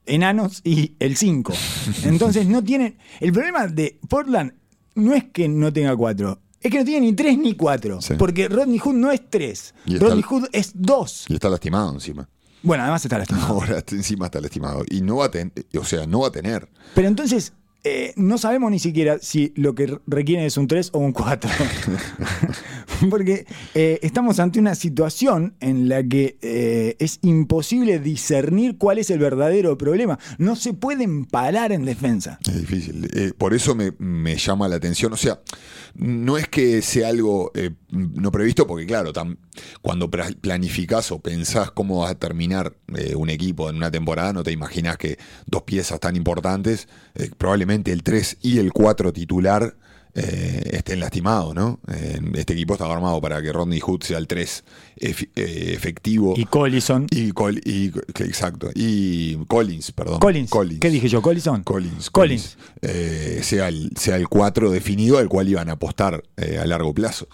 enanos 0.06 0.62
y 0.63 0.95
el 1.00 1.15
5. 1.15 1.54
Entonces 2.04 2.47
no 2.47 2.63
tienen. 2.63 2.97
El 3.19 3.32
problema 3.32 3.67
de 3.67 3.97
Portland 4.10 4.54
no 4.95 5.13
es 5.13 5.24
que 5.26 5.47
no 5.47 5.71
tenga 5.71 5.95
4. 5.95 6.39
Es 6.62 6.71
que 6.71 6.78
no 6.78 6.86
tiene 6.86 7.08
ni 7.08 7.13
3 7.13 7.38
ni 7.39 7.56
4. 7.56 8.02
Sí. 8.02 8.13
Porque 8.17 8.47
Rodney 8.47 8.78
Hood 8.78 8.93
no 8.93 9.12
es 9.12 9.21
3. 9.30 9.74
Y 9.86 9.93
está 9.95 10.06
Rodney 10.06 10.24
Hood 10.24 10.47
es 10.52 10.71
2. 10.76 11.26
Y 11.30 11.34
está 11.34 11.50
lastimado 11.50 11.91
encima. 11.93 12.30
Bueno, 12.62 12.84
además 12.84 13.04
está 13.04 13.17
lastimado. 13.17 13.47
Ahora 13.47 13.84
encima 13.91 14.26
está 14.26 14.39
lastimado. 14.39 14.84
Y 14.89 15.02
no 15.02 15.17
va 15.17 15.26
a 15.26 15.32
tener, 15.32 15.52
o 15.80 15.84
sea, 15.84 16.06
no 16.06 16.19
va 16.19 16.28
a 16.28 16.32
tener. 16.32 16.69
Pero 16.93 17.08
entonces, 17.08 17.54
eh, 17.84 18.13
no 18.15 18.38
sabemos 18.38 18.69
ni 18.69 18.78
siquiera 18.78 19.17
si 19.19 19.54
lo 19.56 19.74
que 19.74 19.97
requieren 20.06 20.45
es 20.45 20.58
un 20.58 20.67
3 20.67 20.91
o 20.93 21.00
un 21.00 21.13
4. 21.13 21.50
Porque 23.09 23.45
eh, 23.73 23.99
estamos 24.01 24.39
ante 24.39 24.59
una 24.59 24.75
situación 24.75 25.55
en 25.59 25.89
la 25.89 26.03
que 26.03 26.37
eh, 26.41 26.95
es 26.99 27.19
imposible 27.21 27.99
discernir 27.99 28.77
cuál 28.77 28.97
es 28.97 29.09
el 29.09 29.19
verdadero 29.19 29.77
problema. 29.77 30.19
No 30.37 30.55
se 30.55 30.73
pueden 30.73 31.25
parar 31.25 31.71
en 31.71 31.85
defensa. 31.85 32.39
Es 32.47 32.59
difícil. 32.59 33.09
Eh, 33.13 33.33
por 33.37 33.53
eso 33.53 33.75
me, 33.75 34.35
llama 34.35 34.67
la 34.67 34.75
atención. 34.75 35.13
O 35.13 35.17
sea, 35.17 35.39
no 35.95 36.37
es 36.37 36.47
que 36.47 36.81
sea 36.81 37.09
algo 37.09 37.51
no 37.89 38.31
previsto, 38.31 38.65
porque 38.65 38.85
claro, 38.85 39.11
cuando 39.81 40.09
planificás 40.09 41.11
o 41.11 41.19
pensás 41.19 41.71
cómo 41.71 41.99
va 41.99 42.09
a 42.09 42.15
terminar 42.15 42.73
un 43.15 43.29
equipo 43.29 43.69
en 43.69 43.75
una 43.75 43.91
temporada, 43.91 44.33
no 44.33 44.43
te 44.43 44.51
imaginas 44.51 44.97
que 44.97 45.17
dos 45.45 45.63
piezas 45.63 45.99
tan 45.99 46.15
importantes, 46.15 46.87
probablemente 47.37 47.91
el 47.91 48.03
3 48.03 48.37
y 48.41 48.59
el 48.59 48.71
4 48.71 49.11
titular, 49.11 49.75
eh, 50.13 50.62
estén 50.74 51.00
lastimados, 51.00 51.56
¿no? 51.56 51.80
Eh, 51.88 52.19
este 52.36 52.54
equipo 52.54 52.74
está 52.74 52.86
armado 52.91 53.21
para 53.21 53.41
que 53.41 53.52
Rodney 53.54 53.80
Hood 53.80 54.04
sea 54.04 54.17
el 54.17 54.28
3 54.28 54.63
ef- 54.97 55.30
eh, 55.36 55.71
efectivo. 55.76 56.34
Y 56.36 56.45
Collison. 56.45 57.08
Y, 57.10 57.32
Col- 57.32 57.62
y- 57.63 57.91
que- 58.13 58.26
exacto. 58.26 58.69
Y 58.76 59.38
Collins, 59.45 59.91
perdón. 59.93 60.19
Collins. 60.19 60.50
¿Qué 60.82 60.89
dije 60.89 61.08
yo? 61.08 61.21
Collison. 61.21 61.63
Collins. 61.63 62.10
Collins. 62.10 62.58
eh, 62.82 63.39
sea, 63.43 63.69
el, 63.69 63.91
sea 63.97 64.17
el 64.17 64.28
4 64.28 64.69
definido 64.71 65.17
al 65.17 65.30
cual 65.30 65.47
iban 65.47 65.69
a 65.69 65.74
apostar 65.74 66.24
eh, 66.38 66.58
a 66.62 66.65
largo 66.65 66.93
plazo. 66.93 67.28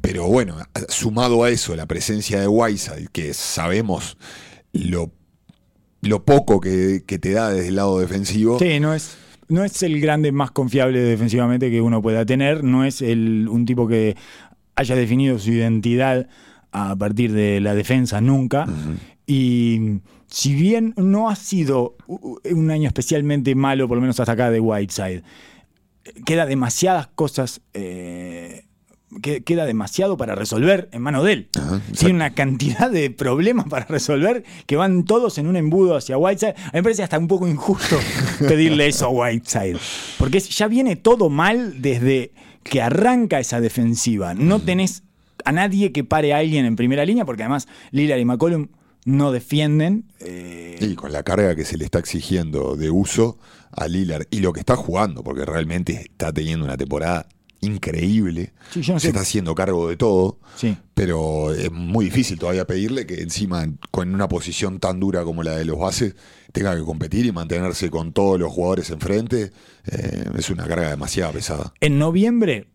Pero 0.00 0.26
bueno, 0.26 0.56
sumado 0.88 1.44
a 1.44 1.50
eso, 1.50 1.76
la 1.76 1.86
presencia 1.86 2.40
de 2.40 2.48
Whiteside, 2.48 3.08
que 3.12 3.34
sabemos 3.34 4.16
lo, 4.72 5.12
lo 6.00 6.24
poco 6.24 6.60
que, 6.60 7.02
que 7.06 7.18
te 7.18 7.32
da 7.32 7.50
desde 7.50 7.68
el 7.68 7.76
lado 7.76 7.98
defensivo. 7.98 8.58
Sí, 8.58 8.80
no 8.80 8.94
es, 8.94 9.16
no 9.48 9.64
es 9.64 9.82
el 9.82 10.00
grande 10.00 10.32
más 10.32 10.50
confiable 10.50 11.00
defensivamente 11.00 11.70
que 11.70 11.80
uno 11.80 12.02
pueda 12.02 12.24
tener. 12.24 12.64
No 12.64 12.84
es 12.84 13.02
el, 13.02 13.48
un 13.50 13.66
tipo 13.66 13.86
que 13.86 14.16
haya 14.76 14.96
definido 14.96 15.38
su 15.38 15.50
identidad 15.50 16.28
a 16.72 16.96
partir 16.96 17.32
de 17.32 17.60
la 17.60 17.74
defensa 17.74 18.20
nunca. 18.20 18.66
Y 19.26 20.00
si 20.26 20.54
bien 20.54 20.94
no 20.96 21.28
ha 21.30 21.36
sido 21.36 21.96
un 22.08 22.70
año 22.70 22.88
especialmente 22.88 23.54
malo, 23.54 23.88
por 23.88 23.96
lo 23.96 24.00
menos 24.00 24.18
hasta 24.20 24.32
acá 24.32 24.50
de 24.50 24.60
Whiteside, 24.60 25.22
queda 26.26 26.46
demasiadas 26.46 27.06
cosas. 27.08 27.60
eh, 27.72 28.64
que- 29.22 29.42
queda 29.42 29.66
demasiado 29.66 30.16
para 30.16 30.34
resolver 30.34 30.88
en 30.92 31.02
mano 31.02 31.22
de 31.22 31.32
él. 31.32 31.48
Ajá. 31.58 31.80
Tiene 31.98 32.14
una 32.14 32.34
cantidad 32.34 32.90
de 32.90 33.10
problemas 33.10 33.66
para 33.68 33.84
resolver 33.86 34.44
que 34.66 34.76
van 34.76 35.04
todos 35.04 35.38
en 35.38 35.46
un 35.46 35.56
embudo 35.56 35.96
hacia 35.96 36.16
Whiteside. 36.18 36.54
A 36.56 36.64
mí 36.66 36.70
me 36.74 36.82
parece 36.82 37.02
hasta 37.02 37.18
un 37.18 37.28
poco 37.28 37.46
injusto 37.48 37.96
pedirle 38.40 38.86
eso 38.88 39.06
a 39.06 39.08
Whiteside. 39.10 39.78
Porque 40.18 40.40
ya 40.40 40.68
viene 40.68 40.96
todo 40.96 41.30
mal 41.30 41.80
desde 41.82 42.32
que 42.62 42.80
arranca 42.82 43.40
esa 43.40 43.60
defensiva. 43.60 44.34
No 44.34 44.60
tenés 44.60 45.02
a 45.44 45.52
nadie 45.52 45.92
que 45.92 46.04
pare 46.04 46.32
a 46.32 46.38
alguien 46.38 46.64
en 46.64 46.76
primera 46.76 47.04
línea, 47.04 47.24
porque 47.24 47.42
además 47.42 47.68
Lillard 47.90 48.18
y 48.20 48.24
McCollum 48.24 48.68
no 49.04 49.32
defienden. 49.32 50.06
eh, 50.20 50.78
Y 50.80 50.94
con 50.94 51.12
la 51.12 51.22
carga 51.22 51.54
que 51.54 51.66
se 51.66 51.76
le 51.76 51.84
está 51.84 51.98
exigiendo 51.98 52.74
de 52.76 52.90
uso 52.90 53.38
a 53.70 53.86
Lillard 53.86 54.26
y 54.30 54.38
lo 54.40 54.54
que 54.54 54.60
está 54.60 54.76
jugando, 54.76 55.22
porque 55.22 55.44
realmente 55.44 55.92
está 56.10 56.32
teniendo 56.32 56.64
una 56.64 56.78
temporada 56.78 57.26
increíble. 57.64 58.52
Sí, 58.70 58.82
se 58.82 58.94
está 59.08 59.20
haciendo 59.20 59.54
cargo 59.54 59.88
de 59.88 59.96
todo. 59.96 60.38
Sí. 60.56 60.76
Pero 60.94 61.52
es 61.52 61.70
muy 61.72 62.04
difícil 62.06 62.38
todavía 62.38 62.66
pedirle 62.66 63.06
que 63.06 63.20
encima 63.22 63.66
con 63.90 64.14
una 64.14 64.28
posición 64.28 64.78
tan 64.80 65.00
dura 65.00 65.24
como 65.24 65.42
la 65.42 65.56
de 65.56 65.64
los 65.64 65.78
bases 65.78 66.14
tenga 66.52 66.76
que 66.76 66.82
competir 66.84 67.26
y 67.26 67.32
mantenerse 67.32 67.90
con 67.90 68.12
todos 68.12 68.38
los 68.38 68.52
jugadores 68.52 68.90
enfrente. 68.90 69.50
Eh, 69.86 70.24
es 70.38 70.50
una 70.50 70.66
carga 70.66 70.90
demasiado 70.90 71.32
pesada. 71.32 71.72
En 71.80 71.98
noviembre 71.98 72.68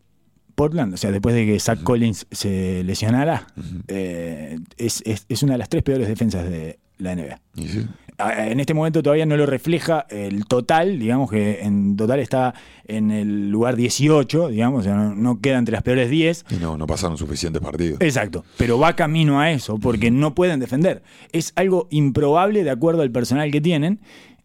Portland, 0.56 0.93
o 0.93 0.97
sea, 0.97 1.12
después 1.12 1.34
de 1.34 1.45
que 1.45 1.58
Zach 1.60 1.82
Collins 1.84 2.28
se 2.32 2.84
lesionara, 2.84 3.47
eh, 3.88 4.58
es, 4.78 5.02
es- 5.06 5.25
es 5.30 5.41
una 5.43 5.54
de 5.54 5.59
las 5.59 5.70
tres 5.70 5.84
peores 5.84 6.07
defensas 6.07 6.49
de 6.49 6.80
la 7.00 7.16
NBA. 7.16 7.41
Sí. 7.56 7.88
En 8.20 8.60
este 8.60 8.74
momento 8.74 9.02
todavía 9.02 9.26
no 9.26 9.38
lo 9.38 9.45
refleja 9.45 10.06
el 10.10 10.45
total, 10.45 11.00
digamos 11.00 11.32
que 11.32 11.62
en 11.62 11.95
total 11.95 12.20
está 12.20 12.54
en 12.86 13.12
el 13.12 13.50
lugar 13.50 13.78
18, 13.78 14.50
digamos, 14.50 14.82
o 14.82 14.84
sea, 14.84 14.95
no, 14.95 15.16
no 15.16 15.39
queda 15.39 15.58
entre 15.58 15.72
las 15.72 15.84
peores 15.84 16.10
10. 16.10 16.45
Y 16.50 16.56
no, 16.56 16.78
no 16.78 16.86
pasaron 16.86 17.18
suficientes 17.18 17.62
partidos. 17.62 18.02
Exacto, 18.02 18.43
pero 18.58 18.78
va 18.78 18.97
camino 18.97 19.39
a 19.39 19.52
eso, 19.52 19.78
porque 19.80 20.12
no 20.12 20.36
pueden 20.36 20.60
defender. 20.60 21.02
Es 21.32 21.54
algo 21.56 21.88
improbable 21.91 22.66
de 22.66 22.72
acuerdo 22.72 23.04
al 23.04 23.12
personal 23.12 23.52
que 23.52 23.62
tienen. 23.62 24.02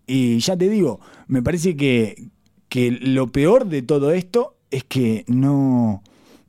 Y 0.06 0.38
ya 0.38 0.56
te 0.56 0.68
digo, 0.68 1.00
me 1.26 1.42
parece 1.42 1.76
que, 1.76 2.28
que 2.68 2.92
lo 2.92 3.32
peor 3.32 3.66
de 3.66 3.82
todo 3.82 4.12
esto 4.12 4.56
es 4.70 4.84
que 4.84 5.24
no, 5.26 6.03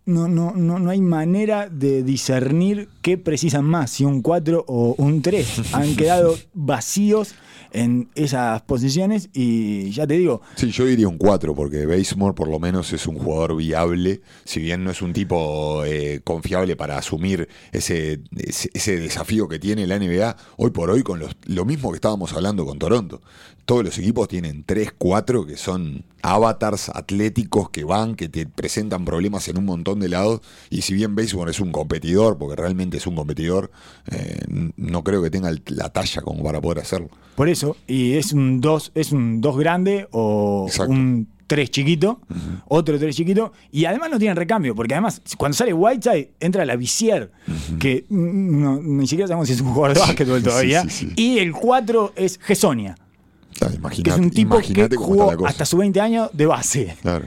no, 0.06 0.28
no, 0.28 0.54
no, 0.56 0.80
no 0.80 0.90
hay 0.90 1.02
manera 1.02 1.68
de 1.70 2.04
discernir 2.04 2.90
qué 3.02 3.18
precisan 3.18 3.66
más, 3.66 3.92
si 3.92 4.06
un 4.06 4.22
4 4.22 4.66
o 4.68 4.96
un 4.98 5.22
3. 5.22 5.62
Han 5.74 5.96
quedado 5.96 6.38
vacíos 6.54 7.36
en 7.72 8.10
esas 8.16 8.62
posiciones 8.62 9.30
y 9.34 9.92
ya 9.92 10.08
te 10.08 10.14
digo, 10.14 10.42
Sí, 10.56 10.72
yo 10.72 10.86
diría 10.86 11.08
un 11.08 11.18
4, 11.18 11.54
porque 11.56 11.86
Basemore 11.86 12.34
por 12.34 12.48
lo 12.48 12.60
menos 12.60 12.94
es 12.94 13.06
un 13.08 13.18
jugador 13.18 13.58
viable, 13.58 14.22
si 14.46 14.62
bien 14.62 14.84
no 14.84 14.92
es 14.92 15.02
un 15.02 15.12
tipo 15.12 15.84
eh, 15.86 16.22
confiable 16.24 16.76
para 16.76 16.98
asumir 16.98 17.50
ese, 17.72 18.22
ese, 18.38 18.70
ese 18.74 18.98
desafío 18.98 19.48
que 19.48 19.60
tiene 19.60 19.88
la 19.88 20.00
NBA, 20.00 20.38
hoy 20.58 20.70
por 20.72 20.90
hoy 20.90 21.04
con 21.04 21.20
los, 21.20 21.36
lo 21.46 21.66
mismo 21.66 21.92
que 21.92 21.96
estábamos 21.96 22.32
hablando 22.34 22.66
con 22.66 22.80
Toronto. 22.80 23.22
Todos 23.66 23.84
los 23.84 23.98
equipos 23.98 24.28
tienen 24.28 24.64
3, 24.64 24.94
4 24.98 25.46
que 25.48 25.58
son 25.58 26.04
avatars 26.22 26.90
atléticos 26.90 27.70
que 27.72 27.84
van, 27.84 28.16
que 28.16 28.30
te 28.30 28.46
presentan 28.46 29.06
problemas 29.06 29.48
en 29.48 29.58
un 29.58 29.66
montón 29.66 30.00
de 30.00 30.10
lados, 30.10 30.42
y 30.70 30.82
si 30.84 30.94
bien 30.94 31.16
Basemore 31.16 31.52
es 31.52 31.60
un 31.60 31.72
competidor, 31.72 32.38
porque 32.38 32.56
realmente 32.56 32.98
es 32.98 33.08
un 33.08 33.16
competidor, 33.16 33.72
eh, 34.12 34.40
no 34.78 35.04
creo 35.04 35.22
que 35.24 35.30
tenga 35.32 35.52
la 35.68 35.90
talla 35.90 36.22
como 36.22 36.44
para 36.44 36.62
poder 36.62 36.80
hacerlo. 36.80 37.10
Por 37.36 37.50
eso, 37.50 37.76
y 37.88 38.14
es 38.14 38.34
un 38.34 38.62
2, 38.62 38.92
es 38.96 39.12
un 39.12 39.42
2 39.42 39.58
grande 39.58 40.08
o 40.12 40.66
Exacto. 40.68 40.92
un 40.92 41.28
3 41.48 41.70
chiquito, 41.70 42.20
otro 42.68 42.98
3 43.00 43.16
chiquito, 43.16 43.52
y 43.72 43.86
además 43.86 44.10
no 44.12 44.18
tienen 44.20 44.36
recambio, 44.36 44.74
porque 44.76 44.94
además 44.96 45.22
cuando 45.38 45.56
sale 45.56 45.74
Whiteside 45.74 46.32
entra 46.40 46.66
la 46.66 46.76
Visier, 46.76 47.32
que 47.80 48.06
no- 48.10 48.80
ni 48.82 49.06
siquiera 49.08 49.28
sabemos 49.28 49.48
si 49.48 49.54
es 49.54 49.62
un 49.62 49.74
jugador 49.74 49.96
de 49.96 50.02
básquetbol 50.02 50.40
Sí, 50.40 50.46
todavía, 50.46 50.82
sí, 50.84 50.90
sí. 50.90 51.10
y 51.16 51.38
el 51.40 51.52
4 51.52 52.14
es 52.16 52.40
Gesonia, 52.42 52.96
Que 54.04 54.10
es 54.10 54.18
un 54.18 54.32
tipo 54.32 54.60
que 54.60 54.90
jugó 54.96 55.46
hasta 55.48 55.66
sus 55.66 55.80
20 55.80 56.02
años 56.02 56.30
de 56.34 56.46
base. 56.46 56.96
Claro. 57.02 57.26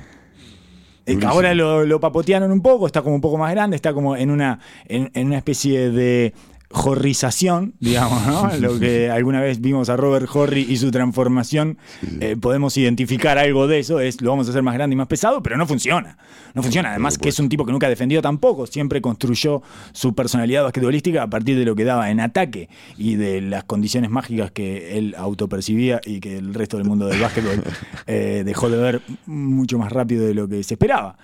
Eh, 1.07 1.13
Durísimo. 1.15 1.33
ahora 1.33 1.55
lo, 1.55 1.85
lo 1.87 2.01
papotearon 2.01 2.53
un 2.53 2.61
poco, 2.61 2.87
está 2.87 3.01
como 3.01 3.15
un 3.15 3.21
poco 3.23 3.39
más 3.39 3.51
grande, 3.51 3.77
está 3.77 3.95
como 3.95 4.15
en 4.15 4.31
una, 4.31 4.61
en, 4.87 5.11
en 5.15 5.29
una 5.29 5.39
especie 5.39 5.91
de 5.91 6.35
jorrización, 6.71 7.75
digamos, 7.81 8.27
¿no? 8.27 8.51
Lo 8.61 8.79
que 8.79 9.11
alguna 9.11 9.41
vez 9.41 9.61
vimos 9.61 9.89
a 9.89 9.97
Robert 9.97 10.29
Horry 10.33 10.67
y 10.69 10.77
su 10.77 10.91
transformación, 10.91 11.79
eh, 12.21 12.37
podemos 12.39 12.77
identificar 12.77 13.39
algo 13.39 13.67
de 13.67 13.79
eso, 13.79 14.01
es 14.01 14.21
lo 14.21 14.31
vamos 14.31 14.47
a 14.49 14.51
hacer 14.51 14.63
más 14.63 14.75
grande 14.75 14.95
y 14.95 14.97
más 14.97 15.07
pesado, 15.07 15.43
pero 15.43 15.57
no 15.57 15.67
funciona. 15.67 16.19
No 16.55 16.63
funciona. 16.63 16.91
Además 16.91 17.19
que 17.19 17.29
es 17.29 17.39
un 17.39 17.49
tipo 17.49 17.65
que 17.65 17.73
nunca 17.73 17.89
defendió 17.89 18.21
tampoco, 18.21 18.67
siempre 18.67 19.01
construyó 19.01 19.63
su 19.93 20.15
personalidad 20.15 20.65
basquetbolística 20.65 21.23
a 21.23 21.27
partir 21.29 21.59
de 21.59 21.65
lo 21.65 21.75
que 21.75 21.85
daba 21.85 22.11
en 22.11 22.21
ataque 22.21 22.69
y 22.97 23.15
de 23.15 23.41
las 23.41 23.65
condiciones 23.65 24.11
mágicas 24.11 24.51
que 24.51 24.99
él 24.99 25.15
autopercibía 25.17 26.01
y 26.05 26.21
que 26.21 26.37
el 26.37 26.55
resto 26.55 26.77
del 26.77 26.87
mundo 26.87 27.07
del 27.07 27.21
básquetbol 27.21 27.63
eh, 28.07 28.43
dejó 28.45 28.69
de 28.69 28.77
ver 28.77 29.03
mucho 29.27 29.79
más 29.79 29.93
rápido 29.93 30.27
de 30.27 30.35
lo 30.35 30.49
que 30.49 30.63
se 30.63 30.75
esperaba. 30.75 31.17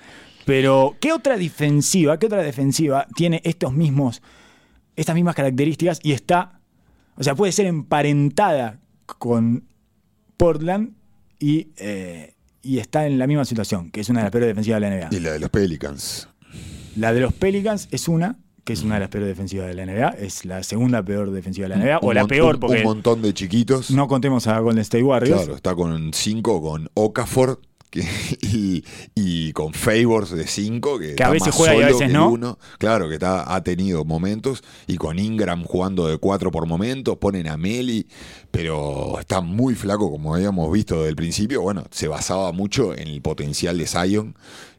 Pero, 0.45 0.97
¿qué 1.01 1.13
otra 1.13 1.37
defensiva, 1.37 2.19
qué 2.19 2.27
otra 2.27 2.43
defensiva 2.43 3.07
tiene 3.15 3.41
estos 3.45 3.73
mismos, 3.73 4.23
estas 4.97 5.15
mismas 5.15 5.35
características 5.35 6.01
y 6.03 6.13
está, 6.13 6.61
o 7.17 7.23
sea, 7.23 7.35
puede 7.35 7.53
ser 7.53 7.67
emparentada 7.67 8.81
con 9.07 9.65
Portland 10.37 10.93
y, 11.39 11.69
eh, 11.77 12.35
y 12.63 12.79
está 12.79 13.07
en 13.07 13.19
la 13.19 13.27
misma 13.27 13.45
situación, 13.45 13.91
que 13.91 14.01
es 14.01 14.09
una 14.09 14.21
de 14.21 14.25
las 14.25 14.33
peores 14.33 14.49
defensivas 14.49 14.81
de 14.81 14.89
la 14.91 14.97
NBA? 14.97 15.09
Y 15.17 15.21
la 15.21 15.33
de 15.33 15.39
los 15.41 15.51
Pelicans. 15.51 16.29
La 16.97 17.13
de 17.13 17.21
los 17.21 17.33
Pelicans 17.33 17.89
es 17.91 18.09
una, 18.09 18.39
que 18.65 18.73
es 18.73 18.83
una 18.83 18.95
de 18.95 19.01
las 19.01 19.09
peores 19.11 19.29
defensivas 19.29 19.67
de 19.67 19.75
la 19.75 19.85
NBA, 19.85 20.09
es 20.19 20.45
la 20.45 20.63
segunda 20.63 21.03
peor 21.03 21.31
defensiva 21.33 21.69
de 21.69 21.77
la 21.77 21.85
NBA, 21.85 21.99
o 21.99 22.09
Un 22.09 22.15
la 22.15 22.21
mon- 22.23 22.29
peor 22.29 22.59
porque 22.61 22.79
Un 22.79 22.85
montón 22.85 23.21
de 23.21 23.35
chiquitos. 23.35 23.91
no 23.91 24.09
contemos 24.09 24.47
a 24.47 24.59
Golden 24.61 24.81
State 24.83 25.03
Warriors. 25.05 25.41
Claro, 25.43 25.57
está 25.57 25.75
con 25.75 26.13
5 26.15 26.63
con 26.63 26.89
Okafor 26.95 27.61
que- 27.95 28.39
y, 28.43 28.85
y 29.15 29.53
con 29.53 29.73
Favors 29.73 30.31
de 30.31 30.47
5 30.47 30.99
que, 30.99 31.15
Que 31.15 31.23
a 31.23 31.31
veces 31.31 31.49
más 31.49 31.57
juega 31.57 31.75
y 31.75 31.79
a 31.83 31.87
solo 31.89 31.99
veces 31.99 32.13
no. 32.13 32.31
uno. 32.31 32.59
Claro, 32.79 33.09
que 33.09 33.15
está, 33.15 33.55
ha 33.55 33.63
tenido 33.63 34.05
momentos 34.05 34.63
y 34.87 34.97
con 34.97 35.19
Ingram 35.19 35.65
jugando 35.65 36.07
de 36.09 36.19
4 36.19 36.51
por 36.51 36.67
momentos, 36.67 37.17
ponen 37.19 37.47
a 37.49 37.57
Meli, 37.57 38.07
pero 38.51 39.19
está 39.21 39.41
muy 39.41 39.75
flaco 39.75 40.11
como 40.11 40.35
habíamos 40.35 40.73
visto 40.73 40.97
desde 40.97 41.11
el 41.11 41.17
principio. 41.17 41.63
Bueno, 41.63 41.85
se 41.91 42.09
basaba 42.09 42.53
mucho 42.53 42.93
en 42.95 43.09
el 43.09 43.21
potencial 43.23 43.79
de 43.79 43.87
Zion 43.87 44.35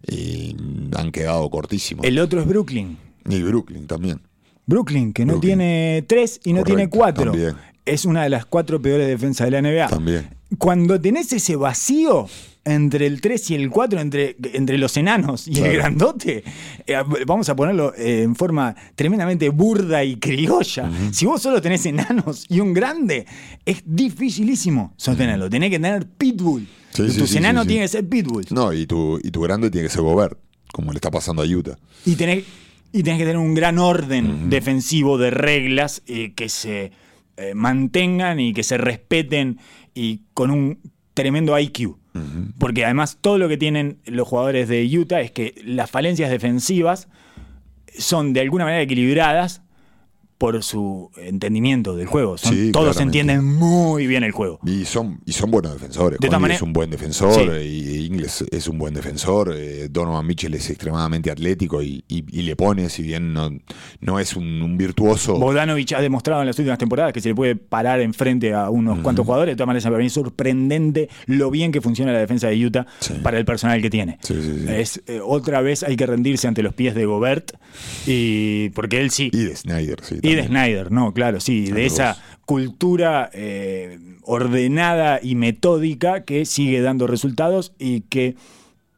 y 0.06 0.56
han 0.96 1.12
quedado 1.12 1.50
cortísimos. 1.50 2.06
El 2.06 2.20
otro 2.20 2.42
es 2.42 2.48
Brooklyn. 2.48 2.98
Y 3.30 3.42
Brooklyn 3.42 3.88
también. 3.88 4.22
Brooklyn, 4.68 5.14
que 5.14 5.26
no 5.26 5.34
Brooklyn. 5.34 5.58
tiene 5.60 6.06
tres 6.08 6.40
y 6.44 6.54
no 6.54 6.60
Correcto, 6.62 6.76
tiene 6.76 6.90
cuatro. 6.90 7.32
también. 7.32 7.56
Es 7.86 8.06
una 8.06 8.24
de 8.24 8.30
las 8.30 8.46
cuatro 8.46 8.82
peores 8.82 9.08
defensas 9.08 9.46
de 9.46 9.52
la 9.52 9.62
NBA. 9.62 9.88
También. 9.88 10.30
Cuando 10.58 11.00
tenés 11.00 11.32
ese 11.34 11.56
vacío 11.56 12.28
entre 12.68 13.06
el 13.06 13.22
3 13.22 13.52
y 13.52 13.56
el 13.56 13.70
4, 13.70 14.00
entre, 14.00 14.36
entre 14.54 14.78
los 14.80 14.98
enanos 14.98 15.48
y 15.48 15.52
Claro. 15.54 15.72
el 15.72 15.78
grandote, 15.78 16.44
eh, 16.88 16.96
vamos 17.28 17.48
a 17.50 17.56
ponerlo 17.56 17.94
eh, 17.96 18.24
en 18.24 18.36
forma 18.36 18.76
tremendamente 18.96 19.50
burda 19.50 20.04
y 20.04 20.16
criolla. 20.18 20.90
Si 21.12 21.26
vos 21.28 21.42
solo 21.42 21.62
tenés 21.62 21.86
enanos 21.86 22.46
y 22.50 22.60
un 22.62 22.74
grande, 22.74 23.26
es 23.66 23.84
dificilísimo 23.86 24.94
sostenerlo. 24.98 25.50
Tenés 25.50 25.70
que 25.70 25.80
tener 25.80 26.08
pitbull. 26.08 26.68
Sí, 26.92 27.10
sí, 27.12 27.20
Tus 27.20 27.30
sí, 27.30 27.38
enanos 27.38 27.68
tienen 27.68 27.84
que 27.84 27.90
ser 27.90 28.08
pitbull. 28.10 28.46
No, 28.50 28.74
y 28.74 28.88
tu, 28.88 29.20
y 29.22 29.30
tu 29.30 29.42
grande 29.42 29.70
tiene 29.70 29.88
que 29.88 29.94
ser 29.94 30.02
Gobert, 30.02 30.40
como 30.72 30.92
le 30.92 30.98
está 30.98 31.12
pasando 31.12 31.44
a 31.44 31.46
Utah. 31.46 31.78
Y 32.06 32.16
tenés, 32.16 32.46
y 32.94 33.04
tenés 33.04 33.20
que 33.20 33.26
tener 33.26 33.38
un 33.38 33.54
gran 33.54 33.78
orden 33.78 34.50
defensivo 34.50 35.18
de 35.20 35.30
reglas 35.30 36.02
eh, 36.08 36.34
que 36.36 36.50
se 36.50 36.92
mantengan 37.54 38.40
y 38.40 38.54
que 38.54 38.64
se 38.64 38.78
respeten 38.78 39.60
y 39.96 40.22
con 40.36 40.52
un 40.52 40.80
tremendo 41.16 41.58
IQ. 41.58 41.98
Porque 42.60 42.86
además 42.86 43.18
todo 43.20 43.38
lo 43.38 43.50
que 43.50 43.58
tienen 43.58 44.00
los 44.06 44.26
jugadores 44.26 44.70
de 44.70 44.86
Utah 44.98 45.20
es 45.20 45.32
que 45.32 45.54
las 45.66 45.92
falencias 45.92 46.30
defensivas 46.30 47.10
son 47.98 48.32
de 48.32 48.40
alguna 48.40 48.64
manera 48.64 48.82
equilibradas 48.82 49.62
por 50.38 50.62
su 50.64 51.12
entendimiento 51.18 51.96
del 51.96 52.08
juego. 52.08 52.38
Son- 52.38 52.54
Sí, 52.54 52.72
todos 52.72 52.96
claramente. 52.96 53.20
entienden 53.20 53.46
muy 53.46 54.06
bien 54.08 54.24
el 54.24 54.32
juego. 54.32 54.60
Y 54.66 54.86
son, 54.86 55.22
y 55.26 55.32
son 55.32 55.50
buenos 55.52 55.74
defensores. 55.74 56.20
De 56.20 56.30
maneras- 56.30 56.58
es 56.58 56.62
un 56.62 56.74
buen 56.74 56.90
defensor, 56.90 57.34
Sí. 57.34 57.48
eh, 57.50 57.66
y 57.66 58.06
Ingles 58.08 58.44
es 58.52 58.68
un 58.68 58.78
buen 58.78 58.94
defensor. 58.94 59.54
eh, 59.56 59.88
Donovan 59.90 60.26
Mitchell 60.28 60.54
es 60.54 60.70
extremadamente 60.70 61.32
atlético 61.32 61.82
y, 61.82 62.04
y- 62.08 62.26
y 62.32 62.42
le 62.42 62.56
pone, 62.56 62.90
si 62.90 63.02
bien 63.04 63.34
no, 63.34 63.50
no 64.02 64.20
es 64.20 64.36
un, 64.36 64.62
un 64.62 64.78
virtuoso. 64.78 65.38
Bogdanovich 65.40 65.94
ha 65.94 66.02
demostrado 66.02 66.42
en 66.42 66.48
las 66.48 66.58
últimas 66.60 66.78
temporadas 66.78 67.14
que 67.14 67.22
se 67.22 67.30
le 67.30 67.36
puede 67.36 67.56
parar 67.56 68.02
enfrente 68.02 68.54
a 68.54 68.70
unos 68.70 69.00
cuantos 69.00 69.26
jugadores. 69.26 69.54
De 69.54 69.56
todas 69.58 69.68
maneras, 69.68 69.84
para 69.86 69.98
mí 69.98 70.06
es 70.08 70.14
sorprendente 70.14 71.10
lo 71.28 71.50
bien 71.52 71.72
que 71.72 71.82
funciona 71.82 72.12
la 72.12 72.20
defensa 72.20 72.48
de 72.48 72.66
Utah 72.66 72.86
Sí. 73.00 73.14
para 73.24 73.38
el 73.38 73.46
personal 73.46 73.82
que 73.82 73.90
tiene. 73.90 74.18
Es, 74.68 75.02
eh, 75.08 75.20
otra 75.24 75.62
vez 75.62 75.84
hay 75.84 75.96
que 75.96 76.06
rendirse 76.06 76.48
ante 76.48 76.62
los 76.62 76.74
pies 76.74 76.94
de 76.96 77.06
Gobert, 77.06 77.54
y, 78.06 78.70
porque 78.70 79.00
él 79.02 79.12
sí. 79.12 79.30
Y 79.34 79.44
de 79.46 79.56
Snyder, 79.56 79.98
sí. 80.04 80.20
Y 80.26 80.36
de. 80.36 80.48
Snyder, 80.48 80.92
no, 80.92 81.14
claro, 81.14 81.40
sí, 81.40 81.72
de 81.72 81.86
esa 81.86 82.18
cultura 82.46 83.30
eh, 83.34 84.00
ordenada 84.24 85.20
y 85.22 85.36
metódica 85.36 86.24
que 86.24 86.46
sigue 86.46 86.82
dando 86.82 87.08
resultados 87.08 87.74
y 87.80 88.02
que 88.02 88.36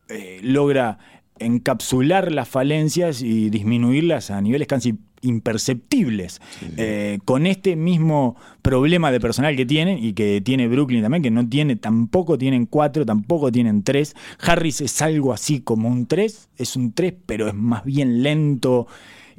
eh, 0.09 0.39
logra 0.43 0.99
encapsular 1.39 2.31
las 2.31 2.47
falencias 2.47 3.21
y 3.21 3.49
disminuirlas 3.49 4.31
a 4.31 4.41
niveles 4.41 4.67
casi 4.67 4.95
imperceptibles. 5.21 6.41
Eh, 6.77 7.19
con 7.25 7.47
este 7.47 7.75
mismo 7.75 8.35
problema 8.61 9.11
de 9.11 9.19
personal 9.19 9.55
que 9.55 9.65
tienen 9.65 10.03
y 10.03 10.13
que 10.13 10.41
tiene 10.41 10.67
Brooklyn 10.67 11.01
también, 11.01 11.23
que 11.23 11.31
no 11.31 11.47
tiene, 11.47 11.75
tampoco 11.75 12.37
tienen 12.37 12.65
cuatro, 12.65 13.05
tampoco 13.05 13.51
tienen 13.51 13.83
tres. 13.83 14.15
Harris 14.39 14.81
es 14.81 15.01
algo 15.01 15.33
así 15.33 15.61
como 15.61 15.89
un 15.89 16.05
tres, 16.05 16.49
es 16.57 16.75
un 16.75 16.93
tres, 16.93 17.13
pero 17.25 17.47
es 17.47 17.53
más 17.53 17.83
bien 17.83 18.23
lento 18.23 18.87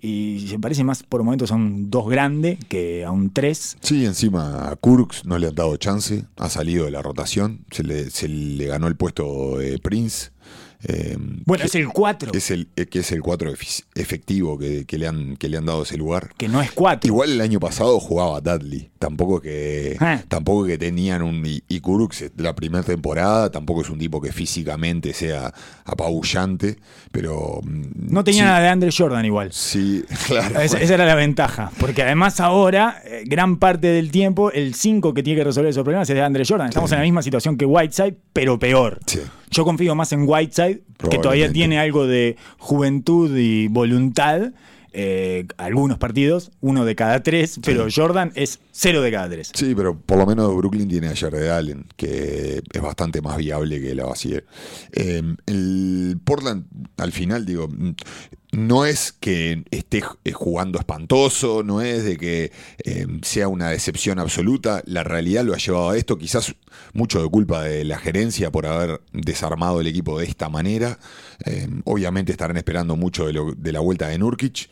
y 0.00 0.46
se 0.48 0.58
parece 0.58 0.84
más 0.84 1.02
por 1.02 1.22
momentos 1.22 1.52
a 1.52 1.54
un 1.54 1.90
2 1.90 2.08
grande 2.08 2.58
que 2.68 3.04
a 3.04 3.10
un 3.10 3.30
3. 3.32 3.78
Sí, 3.80 4.04
encima 4.04 4.70
a 4.70 4.76
Kurks 4.76 5.24
no 5.24 5.38
le 5.38 5.48
han 5.48 5.54
dado 5.54 5.76
chance, 5.76 6.24
ha 6.36 6.48
salido 6.48 6.84
de 6.84 6.90
la 6.90 7.02
rotación, 7.02 7.64
se 7.70 7.82
le, 7.84 8.10
se 8.10 8.28
le 8.28 8.66
ganó 8.66 8.86
el 8.86 8.96
puesto 8.96 9.60
eh, 9.60 9.78
Prince. 9.82 10.30
Eh, 10.84 11.16
Bueno, 11.44 11.62
que- 11.62 11.66
es 11.66 11.74
el 11.74 11.88
4, 11.88 12.30
es 12.34 12.50
el, 12.52 12.68
eh, 12.76 12.86
que 12.86 13.00
es 13.00 13.10
el 13.10 13.20
4 13.20 13.50
efi- 13.52 13.84
efectivo 13.96 14.56
que, 14.58 14.84
que 14.86 14.96
le 14.98 15.08
han, 15.08 15.36
que 15.36 15.48
le 15.48 15.56
han 15.56 15.66
dado 15.66 15.82
ese 15.82 15.96
lugar. 15.96 16.30
que 16.36 16.48
no 16.48 16.60
es 16.62 16.70
4. 16.72 17.08
Igual 17.08 17.32
el 17.32 17.40
año 17.40 17.58
pasado 17.58 17.98
jugaba 17.98 18.40
Dudley. 18.40 18.90
Tampoco 18.98 19.40
que, 19.40 19.96
Ah. 20.00 20.22
tampoco 20.28 20.66
que 20.66 20.78
tenían 20.78 21.22
un. 21.22 21.44
Kurucs 21.82 22.24
la 22.36 22.54
primera 22.54 22.82
temporada 22.84 23.50
tampoco 23.50 23.82
es 23.82 23.90
un 23.90 23.98
tipo 23.98 24.20
que 24.20 24.32
físicamente 24.32 25.12
sea 25.14 25.52
apabullante, 25.84 26.76
pero. 27.10 27.60
mm, 27.62 28.12
No 28.12 28.22
tenía 28.24 28.42
sí, 28.42 28.46
nada 28.46 28.60
de 28.60 28.68
Andre 28.68 28.90
Jordan 28.96 29.24
igual. 29.24 29.52
Sí, 29.52 30.04
claro. 30.26 30.60
Esa, 30.60 30.78
esa 30.80 30.94
era 30.94 31.06
la 31.06 31.14
ventaja. 31.14 31.70
Porque 31.80 32.02
además 32.02 32.40
ahora, 32.40 33.02
eh, 33.04 33.22
gran 33.26 33.56
parte 33.58 33.88
del 33.88 34.10
tiempo, 34.10 34.50
el 34.52 34.74
5 34.74 35.14
que 35.14 35.22
tiene 35.22 35.38
que 35.40 35.44
resolver 35.44 35.70
esos 35.70 35.82
problemas 35.82 36.08
es 36.08 36.14
de 36.14 36.22
Andre 36.22 36.44
Jordan. 36.46 36.68
Estamos 36.68 36.90
en 36.92 36.98
la 36.98 37.04
misma 37.04 37.22
situación 37.22 37.56
que 37.56 37.64
Whiteside, 37.66 38.16
pero 38.32 38.58
peor. 38.58 39.00
Sí. 39.06 39.20
Yo 39.50 39.64
confío 39.64 39.94
más 39.94 40.12
en 40.12 40.24
Whiteside, 40.28 40.82
que 41.10 41.18
todavía 41.18 41.52
tiene 41.52 41.78
algo 41.78 42.06
de 42.06 42.36
juventud 42.58 43.36
y 43.36 43.68
voluntad. 43.68 44.52
eh, 44.92 45.46
algunos 45.58 45.98
partidos, 45.98 46.50
uno 46.60 46.84
de 46.84 46.96
cada 46.96 47.22
tres, 47.22 47.60
pero 47.62 47.86
Jordan 47.94 48.32
es 48.34 48.58
cero 48.72 49.02
de 49.02 49.12
cada 49.12 49.28
tres. 49.28 49.52
Sí, 49.54 49.74
pero 49.76 49.98
por 49.98 50.18
lo 50.18 50.26
menos 50.26 50.56
Brooklyn 50.56 50.88
tiene 50.88 51.08
a 51.08 51.14
Jared 51.14 51.48
Allen, 51.48 51.84
que 51.96 52.62
es 52.72 52.82
bastante 52.82 53.20
más 53.20 53.36
viable 53.36 53.80
que 53.80 53.94
la 53.94 54.06
Vasier. 54.06 54.46
el 54.92 56.18
Portland, 56.24 56.64
al 56.96 57.12
final, 57.12 57.44
digo, 57.44 57.68
no 58.52 58.86
es 58.86 59.12
que 59.12 59.64
esté 59.70 60.02
eh, 60.24 60.32
jugando 60.32 60.78
espantoso, 60.78 61.62
no 61.62 61.80
es 61.82 62.04
de 62.04 62.16
que 62.16 62.52
eh, 62.84 63.06
sea 63.22 63.48
una 63.48 63.68
decepción 63.68 64.18
absoluta. 64.18 64.82
La 64.86 65.04
realidad 65.04 65.44
lo 65.44 65.54
ha 65.54 65.58
llevado 65.58 65.90
a 65.90 65.96
esto, 65.96 66.16
quizás 66.16 66.54
mucho 66.94 67.22
de 67.22 67.28
culpa 67.28 67.62
de 67.62 67.84
la 67.84 67.98
gerencia 67.98 68.50
por 68.50 68.66
haber 68.66 69.02
desarmado 69.12 69.80
el 69.80 69.86
equipo 69.86 70.18
de 70.18 70.26
esta 70.26 70.48
manera. 70.48 70.98
Eh, 71.44 71.68
obviamente 71.84 72.32
estarán 72.32 72.56
esperando 72.56 72.96
mucho 72.96 73.26
de, 73.26 73.54
de 73.56 73.72
la 73.72 73.80
vuelta 73.80 74.08
de 74.08 74.18
Nurkic. 74.18 74.70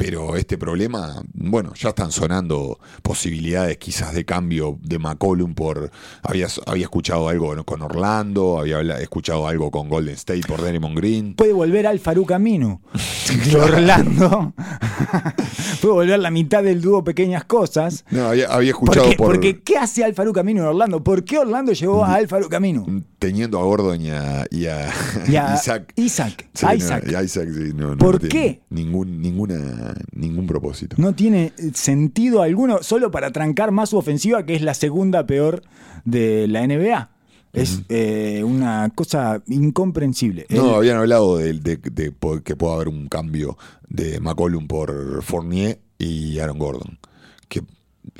Pero 0.00 0.34
este 0.34 0.56
problema, 0.56 1.22
bueno, 1.34 1.74
ya 1.74 1.90
están 1.90 2.10
sonando 2.10 2.78
posibilidades 3.02 3.76
quizás 3.76 4.14
de 4.14 4.24
cambio 4.24 4.78
de 4.80 4.98
McCollum 4.98 5.54
por... 5.54 5.90
Había, 6.22 6.46
había 6.64 6.84
escuchado 6.84 7.28
algo 7.28 7.54
con 7.66 7.82
Orlando, 7.82 8.58
había 8.58 8.80
escuchado 8.98 9.46
algo 9.46 9.70
con 9.70 9.90
Golden 9.90 10.14
State 10.14 10.40
por 10.48 10.62
Draymond 10.62 10.96
Green. 10.96 11.34
Puede 11.34 11.52
volver 11.52 11.86
al 11.86 11.98
Farouk 11.98 12.32
Aminu 12.32 12.80
de 13.44 13.56
Orlando. 13.56 14.54
Puede 15.82 15.94
volver 15.94 16.18
la 16.18 16.30
mitad 16.30 16.62
del 16.62 16.80
dúo 16.80 17.04
Pequeñas 17.04 17.44
Cosas. 17.44 18.06
No, 18.10 18.28
había, 18.28 18.48
había 18.48 18.70
escuchado 18.70 19.04
Porque, 19.04 19.16
por... 19.18 19.32
porque 19.32 19.60
¿qué 19.60 19.76
hace 19.76 20.02
Al 20.02 20.14
Farouk 20.14 20.38
Aminu 20.38 20.62
en 20.62 20.68
Orlando? 20.68 21.04
¿Por 21.04 21.24
qué 21.24 21.38
Orlando 21.38 21.72
llevó 21.72 22.06
a 22.06 22.14
Al 22.14 22.26
Farouk 22.26 22.54
Aminu? 22.54 23.04
Teniendo 23.20 23.60
a 23.60 23.62
Gordon 23.62 24.00
y 24.00 24.10
a, 24.10 24.46
y 24.50 24.64
Isaac. 25.54 25.92
Isaac. 25.94 26.48
Sí, 26.54 26.66
Isaac. 26.76 27.04
Isaac, 27.22 27.48
sí, 27.54 27.72
no, 27.74 27.90
no, 27.90 27.98
¿Por 27.98 28.20
no 28.22 28.28
qué? 28.28 28.62
Ningún, 28.70 29.20
ninguna, 29.20 29.94
ningún 30.12 30.46
propósito. 30.48 30.96
No 30.98 31.14
tiene 31.14 31.52
sentido 31.74 32.42
alguno, 32.42 32.82
solo 32.82 33.10
para 33.12 33.30
trancar 33.30 33.70
más 33.70 33.90
su 33.90 33.98
ofensiva, 33.98 34.44
que 34.44 34.56
es 34.56 34.62
la 34.62 34.74
segunda 34.74 35.26
peor 35.26 35.62
de 36.04 36.48
la 36.48 36.66
NBA. 36.66 37.10
Es 37.52 37.82
eh, 37.88 38.42
una 38.44 38.90
cosa 38.94 39.42
incomprensible. 39.48 40.46
No, 40.50 40.70
El- 40.70 40.74
habían 40.76 40.96
hablado 40.96 41.36
de, 41.36 41.52
de- 41.54 41.80
que 41.80 42.56
pueda 42.56 42.74
haber 42.74 42.88
un 42.88 43.08
cambio 43.08 43.58
de 43.88 44.18
McCollum 44.20 44.66
por 44.66 45.22
Fournier 45.22 45.78
y 45.98 46.38
Aaron 46.38 46.58
Gordon, 46.58 46.98
que 47.48 47.62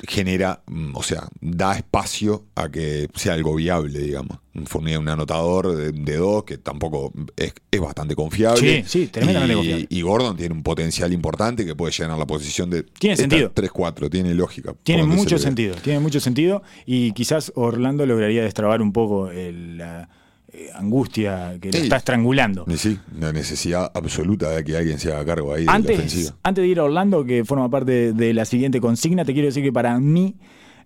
genera, 0.07 0.61
mm, 0.67 0.95
o 0.95 1.03
sea, 1.03 1.27
da 1.39 1.75
espacio 1.75 2.45
a 2.55 2.69
que 2.69 3.07
sea 3.15 3.33
algo 3.33 3.55
viable, 3.55 3.99
digamos. 3.99 4.37
Un 4.53 5.07
anotador 5.09 5.75
de, 5.75 5.91
de 5.93 6.17
dos 6.17 6.43
que 6.43 6.57
tampoco 6.57 7.13
es, 7.37 7.53
es 7.71 7.79
bastante 7.79 8.15
confiable. 8.15 8.83
Sí, 8.83 8.83
sí, 8.85 9.07
tremendamente 9.07 9.53
y, 9.53 9.55
confiable. 9.57 9.87
Y 9.89 10.01
Gordon 10.01 10.37
tiene 10.37 10.55
un 10.55 10.63
potencial 10.63 11.13
importante 11.13 11.65
que 11.65 11.73
puede 11.75 11.93
llenar 11.93 12.17
la 12.17 12.27
posición 12.27 12.69
de... 12.69 12.83
Tiene 12.83 13.15
sentido. 13.15 13.53
3-4, 13.53 14.09
tiene 14.09 14.33
lógica. 14.33 14.73
Tiene 14.83 15.03
se 15.03 15.07
mucho 15.07 15.37
sentido, 15.37 15.75
tiene 15.75 15.99
mucho 15.99 16.19
sentido 16.19 16.63
y 16.85 17.13
quizás 17.13 17.51
Orlando 17.55 18.05
lograría 18.05 18.43
destrabar 18.43 18.81
un 18.81 18.91
poco 18.91 19.29
el- 19.31 19.77
la 19.77 20.09
eh, 20.53 20.69
angustia 20.75 21.57
que 21.61 21.71
lo 21.71 21.77
Sí. 21.77 21.83
está 21.83 21.97
estrangulando. 21.97 22.65
Sí, 22.75 22.97
la 23.19 23.31
necesidad 23.31 23.91
absoluta 23.93 24.49
de 24.49 24.63
que 24.63 24.75
alguien 24.77 24.99
se 24.99 25.11
haga 25.11 25.23
cargo 25.25 25.53
ahí 25.53 25.61
de 25.61 25.65
la 25.67 25.73
Antes, 25.73 25.97
ofensiva. 25.97 26.35
antes 26.43 26.61
de 26.61 26.67
ir 26.67 26.79
a 26.79 26.83
Orlando, 26.83 27.23
que 27.25 27.45
forma 27.45 27.69
parte 27.69 28.11
de 28.13 28.33
la 28.33 28.45
siguiente 28.45 28.81
consigna, 28.81 29.23
te 29.25 29.33
quiero 29.33 29.47
decir 29.47 29.63
que 29.63 29.71
para 29.73 29.99
mí 29.99 30.35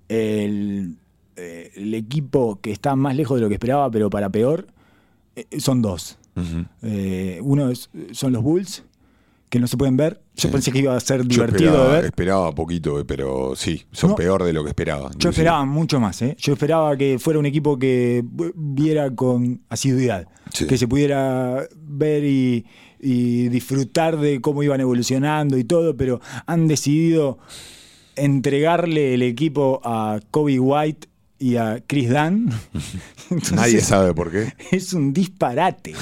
el, 0.09 0.97
eh, 1.35 1.71
el 1.75 1.93
equipo 1.93 2.59
que 2.61 2.71
está 2.71 2.95
más 2.95 3.15
lejos 3.15 3.37
de 3.37 3.41
lo 3.41 3.47
que 3.47 3.55
esperaba, 3.55 3.89
pero 3.89 4.09
para 4.09 4.29
peor, 4.29 4.67
eh, 5.35 5.45
son 5.59 5.81
dos. 5.81 6.17
Eh, 6.81 7.39
uno 7.41 7.69
es- 7.69 7.89
son 8.11 8.33
los 8.33 8.43
Bulls, 8.43 8.83
que 9.49 9.59
no 9.59 9.67
se 9.67 9.77
pueden 9.77 9.95
ver. 9.95 10.21
Yo 10.35 10.43
Sí. 10.43 10.47
pensé 10.49 10.71
que 10.71 10.79
iba 10.79 10.95
a 10.95 10.99
ser 10.99 11.21
Yo 11.21 11.27
divertido 11.27 11.69
esperaba, 11.69 11.87
de 11.89 11.95
ver. 11.95 12.05
esperaba 12.05 12.51
poquito, 12.55 12.99
eh, 12.99 13.05
pero 13.05 13.55
sí, 13.55 13.83
son 13.91 14.11
No. 14.11 14.15
peor 14.15 14.43
de 14.43 14.53
lo 14.53 14.63
que 14.63 14.69
esperaba. 14.69 15.03
Yo 15.03 15.07
inclusive. 15.07 15.29
esperaba 15.31 15.65
mucho 15.65 15.99
más, 15.99 16.21
¿eh? 16.21 16.35
Yo 16.39 16.53
esperaba 16.53 16.97
que 16.97 17.19
fuera 17.19 17.39
un 17.39 17.45
equipo 17.45 17.77
que 17.79 18.23
viera 18.55 19.13
con 19.15 19.61
asiduidad, 19.69 20.27
Sí. 20.51 20.65
que 20.67 20.77
se 20.77 20.87
pudiera 20.87 21.67
ver 21.77 22.23
y, 22.25 22.65
y 22.99 23.49
disfrutar 23.49 24.17
de 24.19 24.41
cómo 24.41 24.63
iban 24.63 24.81
evolucionando 24.81 25.57
y 25.57 25.63
todo, 25.63 25.95
pero 25.95 26.19
han 26.47 26.67
decidido 26.67 27.37
entregarle 28.15 29.13
el 29.13 29.21
equipo 29.21 29.81
a 29.83 30.19
Kobe 30.31 30.59
White 30.59 31.07
y 31.37 31.57
a 31.57 31.83
Chris 31.85 32.09
Dunn. 32.09 32.49
Entonces, 33.29 33.51
Nadie 33.53 33.81
sabe 33.81 34.13
por 34.13 34.31
qué. 34.31 34.53
es 34.71 34.93
un 34.93 35.11
disparate. 35.13 35.93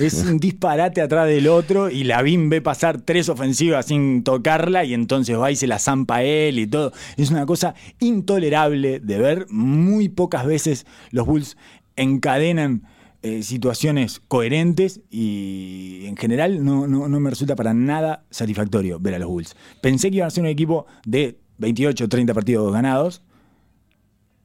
Es 0.00 0.14
un 0.24 0.38
disparate 0.38 1.00
atrás 1.00 1.28
del 1.28 1.46
otro 1.48 1.90
y 1.90 2.04
Lavín 2.04 2.48
ve 2.50 2.60
pasar 2.60 3.00
tres 3.02 3.28
ofensivas 3.28 3.86
sin 3.86 4.24
tocarla 4.24 4.84
y 4.84 4.94
entonces 4.94 5.38
va 5.38 5.50
y 5.52 5.56
se 5.56 5.66
la 5.66 5.78
zampa 5.78 6.22
él 6.22 6.58
y 6.58 6.66
todo. 6.66 6.92
Es 7.16 7.30
una 7.30 7.46
cosa 7.46 7.74
intolerable 8.00 9.00
de 9.00 9.18
ver. 9.18 9.46
Muy 9.50 10.08
pocas 10.08 10.44
veces 10.46 10.86
los 11.10 11.26
Bulls 11.26 11.56
encadenan 11.96 12.82
eh, 13.22 13.42
situaciones 13.42 14.20
coherentes 14.28 15.00
y 15.10 16.04
en 16.06 16.16
general 16.16 16.64
no, 16.64 16.86
no- 16.86 17.06
no 17.08 17.20
me 17.20 17.30
resulta 17.30 17.54
para 17.54 17.74
nada 17.74 18.24
satisfactorio 18.30 18.98
ver 18.98 19.14
a 19.14 19.18
los 19.18 19.28
Bulls. 19.28 19.54
Pensé 19.82 20.10
que 20.10 20.16
iban 20.16 20.28
a 20.28 20.30
ser 20.30 20.42
un 20.42 20.48
equipo 20.48 20.86
de 21.04 21.38
28 21.58 22.04
o 22.04 22.08
30 22.08 22.32
partidos 22.34 22.72
ganados 22.72 23.22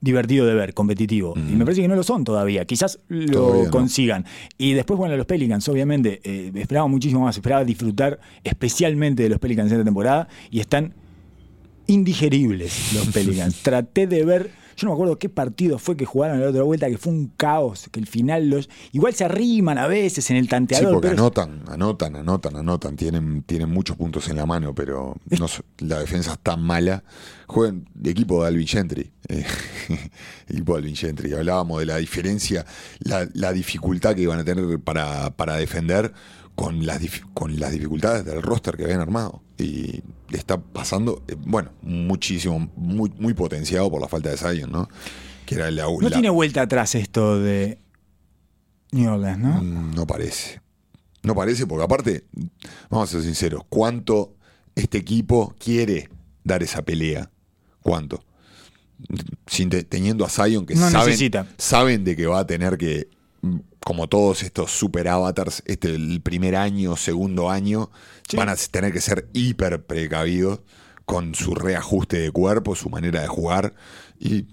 divertido 0.05 0.45
de 0.45 0.53
ver, 0.53 0.73
competitivo. 0.73 1.33
Y 1.35 1.55
me 1.55 1.65
parece 1.65 1.81
que 1.81 1.87
no 1.87 1.95
lo 1.95 2.03
son 2.03 2.23
todavía. 2.23 2.63
Quizás 2.65 2.99
lo 3.09 3.31
Todavía 3.31 3.65
no. 3.65 3.71
consigan. 3.71 4.25
Y 4.57 4.73
después, 4.73 4.97
bueno, 4.97 5.17
los 5.17 5.25
Pelicans, 5.25 5.67
obviamente, 5.67 6.21
eh, 6.23 6.51
esperaba 6.55 6.87
muchísimo 6.87 7.21
más. 7.21 7.35
Esperaba 7.35 7.65
disfrutar 7.65 8.19
especialmente 8.43 9.23
de 9.23 9.29
los 9.29 9.39
Pelicans 9.39 9.71
en 9.71 9.77
esta 9.79 9.85
temporada. 9.85 10.27
Y 10.51 10.59
están 10.59 10.93
indigeribles 11.87 12.93
los 12.93 13.07
Pelicans. 13.13 13.55
Traté 13.63 14.07
de 14.07 14.23
ver. 14.25 14.64
Yo 14.77 14.85
no 14.87 14.91
me 14.91 14.95
acuerdo 14.95 15.17
qué 15.17 15.29
partido 15.29 15.79
fue 15.79 15.95
que 15.95 16.05
jugaron 16.05 16.41
la 16.41 16.49
otra 16.49 16.63
vuelta, 16.63 16.89
que 16.89 16.97
fue 16.97 17.13
un 17.13 17.27
caos, 17.37 17.87
que 17.91 17.99
el 17.99 18.07
final 18.07 18.49
los. 18.49 18.69
Igual 18.91 19.13
se 19.13 19.23
arriman 19.25 19.77
a 19.77 19.87
veces 19.87 20.29
en 20.31 20.37
el 20.37 20.45
Sí, 20.45 20.49
tanteador. 20.49 20.91
porque 20.93 21.09
pero 21.09 21.21
anotan, 21.21 21.63
anotan, 21.69 22.15
anotan, 22.17 22.55
anotan. 22.57 22.95
Tienen, 22.95 23.43
tienen 23.43 23.69
muchos 23.69 23.95
puntos 23.95 24.27
en 24.29 24.35
la 24.35 24.45
mano, 24.45 24.75
pero 24.75 25.15
no 25.39 25.45
la 25.79 25.99
defensa 25.99 26.33
es 26.33 26.39
tan 26.39 26.61
mala. 26.61 27.03
Juegan 27.47 27.87
de 27.93 28.11
equipo 28.11 28.41
de 28.41 28.47
Alvin 28.49 28.67
Gentry. 28.67 29.11
eh, 29.29 29.45
equipo 30.49 30.73
de 30.73 30.79
Alvin 30.79 30.95
Gentry. 30.95 31.33
Hablábamos 31.33 31.79
de 31.79 31.85
la 31.85 31.97
diferencia, 31.97 32.65
la, 32.99 33.27
la 33.33 33.53
dificultad 33.53 34.15
que 34.15 34.21
iban 34.21 34.39
a 34.39 34.43
tener 34.43 34.79
para, 34.79 35.31
para 35.35 35.55
defender 35.55 36.11
con 36.55 36.85
las, 36.85 36.99
con 37.33 37.59
las 37.59 37.71
dificultades 37.71 38.25
del 38.25 38.41
roster 38.41 38.75
que 38.77 38.83
habían 38.85 39.01
armado. 39.01 39.41
Y 39.57 40.01
está 40.31 40.57
pasando, 40.59 41.23
eh, 41.27 41.35
bueno, 41.39 41.71
muchísimo, 41.81 42.69
muy, 42.75 43.11
muy 43.17 43.33
potenciado 43.33 43.89
por 43.89 44.01
la 44.01 44.07
falta 44.07 44.29
de 44.29 44.37
Zion, 44.37 44.71
¿no? 44.71 44.89
Que 45.45 45.55
era 45.55 45.71
la, 45.71 45.83
no 45.83 45.99
la- 46.01 46.09
tiene 46.11 46.29
vuelta 46.29 46.63
atrás 46.63 46.95
esto 46.95 47.39
de 47.39 47.77
New 48.91 49.11
Orleans, 49.13 49.39
¿no? 49.39 49.61
No 49.61 50.05
parece. 50.07 50.61
No 51.23 51.33
parece 51.35 51.65
porque 51.67 51.83
aparte, 51.85 52.25
vamos 52.89 53.09
a 53.09 53.11
ser 53.13 53.21
sinceros, 53.23 53.63
¿cuánto 53.69 54.35
este 54.75 54.97
equipo 54.97 55.55
quiere 55.57 56.09
dar 56.43 56.61
esa 56.61 56.81
pelea? 56.83 57.31
¿Cuánto? 57.81 58.23
Sin 59.47 59.69
te- 59.69 59.83
teniendo 59.83 60.25
a 60.25 60.29
Zion 60.29 60.65
que 60.65 60.75
No 60.75 60.89
saben, 60.89 61.07
necesita. 61.07 61.47
saben 61.57 62.03
de 62.03 62.15
que 62.15 62.25
va 62.27 62.39
a 62.39 62.47
tener 62.47 62.77
que, 62.77 63.09
mm, 63.41 63.57
como 63.83 64.07
todos 64.07 64.43
estos 64.43 64.71
super 64.71 65.07
avatars, 65.07 65.61
este, 65.65 65.93
el 65.95 66.21
primer 66.21 66.55
año, 66.55 66.95
segundo 66.95 67.49
año, 67.49 67.89
Sí. 68.27 68.37
van 68.37 68.49
a 68.49 68.55
tener 68.55 68.91
que 68.91 69.01
ser 69.01 69.27
hiper 69.33 69.83
precavidos 69.85 70.61
con 71.05 71.35
su 71.35 71.53
reajuste 71.53 72.17
de 72.17 72.31
cuerpo, 72.31 72.75
su 72.75 72.89
manera 72.89 73.21
de 73.21 73.27
jugar. 73.27 73.73
Y 74.19 74.45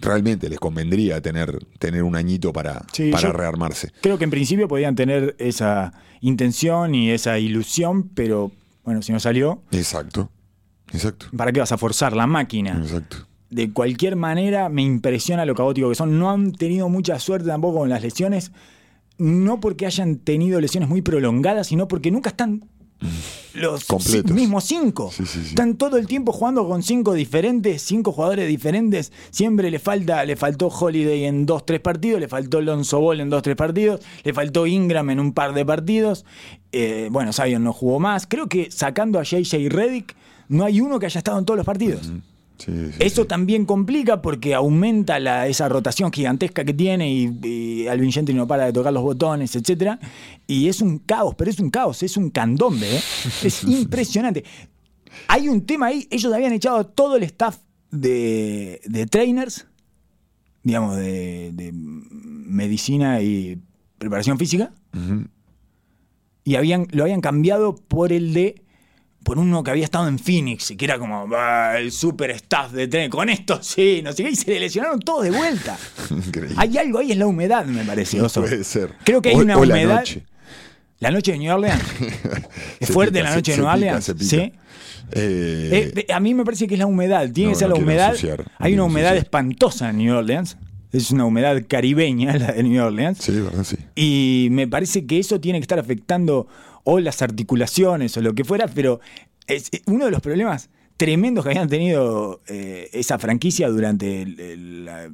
realmente 0.00 0.48
les 0.48 0.58
convendría 0.58 1.20
tener, 1.20 1.64
tener 1.78 2.02
un 2.02 2.16
añito 2.16 2.52
para, 2.52 2.82
Sí, 2.92 3.10
para 3.12 3.30
rearmarse. 3.32 3.92
Creo 4.00 4.18
que 4.18 4.24
en 4.24 4.30
principio 4.30 4.66
podían 4.66 4.96
tener 4.96 5.36
esa 5.38 5.92
intención 6.20 6.94
y 6.94 7.10
esa 7.10 7.38
ilusión, 7.38 8.08
pero 8.14 8.50
bueno, 8.84 9.02
si 9.02 9.12
no 9.12 9.20
salió, 9.20 9.62
Exacto. 9.70 10.30
Exacto. 10.92 11.26
¿para 11.36 11.52
qué 11.52 11.60
vas 11.60 11.72
a 11.72 11.78
forzar 11.78 12.14
la 12.16 12.26
máquina? 12.26 12.78
Exacto. 12.82 13.18
De 13.50 13.70
cualquier 13.72 14.16
manera, 14.16 14.68
me 14.68 14.82
impresiona 14.82 15.44
lo 15.44 15.54
caótico 15.54 15.88
que 15.88 15.94
son. 15.94 16.18
No 16.18 16.30
han 16.30 16.52
tenido 16.52 16.88
mucha 16.88 17.18
suerte 17.20 17.46
tampoco 17.46 17.78
con 17.80 17.88
las 17.88 18.02
lesiones. 18.02 18.50
no 19.18 19.60
porque 19.60 19.86
hayan 19.86 20.16
tenido 20.16 20.60
lesiones 20.60 20.88
muy 20.88 21.02
prolongadas, 21.02 21.68
sino 21.68 21.86
porque 21.86 22.10
nunca 22.10 22.30
están 22.30 22.64
los 23.54 23.84
Completos. 23.84 24.32
mismos 24.32 24.64
cinco. 24.64 25.10
Sí, 25.12 25.24
sí, 25.26 25.40
sí. 25.40 25.48
Están 25.50 25.76
todo 25.76 25.96
el 25.96 26.06
tiempo 26.06 26.32
jugando 26.32 26.66
con 26.66 26.82
cinco 26.82 27.14
diferentes, 27.14 27.82
cinco 27.82 28.12
jugadores 28.12 28.48
diferentes. 28.48 29.12
Siempre 29.30 29.70
le 29.70 29.78
falta, 29.78 30.24
le 30.24 30.36
faltó 30.36 30.68
Holiday 30.68 31.24
en 31.24 31.46
dos, 31.46 31.64
tres 31.64 31.80
partidos, 31.80 32.20
le 32.20 32.28
faltó 32.28 32.60
Lonzo 32.60 33.00
Ball 33.00 33.20
en 33.20 33.30
dos, 33.30 33.42
tres 33.42 33.56
partidos, 33.56 34.00
le 34.24 34.32
faltó 34.32 34.66
Ingram 34.66 35.08
en 35.10 35.20
un 35.20 35.32
par 35.32 35.54
de 35.54 35.64
partidos. 35.64 36.24
Eh, 36.72 37.08
bueno, 37.12 37.32
Zion 37.32 37.62
no 37.62 37.72
jugó 37.72 38.00
más. 38.00 38.26
Creo 38.26 38.48
que 38.48 38.70
sacando 38.70 39.18
a 39.18 39.22
JJ 39.22 39.68
Reddick, 39.68 40.16
no 40.48 40.64
hay 40.64 40.80
uno 40.80 40.98
que 40.98 41.06
haya 41.06 41.18
estado 41.18 41.38
en 41.38 41.44
todos 41.44 41.56
los 41.56 41.66
partidos. 41.66 42.10
Sí, 42.58 42.72
sí, 42.92 42.96
Eso 43.00 43.22
sí. 43.22 43.28
también 43.28 43.66
complica 43.66 44.22
porque 44.22 44.54
aumenta 44.54 45.18
la- 45.18 45.48
esa 45.48 45.68
rotación 45.68 46.12
gigantesca 46.12 46.64
que 46.64 46.72
tiene 46.72 47.12
y, 47.12 47.30
y 47.42 47.86
Alvin 47.88 48.12
Gentry 48.12 48.34
no 48.34 48.46
para 48.46 48.66
de 48.66 48.72
tocar 48.72 48.92
los 48.92 49.02
botones, 49.02 49.54
etcétera 49.56 49.98
Y 50.46 50.68
es 50.68 50.80
un 50.80 50.98
caos, 51.00 51.34
pero 51.36 51.50
es 51.50 51.58
un 51.58 51.70
caos, 51.70 52.02
es 52.04 52.16
un 52.16 52.30
candombe, 52.30 52.96
¿eh? 52.96 53.00
es 53.44 53.64
impresionante. 53.64 54.44
Hay 55.28 55.48
un 55.48 55.66
tema 55.66 55.86
ahí, 55.86 56.06
ellos 56.10 56.32
habían 56.32 56.52
echado 56.52 56.76
a 56.78 56.84
todo 56.84 57.16
el 57.16 57.24
staff 57.24 57.58
de, 57.90 58.80
de 58.84 59.06
trainers, 59.06 59.66
digamos, 60.62 60.96
de, 60.96 61.50
de 61.52 61.70
medicina 61.72 63.20
y 63.20 63.58
preparación 63.98 64.38
física, 64.38 64.72
y 66.44 66.54
habían, 66.56 66.86
lo 66.90 67.04
habían 67.04 67.20
cambiado 67.20 67.74
por 67.76 68.12
el 68.12 68.34
de 68.34 68.62
por 69.24 69.38
uno 69.38 69.64
que 69.64 69.70
había 69.70 69.84
estado 69.84 70.06
en 70.06 70.18
Phoenix 70.18 70.70
y 70.70 70.76
que 70.76 70.84
era 70.84 70.98
como 70.98 71.26
"Ah, 71.34 71.74
el 71.78 71.90
super 71.90 72.30
staff 72.32 72.72
de 72.72 72.86
tren 72.88 73.10
con 73.10 73.28
esto 73.30 73.58
sí 73.62 74.00
no 74.04 74.12
sé 74.12 74.22
qué 74.24 74.30
y 74.30 74.36
se 74.36 74.50
le 74.52 74.60
lesionaron 74.60 75.00
todos 75.00 75.24
de 75.24 75.30
vuelta 75.30 75.76
Increíble. 76.10 76.54
hay 76.58 76.78
algo 76.78 76.98
ahí 76.98 77.12
es 77.12 77.18
la 77.18 77.26
humedad 77.26 77.64
me 77.66 77.84
parece 77.84 78.20
Oso. 78.20 78.42
Puede 78.42 78.62
ser. 78.64 78.92
creo 79.04 79.20
que 79.22 79.30
hay 79.30 79.34
O- 79.36 79.38
una 79.38 79.56
o 79.56 79.64
la 79.64 79.74
humedad 79.74 79.96
noche. 80.00 80.22
la 81.00 81.10
noche 81.10 81.32
de 81.32 81.38
New 81.38 81.52
Orleans 81.54 81.82
es 82.80 82.88
fuerte 82.90 83.14
pica, 83.18 83.24
la 83.24 83.30
se- 83.30 83.36
noche 83.36 83.52
de 83.52 83.58
New 83.58 83.66
Orleans 83.66 84.06
pica. 84.06 84.24
sí 84.24 84.52
Eh, 85.12 85.92
Eh, 86.08 86.12
a 86.12 86.18
mí 86.20 86.32
me 86.34 86.44
parece 86.44 86.66
que 86.66 86.74
es 86.74 86.78
la 86.80 86.86
humedad 86.86 87.28
tiene 87.30 87.50
No, 87.50 87.54
que 87.54 87.58
ser 87.58 87.68
no 87.68 87.74
la 87.76 87.80
humedad 87.82 88.14
no 88.22 88.44
hay 88.58 88.74
una 88.74 88.84
humedad 88.84 89.16
espantosa 89.16 89.90
en 89.90 89.98
New 89.98 90.14
Orleans 90.16 90.56
es 90.92 91.10
una 91.10 91.24
humedad 91.24 91.60
caribeña 91.68 92.36
la 92.38 92.52
de 92.52 92.62
New 92.62 92.82
Orleans 92.84 93.18
sí, 93.18 93.32
verdad, 93.32 93.64
sí. 93.64 93.76
y 93.94 94.48
me 94.50 94.66
parece 94.68 95.04
que 95.06 95.18
eso 95.18 95.40
tiene 95.40 95.58
que 95.58 95.62
estar 95.64 95.78
afectando 95.78 96.46
o 96.84 97.00
las 97.00 97.20
articulaciones 97.22 98.16
o 98.16 98.20
lo 98.22 98.34
que 98.34 98.44
fuera, 98.44 98.68
pero 98.68 99.00
es 99.46 99.68
es 99.72 99.82
uno 99.86 100.04
de 100.06 100.10
los 100.10 100.20
problemas 100.20 100.70
tremendos 100.96 101.44
que 101.44 101.50
habían 101.50 101.68
tenido 101.68 102.40
eh, 102.46 102.88
esa 102.92 103.18
franquicia 103.18 103.68
durante 103.68 104.22
el- 104.22 104.38
el- 104.40 104.84
la- 104.84 105.10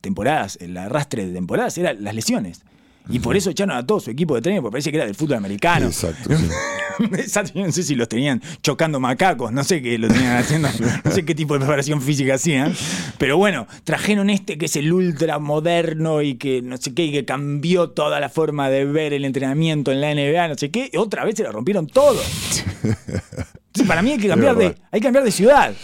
temporadas, 0.00 0.56
el 0.60 0.76
arrastre 0.76 1.26
de 1.26 1.32
temporadas, 1.32 1.76
eran 1.78 2.02
las 2.02 2.14
lesiones. 2.14 2.62
Y 3.10 3.18
por 3.18 3.36
eso 3.36 3.50
echaron 3.50 3.76
a 3.76 3.84
todo 3.86 4.00
su 4.00 4.10
equipo 4.10 4.34
de 4.34 4.40
tren, 4.40 4.62
porque 4.62 4.72
parece 4.72 4.90
que 4.90 4.96
era 4.96 5.04
del 5.06 5.14
fútbol 5.14 5.36
americano. 5.36 5.86
Exacto. 5.86 6.34
sí. 6.36 6.48
No 7.54 7.72
sé 7.72 7.82
si 7.82 7.94
los 7.94 8.08
tenían 8.08 8.42
chocando 8.62 9.00
macacos, 9.00 9.52
no 9.52 9.64
sé 9.64 9.82
qué 9.82 9.98
lo 9.98 10.08
tenían 10.08 10.36
haciendo, 10.38 10.68
no 11.04 11.10
sé 11.10 11.24
qué 11.24 11.34
tipo 11.34 11.54
de 11.54 11.60
preparación 11.60 12.00
física 12.00 12.34
hacían. 12.34 12.74
Pero 13.18 13.36
bueno, 13.36 13.66
trajeron 13.84 14.30
este 14.30 14.58
que 14.58 14.66
es 14.66 14.76
el 14.76 14.92
ultra 14.92 15.38
moderno 15.38 16.22
y 16.22 16.36
que 16.36 16.62
no 16.62 16.76
sé 16.76 16.94
qué, 16.94 17.04
y 17.04 17.12
que 17.12 17.24
cambió 17.24 17.90
toda 17.90 18.20
la 18.20 18.28
forma 18.28 18.70
de 18.70 18.84
ver 18.84 19.12
el 19.12 19.24
entrenamiento 19.24 19.92
en 19.92 20.00
la 20.00 20.14
NBA, 20.14 20.48
no 20.48 20.54
sé 20.56 20.70
qué. 20.70 20.90
y 20.92 20.96
otra 20.96 21.24
vez 21.24 21.36
se 21.36 21.42
lo 21.42 21.52
rompieron 21.52 21.86
todo. 21.86 22.20
Para 23.88 24.02
mí 24.02 24.12
hay 24.12 24.18
que 24.18 24.28
cambiar 24.28 24.56
de, 24.56 24.76
hay 24.90 25.00
que 25.00 25.04
cambiar 25.04 25.24
de 25.24 25.32
ciudad. 25.32 25.74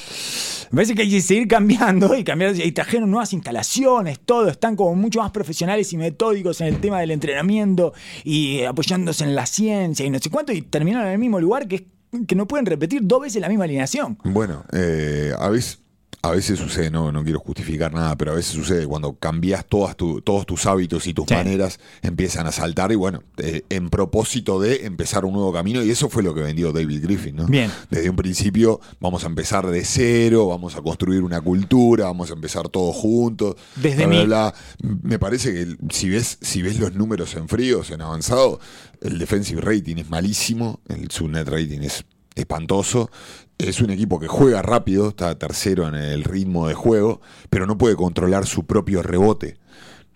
Me 0.71 0.77
parece 0.77 0.95
que 0.95 1.03
hay 1.03 1.11
que 1.11 1.21
seguir 1.21 1.49
cambiando 1.49 2.15
y 2.15 2.23
cambiar 2.23 2.55
y 2.55 2.71
trajeron 2.71 3.11
nuevas 3.11 3.33
instalaciones, 3.33 4.21
todo, 4.21 4.49
están 4.49 4.77
como 4.77 4.95
mucho 4.95 5.19
más 5.19 5.33
profesionales 5.33 5.93
y 5.93 5.97
metódicos 5.97 6.61
en 6.61 6.69
el 6.69 6.81
tema 6.81 7.01
del 7.01 7.11
entrenamiento 7.11 7.93
y 8.23 8.63
apoyándose 8.63 9.25
en 9.25 9.35
la 9.35 9.47
ciencia 9.47 10.07
y 10.07 10.11
no 10.11 10.21
sé 10.21 10.31
cuánto 10.31 10.53
y 10.53 10.63
terminaron 10.63 11.09
en 11.09 11.15
el 11.15 11.19
mismo 11.19 11.41
lugar 11.41 11.67
que, 11.67 11.89
que 12.25 12.37
no 12.37 12.47
pueden 12.47 12.67
repetir 12.67 13.01
dos 13.03 13.21
veces 13.21 13.41
la 13.41 13.49
misma 13.49 13.65
alineación. 13.65 14.17
Bueno, 14.23 14.65
eh, 14.73 15.33
a 15.37 15.49
veces. 15.49 15.81
A 16.23 16.33
veces 16.33 16.59
sucede, 16.59 16.91
no, 16.91 17.11
no 17.13 17.25
quiero 17.25 17.39
justificar 17.41 17.95
nada, 17.95 18.15
pero 18.17 18.33
a 18.33 18.35
veces 18.35 18.53
sucede 18.53 18.87
cuando 18.87 19.15
cambias 19.15 19.65
todas 19.65 19.97
tu- 19.97 20.21
todos 20.21 20.45
tus 20.45 20.67
hábitos 20.67 21.07
y 21.07 21.15
tus 21.15 21.25
Sí. 21.27 21.33
maneras, 21.35 21.81
empiezan 22.03 22.47
a 22.47 22.53
saltar 22.53 22.93
y 22.93 22.95
bueno, 22.95 23.23
eh, 23.39 23.63
en 23.71 23.89
propósito 23.89 24.61
de 24.61 24.85
empezar 24.85 25.25
un 25.25 25.33
nuevo 25.33 25.51
camino 25.51 25.83
y 25.83 25.91
eso 25.91 26.11
fue 26.11 26.23
lo 26.23 26.35
que 26.35 26.43
vendió 26.43 26.73
David 26.73 27.03
Griffin, 27.05 27.37
¿no? 27.37 27.47
Bien. 27.47 27.71
Desde 27.89 28.11
un 28.11 28.17
principio 28.17 28.81
vamos 29.01 29.25
a 29.25 29.29
empezar 29.29 29.67
de 29.67 29.83
cero, 29.83 30.49
vamos 30.49 30.77
a 30.77 30.83
construir 30.83 31.23
una 31.23 31.41
cultura, 31.41 32.05
vamos 32.05 32.31
a 32.31 32.35
empezar 32.35 32.69
todos 32.69 32.95
juntos. 32.97 33.57
Desde 33.77 34.05
bla, 34.07 34.07
bla, 34.07 34.19
mi- 34.21 34.27
bla. 34.27 34.55
Me 35.03 35.19
parece 35.19 35.55
que 35.55 35.77
si 35.91 36.11
ves, 36.11 36.37
si 36.43 36.61
ves 36.61 36.79
los 36.79 36.93
números 36.95 37.35
en 37.35 37.49
fríos, 37.49 37.91
en 37.91 38.03
avanzado, 38.03 38.61
el 39.01 39.19
defensive 39.19 39.63
rating 39.63 39.97
es 39.97 40.11
malísimo, 40.11 40.81
el 40.89 41.11
su 41.11 41.29
net 41.29 41.49
rating 41.49 41.81
es 41.81 42.05
espantoso. 42.35 43.11
Es 43.59 43.81
un 43.81 43.91
equipo 43.91 44.19
que 44.19 44.29
juega 44.29 44.63
rápido, 44.63 45.09
está 45.09 45.39
tercero 45.39 45.87
en 45.87 45.95
el 45.95 46.25
ritmo 46.25 46.69
de 46.69 46.75
juego, 46.75 47.21
pero 47.51 47.67
no 47.67 47.77
puede 47.77 47.97
controlar 47.97 48.47
su 48.47 48.65
propio 48.65 49.03
rebote. 49.03 49.59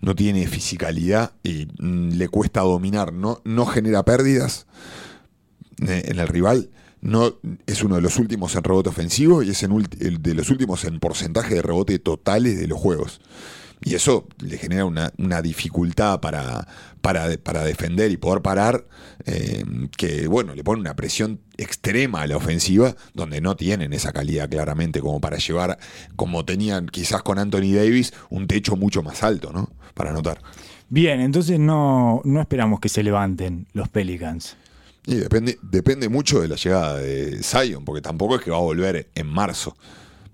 No 0.01 0.15
tiene 0.15 0.47
fisicalidad 0.47 1.33
y 1.43 1.67
mm, 1.77 2.11
le 2.13 2.27
cuesta 2.27 2.61
dominar. 2.61 3.13
No, 3.13 3.41
no 3.43 3.65
genera 3.65 4.03
pérdidas 4.03 4.67
eh, 5.87 6.03
en 6.07 6.19
el 6.19 6.27
rival. 6.27 6.69
No, 7.01 7.35
es 7.67 7.83
uno 7.83 7.95
de 7.95 8.01
los 8.01 8.17
últimos 8.17 8.55
en 8.55 8.63
rebote 8.63 8.89
ofensivo 8.89 9.43
y 9.43 9.51
es 9.51 9.61
el 9.61 10.21
de 10.21 10.33
los 10.33 10.49
últimos 10.49 10.83
en 10.85 10.99
porcentaje 10.99 11.55
de 11.55 11.61
rebote 11.61 11.99
totales 11.99 12.59
de 12.59 12.67
los 12.67 12.79
juegos. 12.79 13.21
Y 13.81 13.93
eso 13.93 14.27
le 14.39 14.57
genera 14.57 14.85
una, 14.85 15.11
una 15.17 15.41
dificultad 15.41 16.19
para, 16.19 16.67
para, 17.01 17.37
para 17.37 17.63
defender 17.63 18.11
y 18.11 18.17
poder 18.17 18.41
parar, 18.41 18.85
eh, 19.25 19.63
que 19.95 20.27
bueno, 20.27 20.55
le 20.55 20.63
pone 20.63 20.81
una 20.81 20.95
presión 20.95 21.41
extrema 21.57 22.21
a 22.21 22.27
la 22.27 22.37
ofensiva, 22.37 22.95
donde 23.13 23.41
no 23.41 23.55
tienen 23.55 23.93
esa 23.93 24.11
calidad 24.11 24.49
claramente 24.49 25.01
como 25.01 25.21
para 25.21 25.37
llevar, 25.37 25.77
como 26.15 26.45
tenían 26.45 26.87
quizás 26.87 27.21
con 27.21 27.37
Anthony 27.37 27.73
Davis, 27.75 28.13
un 28.29 28.47
techo 28.47 28.75
mucho 28.75 29.03
más 29.03 29.23
alto, 29.23 29.51
¿no? 29.53 29.69
Para 29.93 30.09
anotar. 30.09 30.41
Bien, 30.89 31.19
entonces 31.21 31.59
no, 31.59 32.21
no 32.23 32.41
esperamos 32.41 32.79
que 32.79 32.89
se 32.89 33.03
levanten 33.03 33.67
los 33.73 33.89
Pelicans. 33.89 34.55
Y 35.07 35.15
depende, 35.15 35.59
depende 35.61 36.09
mucho 36.09 36.41
de 36.41 36.47
la 36.47 36.55
llegada 36.55 36.97
de 36.97 37.43
Zion, 37.43 37.85
porque 37.85 38.01
tampoco 38.01 38.37
es 38.37 38.41
que 38.41 38.51
va 38.51 38.57
a 38.57 38.61
volver 38.61 39.09
en 39.13 39.27
marzo. 39.27 39.77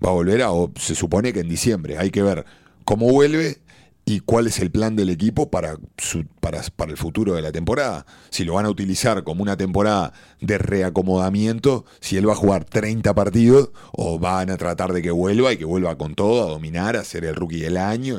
Va 0.04 0.10
a 0.10 0.12
volver 0.12 0.42
a, 0.42 0.50
o 0.50 0.72
se 0.76 0.94
supone 0.94 1.32
que 1.32 1.40
en 1.40 1.48
diciembre. 1.48 1.98
Hay 1.98 2.10
que 2.10 2.22
ver 2.22 2.44
cómo 2.84 3.10
vuelve 3.10 3.58
y 4.04 4.18
cuál 4.20 4.48
es 4.48 4.58
el 4.58 4.70
plan 4.72 4.96
del 4.96 5.10
equipo 5.10 5.48
para, 5.50 5.76
su- 5.96 6.26
para, 6.40 6.60
el 6.88 6.96
futuro 6.96 7.34
de 7.34 7.42
la 7.42 7.52
temporada. 7.52 8.04
Si 8.30 8.44
lo 8.44 8.54
van 8.54 8.66
a 8.66 8.70
utilizar 8.70 9.22
como 9.22 9.42
una 9.44 9.56
temporada 9.56 10.12
de 10.40 10.58
reacomodamiento, 10.58 11.84
si 12.00 12.16
él 12.16 12.28
va 12.28 12.32
a 12.32 12.36
jugar 12.36 12.64
30 12.64 13.14
partidos 13.14 13.70
o 13.92 14.18
van 14.18 14.50
a 14.50 14.56
tratar 14.56 14.92
de 14.92 15.02
que 15.02 15.10
vuelva 15.10 15.52
y 15.52 15.56
que 15.56 15.64
vuelva 15.64 15.96
con 15.96 16.14
todo, 16.14 16.46
a 16.46 16.50
dominar, 16.50 16.96
a 16.96 17.04
ser 17.04 17.24
el 17.24 17.34
rookie 17.36 17.60
del 17.60 17.76
año. 17.76 18.16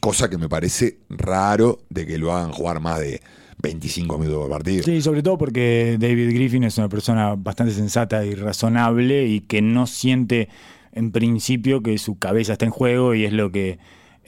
cosa 0.00 0.30
que 0.30 0.38
me 0.38 0.48
parece 0.48 0.98
raro 1.10 1.80
de 1.90 2.06
que 2.06 2.18
lo 2.18 2.32
hagan 2.32 2.52
jugar 2.52 2.80
más 2.80 3.00
de 3.00 3.20
25 3.60 4.18
minutos 4.18 4.40
por 4.42 4.50
partido. 4.50 4.84
Sí, 4.84 5.02
sobre 5.02 5.22
todo 5.22 5.36
porque 5.36 5.96
David 5.98 6.32
Griffin 6.32 6.64
es 6.64 6.78
una 6.78 6.88
persona 6.88 7.34
bastante 7.36 7.74
sensata 7.74 8.24
y 8.24 8.34
razonable 8.34 9.26
y 9.26 9.40
que 9.40 9.60
no 9.62 9.86
siente 9.86 10.48
en 10.92 11.10
principio 11.12 11.82
que 11.82 11.98
su 11.98 12.18
cabeza 12.18 12.52
está 12.54 12.64
en 12.64 12.70
juego 12.70 13.14
y 13.14 13.24
es 13.24 13.32
lo 13.32 13.50
que 13.50 13.78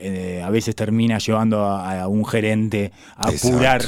eh, 0.01 0.42
a 0.42 0.51
veces 0.51 0.74
termina 0.74 1.18
llevando 1.18 1.64
a, 1.64 2.03
a 2.03 2.09
un 2.09 2.24
gerente 2.24 2.92
a 3.16 3.28
apurar 3.28 3.82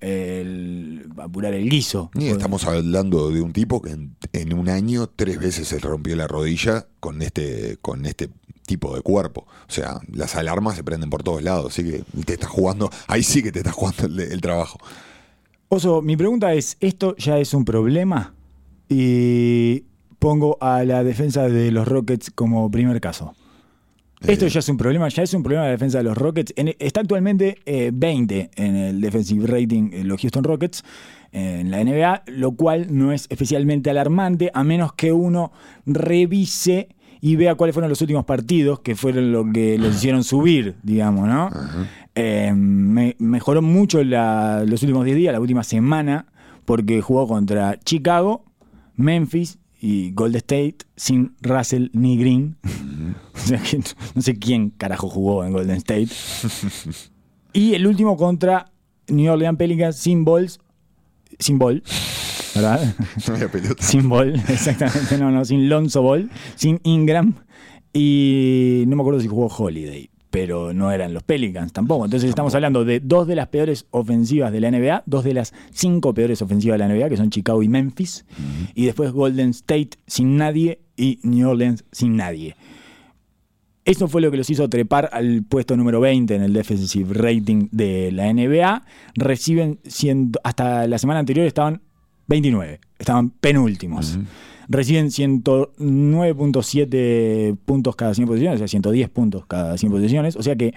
el, 0.00 1.08
apurar 1.18 1.54
el 1.54 1.68
guiso. 1.68 2.10
Y 2.14 2.26
estamos 2.28 2.64
hablando 2.66 3.30
de 3.30 3.40
un 3.40 3.52
tipo 3.52 3.80
que 3.80 3.90
en, 3.90 4.16
en 4.32 4.52
un 4.52 4.68
año 4.68 5.08
tres 5.08 5.38
veces 5.38 5.68
se 5.68 5.78
rompió 5.78 6.14
la 6.16 6.26
rodilla 6.26 6.86
con 7.00 7.22
este, 7.22 7.78
con 7.80 8.06
este 8.06 8.30
tipo 8.66 8.94
de 8.94 9.02
cuerpo. 9.02 9.46
O 9.68 9.72
sea, 9.72 10.00
las 10.12 10.36
alarmas 10.36 10.76
se 10.76 10.84
prenden 10.84 11.10
por 11.10 11.22
todos 11.22 11.42
lados, 11.42 11.72
así 11.72 11.84
que 11.84 12.04
te 12.24 12.34
estás 12.34 12.50
jugando, 12.50 12.90
ahí 13.06 13.22
sí 13.22 13.42
que 13.42 13.52
te 13.52 13.60
estás 13.60 13.74
jugando 13.74 14.06
el, 14.06 14.20
el 14.20 14.40
trabajo. 14.40 14.78
Oso, 15.68 16.02
mi 16.02 16.16
pregunta 16.16 16.52
es, 16.54 16.76
¿esto 16.80 17.16
ya 17.16 17.38
es 17.38 17.54
un 17.54 17.64
problema? 17.64 18.34
Y 18.88 19.84
pongo 20.18 20.58
a 20.60 20.84
la 20.84 21.02
defensa 21.02 21.48
de 21.48 21.70
los 21.72 21.88
Rockets 21.88 22.30
como 22.30 22.70
primer 22.70 23.00
caso. 23.00 23.34
Esto 24.20 24.46
Eh, 24.46 24.48
ya 24.48 24.60
es 24.60 24.68
un 24.68 24.76
problema, 24.78 25.08
ya 25.08 25.22
es 25.22 25.34
un 25.34 25.42
problema 25.42 25.64
la 25.66 25.70
defensa 25.70 25.98
de 25.98 26.04
los 26.04 26.16
Rockets. 26.16 26.52
En- 26.56 26.74
está 26.78 27.00
actualmente 27.00 27.58
eh, 27.66 27.90
20 27.92 28.50
en 28.56 28.76
el 28.76 29.00
defensive 29.00 29.46
rating 29.46 29.90
en 29.92 30.08
los 30.08 30.20
Houston 30.20 30.42
Rockets 30.42 30.82
eh, 31.32 31.58
en 31.60 31.70
la 31.70 31.80
NBA, 31.84 32.22
lo 32.28 32.52
cual 32.52 32.86
no 32.90 33.12
es 33.12 33.26
especialmente 33.28 33.90
alarmante 33.90 34.50
a 34.54 34.64
menos 34.64 34.94
que 34.94 35.12
uno 35.12 35.52
revise 35.84 36.88
y 37.20 37.36
vea 37.36 37.54
cuáles 37.56 37.74
fueron 37.74 37.90
los 37.90 38.00
últimos 38.00 38.24
partidos 38.24 38.80
que 38.80 38.94
fueron 38.94 39.32
lo 39.32 39.44
que 39.52 39.78
los 39.78 39.96
hicieron 39.96 40.22
subir, 40.24 40.76
digamos, 40.82 41.26
¿no? 41.28 41.50
Eh, 42.14 42.52
me- 42.54 43.16
mejoró 43.18 43.60
mucho 43.62 44.02
la- 44.04 44.64
los 44.66 44.82
últimos 44.82 45.04
10 45.04 45.16
días, 45.16 45.32
la 45.32 45.40
última 45.40 45.62
semana, 45.64 46.26
porque 46.64 47.00
jugó 47.02 47.26
contra 47.28 47.78
Chicago, 47.80 48.44
Memphis 48.94 49.58
y 49.86 50.10
Golden 50.10 50.38
State 50.38 50.78
sin 50.96 51.36
Russell 51.40 51.90
ni 51.92 52.18
Green. 52.18 52.56
o 53.34 53.38
sea 53.38 53.62
que 53.62 53.78
no 54.16 54.20
sé 54.20 54.36
quién 54.36 54.70
carajo 54.70 55.08
jugó 55.08 55.44
en 55.44 55.52
Golden 55.52 55.76
State. 55.76 56.08
y 57.52 57.74
el 57.74 57.86
último 57.86 58.16
contra 58.16 58.72
New 59.06 59.32
Orleans 59.32 59.56
Pelicans 59.56 59.96
sin 59.96 60.24
balls, 60.24 60.58
sin 61.38 61.60
ball, 61.60 61.84
¿verdad? 62.56 62.96
Sin 63.78 64.08
ball, 64.08 64.34
exactamente, 64.48 65.18
no, 65.18 65.30
no, 65.30 65.44
sin 65.44 65.68
Lonzo 65.68 66.02
Ball, 66.02 66.30
sin 66.56 66.80
Ingram 66.82 67.34
y 67.92 68.82
no 68.88 68.96
me 68.96 69.02
acuerdo 69.02 69.20
si 69.20 69.28
jugó 69.28 69.46
Holiday, 69.46 70.10
pero 70.30 70.72
no 70.72 70.90
eran 70.92 71.14
los 71.14 71.22
Pelicans 71.22 71.72
tampoco. 71.72 72.04
Entonces 72.04 72.28
estamos 72.28 72.54
hablando 72.54 72.84
de 72.84 73.00
dos 73.00 73.26
de 73.26 73.36
las 73.36 73.48
peores 73.48 73.86
ofensivas 73.90 74.52
de 74.52 74.60
la 74.60 74.70
NBA, 74.70 75.02
dos 75.06 75.24
de 75.24 75.34
las 75.34 75.54
cinco 75.70 76.12
peores 76.14 76.42
ofensivas 76.42 76.78
de 76.78 76.86
la 76.86 76.94
NBA, 76.94 77.08
que 77.08 77.16
son 77.16 77.30
Chicago 77.30 77.62
y 77.62 77.68
Memphis, 77.68 78.24
y 78.74 78.84
después 78.86 79.12
Golden 79.12 79.50
State 79.50 79.90
sin 80.06 80.36
nadie 80.36 80.80
y 80.96 81.18
New 81.22 81.48
Orleans 81.48 81.84
sin 81.92 82.16
nadie. 82.16 82.56
Eso 83.84 84.08
fue 84.08 84.20
lo 84.20 84.32
que 84.32 84.36
los 84.36 84.50
hizo 84.50 84.68
trepar 84.68 85.08
al 85.12 85.44
puesto 85.48 85.76
número 85.76 86.00
20 86.00 86.34
en 86.34 86.42
el 86.42 86.52
defensive 86.52 87.14
rating 87.14 87.68
de 87.70 88.10
la 88.10 88.32
NBA. 88.32 88.82
Reciben, 89.14 89.78
ciento- 89.86 90.40
hasta 90.42 90.88
la 90.88 90.98
semana 90.98 91.20
anterior 91.20 91.46
estaban 91.46 91.82
29, 92.26 92.80
estaban 92.98 93.30
penúltimos. 93.30 94.18
Reciben 94.68 95.08
109.7 95.08 97.56
puntos 97.64 97.96
cada 97.96 98.14
100 98.14 98.26
posiciones, 98.26 98.56
o 98.56 98.58
sea, 98.58 98.68
110 98.68 99.08
puntos 99.10 99.46
cada 99.46 99.78
100 99.78 99.92
posiciones. 99.92 100.34
O 100.36 100.42
sea 100.42 100.56
que 100.56 100.74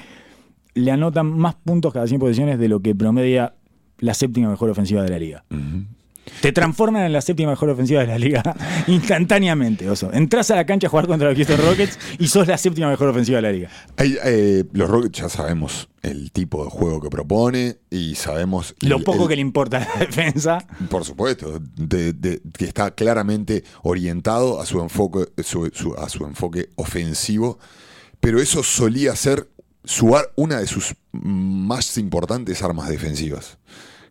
le 0.73 0.91
anotan 0.91 1.25
más 1.25 1.55
puntos 1.55 1.93
cada 1.93 2.05
100 2.07 2.19
posiciones 2.19 2.59
de 2.59 2.67
lo 2.67 2.81
que 2.81 2.93
promedia 2.95 3.53
la 3.99 4.13
séptima 4.13 4.49
mejor 4.49 4.69
ofensiva 4.69 5.01
de 5.03 5.09
la 5.09 5.19
liga. 5.19 5.45
Te 6.41 6.51
transforman 6.51 7.03
en 7.03 7.13
la 7.13 7.21
séptima 7.21 7.49
mejor 7.51 7.69
ofensiva 7.69 8.01
de 8.01 8.07
la 8.07 8.17
liga 8.19 8.41
instantáneamente, 8.87 9.89
oso. 9.89 10.11
Entrás 10.13 10.51
a 10.51 10.55
la 10.55 10.65
cancha 10.65 10.87
a 10.87 10.89
jugar 10.89 11.07
contra 11.07 11.29
los 11.29 11.37
Houston 11.37 11.57
Rockets 11.65 11.97
y 12.19 12.27
sos 12.27 12.47
la 12.47 12.57
séptima 12.57 12.89
mejor 12.89 13.09
ofensiva 13.09 13.37
de 13.37 13.41
la 13.41 13.51
liga. 13.51 13.69
Hay, 13.97 14.17
eh, 14.23 14.63
los 14.73 14.89
Rockets 14.89 15.19
ya 15.19 15.29
sabemos 15.29 15.89
el 16.01 16.31
tipo 16.31 16.63
de 16.63 16.69
juego 16.69 17.01
que 17.01 17.09
propone 17.09 17.77
y 17.89 18.15
sabemos 18.15 18.75
Lo 18.81 18.97
el- 18.97 19.03
poco 19.03 19.23
el- 19.23 19.29
que 19.29 19.35
le 19.35 19.41
importa 19.41 19.77
a 19.77 19.99
la 19.99 20.05
defensa. 20.05 20.59
Por 20.89 21.03
supuesto, 21.05 21.59
de- 21.75 22.13
de- 22.13 22.41
que 22.57 22.65
está 22.65 22.91
claramente 22.91 23.63
orientado 23.83 24.61
a 24.61 24.65
su 24.65 24.81
enfoque, 24.81 25.25
su- 25.43 25.69
su- 25.73 25.95
a 25.95 26.07
su 26.09 26.25
enfoque 26.25 26.69
ofensivo, 26.75 27.59
pero 28.19 28.39
eso 28.39 28.63
solía 28.63 29.15
ser 29.15 29.49
su 29.83 30.15
una 30.35 30.59
de 30.59 30.67
sus 30.67 30.93
más 31.11 31.97
importantes 31.97 32.61
armas 32.61 32.89
defensivas. 32.89 33.57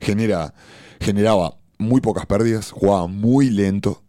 Genera, 0.00 0.54
generaba 1.00 1.57
muy 1.78 2.00
pocas 2.00 2.26
pérdidas, 2.26 2.70
jugaba 2.70 3.06
muy 3.06 3.50
lento 3.50 4.02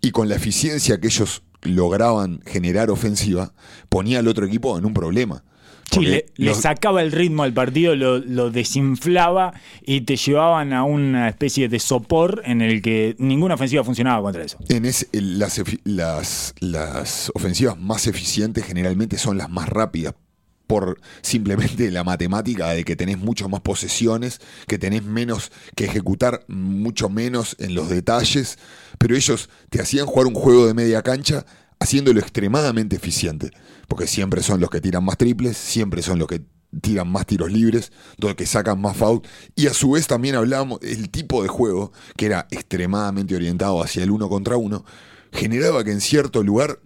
y 0.00 0.10
con 0.10 0.28
la 0.28 0.36
eficiencia 0.36 1.00
que 1.00 1.06
ellos 1.08 1.42
lograban 1.62 2.40
generar 2.46 2.90
ofensiva, 2.90 3.52
ponía 3.88 4.20
al 4.20 4.28
otro 4.28 4.46
equipo 4.46 4.78
en 4.78 4.84
un 4.84 4.94
problema. 4.94 5.42
Sí, 5.90 6.04
le, 6.36 6.54
sacaba 6.54 7.00
el 7.02 7.12
ritmo 7.12 7.44
al 7.44 7.54
partido, 7.54 7.96
lo, 7.96 8.18
lo 8.18 8.50
desinflaba 8.50 9.54
y 9.86 10.02
te 10.02 10.16
llevaban 10.16 10.74
a 10.74 10.84
una 10.84 11.30
especie 11.30 11.70
de 11.70 11.78
sopor 11.78 12.42
en 12.44 12.60
el 12.60 12.82
que 12.82 13.16
ninguna 13.18 13.54
ofensiva 13.54 13.82
funcionaba 13.82 14.20
contra 14.20 14.44
eso. 14.44 14.58
En 14.68 14.84
el- 14.84 15.38
las, 15.38 15.62
las, 15.84 16.54
las 16.60 17.32
ofensivas 17.34 17.78
más 17.78 18.06
eficientes 18.06 18.64
generalmente 18.66 19.16
son 19.16 19.38
las 19.38 19.48
más 19.48 19.68
rápidas 19.70 20.14
por 20.68 21.00
simplemente 21.22 21.90
la 21.90 22.04
matemática 22.04 22.68
de 22.68 22.84
que 22.84 22.94
tenés 22.94 23.18
mucho 23.18 23.48
más 23.48 23.62
posesiones, 23.62 24.40
que 24.68 24.78
tenés 24.78 25.02
menos 25.02 25.50
que 25.74 25.86
ejecutar 25.86 26.44
mucho 26.46 27.08
menos 27.08 27.56
en 27.58 27.74
los 27.74 27.88
detalles, 27.88 28.58
pero 28.98 29.16
ellos 29.16 29.48
te 29.70 29.80
hacían 29.80 30.06
jugar 30.06 30.28
un 30.28 30.34
juego 30.34 30.66
de 30.66 30.74
media 30.74 31.02
cancha 31.02 31.44
haciéndolo 31.80 32.20
extremadamente 32.20 32.96
eficiente, 32.96 33.50
porque 33.88 34.06
siempre 34.06 34.42
son 34.42 34.60
los 34.60 34.70
que 34.70 34.80
tiran 34.80 35.04
más 35.04 35.16
triples, 35.16 35.56
siempre 35.56 36.02
son 36.02 36.18
los 36.18 36.28
que 36.28 36.42
tiran 36.82 37.08
más 37.08 37.24
tiros 37.24 37.50
libres, 37.50 37.90
los 38.18 38.34
que 38.34 38.44
sacan 38.44 38.78
más 38.78 38.96
foul, 38.96 39.22
y 39.56 39.68
a 39.68 39.74
su 39.74 39.92
vez 39.92 40.06
también 40.06 40.34
hablábamos 40.34 40.80
el 40.82 41.08
tipo 41.08 41.42
de 41.42 41.48
juego 41.48 41.92
que 42.16 42.26
era 42.26 42.46
extremadamente 42.50 43.34
orientado 43.34 43.82
hacia 43.82 44.02
el 44.02 44.10
uno 44.10 44.28
contra 44.28 44.58
uno, 44.58 44.84
generaba 45.32 45.82
que 45.82 45.92
en 45.92 46.02
cierto 46.02 46.42
lugar 46.42 46.80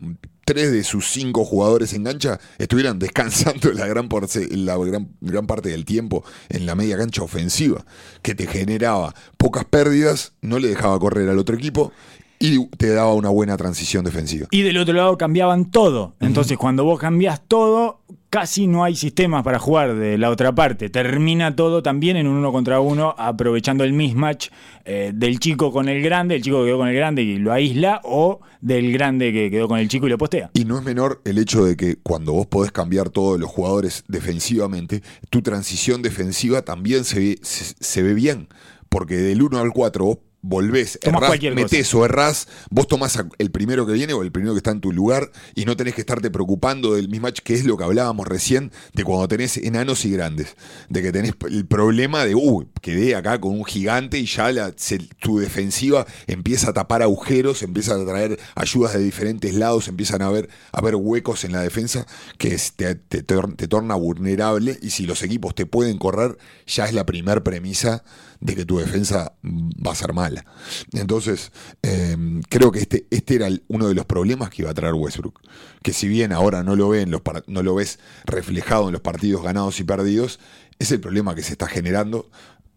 tres 0.44 0.72
de 0.72 0.84
sus 0.84 1.08
cinco 1.10 1.44
jugadores 1.44 1.92
en 1.94 2.04
cancha 2.04 2.38
estuvieran 2.58 2.98
descansando 2.98 3.72
la 3.72 3.86
gran, 3.86 4.08
porce- 4.08 4.48
la 4.56 4.76
gran, 4.76 5.08
gran 5.20 5.46
parte 5.46 5.68
del 5.70 5.84
tiempo 5.84 6.24
en 6.48 6.66
la 6.66 6.74
media 6.74 6.96
cancha 6.96 7.22
ofensiva, 7.22 7.84
que 8.22 8.34
te 8.34 8.46
generaba 8.46 9.14
pocas 9.36 9.64
pérdidas, 9.64 10.32
no 10.40 10.58
le 10.58 10.68
dejaba 10.68 10.98
correr 10.98 11.28
al 11.28 11.38
otro 11.38 11.56
equipo 11.56 11.92
y 12.38 12.66
te 12.76 12.88
daba 12.88 13.14
una 13.14 13.28
buena 13.28 13.56
transición 13.56 14.04
defensiva. 14.04 14.48
Y 14.50 14.62
del 14.62 14.78
otro 14.78 14.94
lado 14.94 15.16
cambiaban 15.16 15.70
todo. 15.70 16.14
Entonces, 16.20 16.58
cuando 16.58 16.82
vos 16.84 16.98
cambias 16.98 17.40
todo, 17.46 18.00
casi 18.32 18.66
no 18.66 18.82
hay 18.82 18.96
sistemas 18.96 19.42
para 19.42 19.58
jugar 19.58 19.94
de 19.94 20.16
la 20.16 20.30
otra 20.30 20.54
parte. 20.54 20.88
Termina 20.88 21.54
todo 21.54 21.82
también 21.82 22.16
en 22.16 22.26
un 22.26 22.38
uno 22.38 22.50
contra 22.50 22.80
uno, 22.80 23.14
aprovechando 23.18 23.84
el 23.84 23.92
mismatch 23.92 24.48
eh, 24.86 25.12
del 25.14 25.38
chico 25.38 25.70
con 25.70 25.86
el 25.90 26.02
grande, 26.02 26.36
el 26.36 26.42
chico 26.42 26.60
que 26.60 26.68
quedó 26.68 26.78
con 26.78 26.88
el 26.88 26.96
grande 26.96 27.20
y 27.20 27.36
lo 27.36 27.52
aísla, 27.52 28.00
o 28.04 28.40
del 28.62 28.90
grande 28.90 29.34
que 29.34 29.50
quedó 29.50 29.68
con 29.68 29.78
el 29.78 29.86
chico 29.86 30.06
y 30.06 30.10
lo 30.10 30.16
postea. 30.16 30.50
Y 30.54 30.64
no 30.64 30.78
es 30.78 30.82
menor 30.82 31.20
el 31.26 31.36
hecho 31.36 31.62
de 31.62 31.76
que 31.76 31.96
cuando 31.96 32.32
vos 32.32 32.46
podés 32.46 32.72
cambiar 32.72 33.10
todos 33.10 33.38
los 33.38 33.50
jugadores 33.50 34.02
defensivamente, 34.08 35.02
tu 35.28 35.42
transición 35.42 36.00
defensiva 36.00 36.62
también 36.62 37.04
se 37.04 37.18
ve, 37.18 37.38
se, 37.42 37.74
se 37.78 38.02
ve 38.02 38.14
bien. 38.14 38.48
Porque 38.88 39.16
del 39.16 39.42
1 39.42 39.58
al 39.58 39.72
4 39.72 40.04
vos 40.06 40.18
volvés, 40.42 40.98
Tomás 41.00 41.22
errás, 41.22 41.30
cosa. 41.38 41.54
metés 41.54 41.94
o 41.94 42.04
errás, 42.04 42.48
vos 42.70 42.88
tomás 42.88 43.18
el 43.38 43.50
primero 43.52 43.86
que 43.86 43.92
viene 43.92 44.12
o 44.12 44.22
el 44.22 44.32
primero 44.32 44.52
que 44.54 44.58
está 44.58 44.72
en 44.72 44.80
tu 44.80 44.92
lugar 44.92 45.30
y 45.54 45.64
no 45.64 45.76
tenés 45.76 45.94
que 45.94 46.00
estarte 46.00 46.30
preocupando 46.30 46.94
del 46.94 47.08
mismatch, 47.08 47.38
que 47.40 47.54
es 47.54 47.64
lo 47.64 47.76
que 47.76 47.84
hablábamos 47.84 48.26
recién 48.26 48.72
de 48.92 49.04
cuando 49.04 49.28
tenés 49.28 49.56
enanos 49.56 50.04
y 50.04 50.10
grandes. 50.10 50.56
De 50.88 51.00
que 51.00 51.12
tenés 51.12 51.34
el 51.48 51.66
problema 51.66 52.24
de, 52.24 52.34
uy, 52.34 52.66
quedé 52.80 53.14
acá 53.14 53.40
con 53.40 53.52
un 53.52 53.64
gigante 53.64 54.18
y 54.18 54.26
ya 54.26 54.50
la- 54.52 54.72
se- 54.76 54.98
tu 55.20 55.38
defensiva 55.38 56.06
empieza 56.26 56.70
a 56.70 56.72
tapar 56.72 57.02
agujeros, 57.02 57.62
empieza 57.62 57.94
a 57.94 58.04
traer 58.04 58.38
ayudas 58.56 58.94
de 58.94 59.00
diferentes 59.00 59.54
lados, 59.54 59.86
empiezan 59.88 60.22
a 60.22 60.26
haber, 60.26 60.48
a 60.72 60.78
haber 60.78 60.96
huecos 60.96 61.44
en 61.44 61.52
la 61.52 61.60
defensa 61.60 62.06
que 62.38 62.54
es- 62.54 62.72
te, 62.72 62.94
te 62.96 63.22
te 63.22 63.68
torna 63.68 63.94
vulnerable 63.94 64.78
y 64.82 64.90
si 64.90 65.06
los 65.06 65.22
equipos 65.22 65.54
te 65.54 65.66
pueden 65.66 65.98
correr, 65.98 66.36
ya 66.66 66.84
es 66.86 66.92
la 66.94 67.06
primer 67.06 67.42
premisa 67.44 68.02
de 68.42 68.54
que 68.56 68.64
tu 68.64 68.78
defensa 68.78 69.34
va 69.44 69.92
a 69.92 69.94
ser 69.94 70.12
mala. 70.12 70.44
Entonces, 70.92 71.52
eh, 71.82 72.16
creo 72.50 72.72
que 72.72 72.80
este, 72.80 73.06
este 73.10 73.36
era 73.36 73.46
el- 73.46 73.62
uno 73.68 73.86
de 73.88 73.94
los 73.94 74.04
problemas 74.04 74.50
que 74.50 74.62
iba 74.62 74.70
a 74.70 74.74
traer 74.74 74.94
Westbrook. 74.94 75.40
Que 75.82 75.92
si 75.92 76.08
bien 76.08 76.32
ahora 76.32 76.62
no 76.62 76.74
lo, 76.76 76.88
ve 76.88 77.02
en 77.02 77.10
los 77.12 77.20
par- 77.22 77.44
no 77.46 77.62
lo 77.62 77.74
ves 77.76 77.98
reflejado 78.24 78.86
en 78.88 78.92
los 78.92 79.00
partidos 79.00 79.42
ganados 79.42 79.78
y 79.80 79.84
perdidos, 79.84 80.40
es 80.78 80.90
el 80.90 81.00
problema 81.00 81.34
que 81.36 81.42
se 81.42 81.52
está 81.52 81.68
generando 81.68 82.28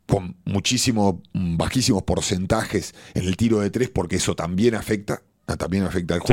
con 0.05 0.37
muchísimos, 0.45 1.15
bajísimos 1.33 2.03
porcentajes 2.03 2.93
en 3.15 3.25
el 3.25 3.35
tiro 3.37 3.59
de 3.59 3.71
tres, 3.71 3.89
porque 3.89 4.17
eso 4.17 4.35
también 4.35 4.75
afecta, 4.75 5.23
también 5.57 5.83
afecta 5.83 6.13
al 6.13 6.21
Sí. 6.21 6.27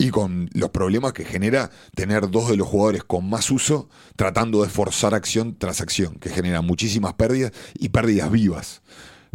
Y 0.00 0.10
con 0.10 0.48
los 0.54 0.70
problemas 0.70 1.12
que 1.12 1.24
genera 1.24 1.70
tener 1.96 2.30
dos 2.30 2.48
de 2.48 2.56
los 2.56 2.68
jugadores 2.68 3.02
con 3.02 3.28
más 3.28 3.50
uso 3.50 3.88
tratando 4.14 4.62
de 4.62 4.68
forzar 4.68 5.12
acción 5.12 5.56
tras 5.58 5.80
acción, 5.80 6.14
que 6.20 6.30
genera 6.30 6.62
muchísimas 6.62 7.14
pérdidas 7.14 7.50
y 7.76 7.88
pérdidas 7.88 8.30
vivas. 8.30 8.82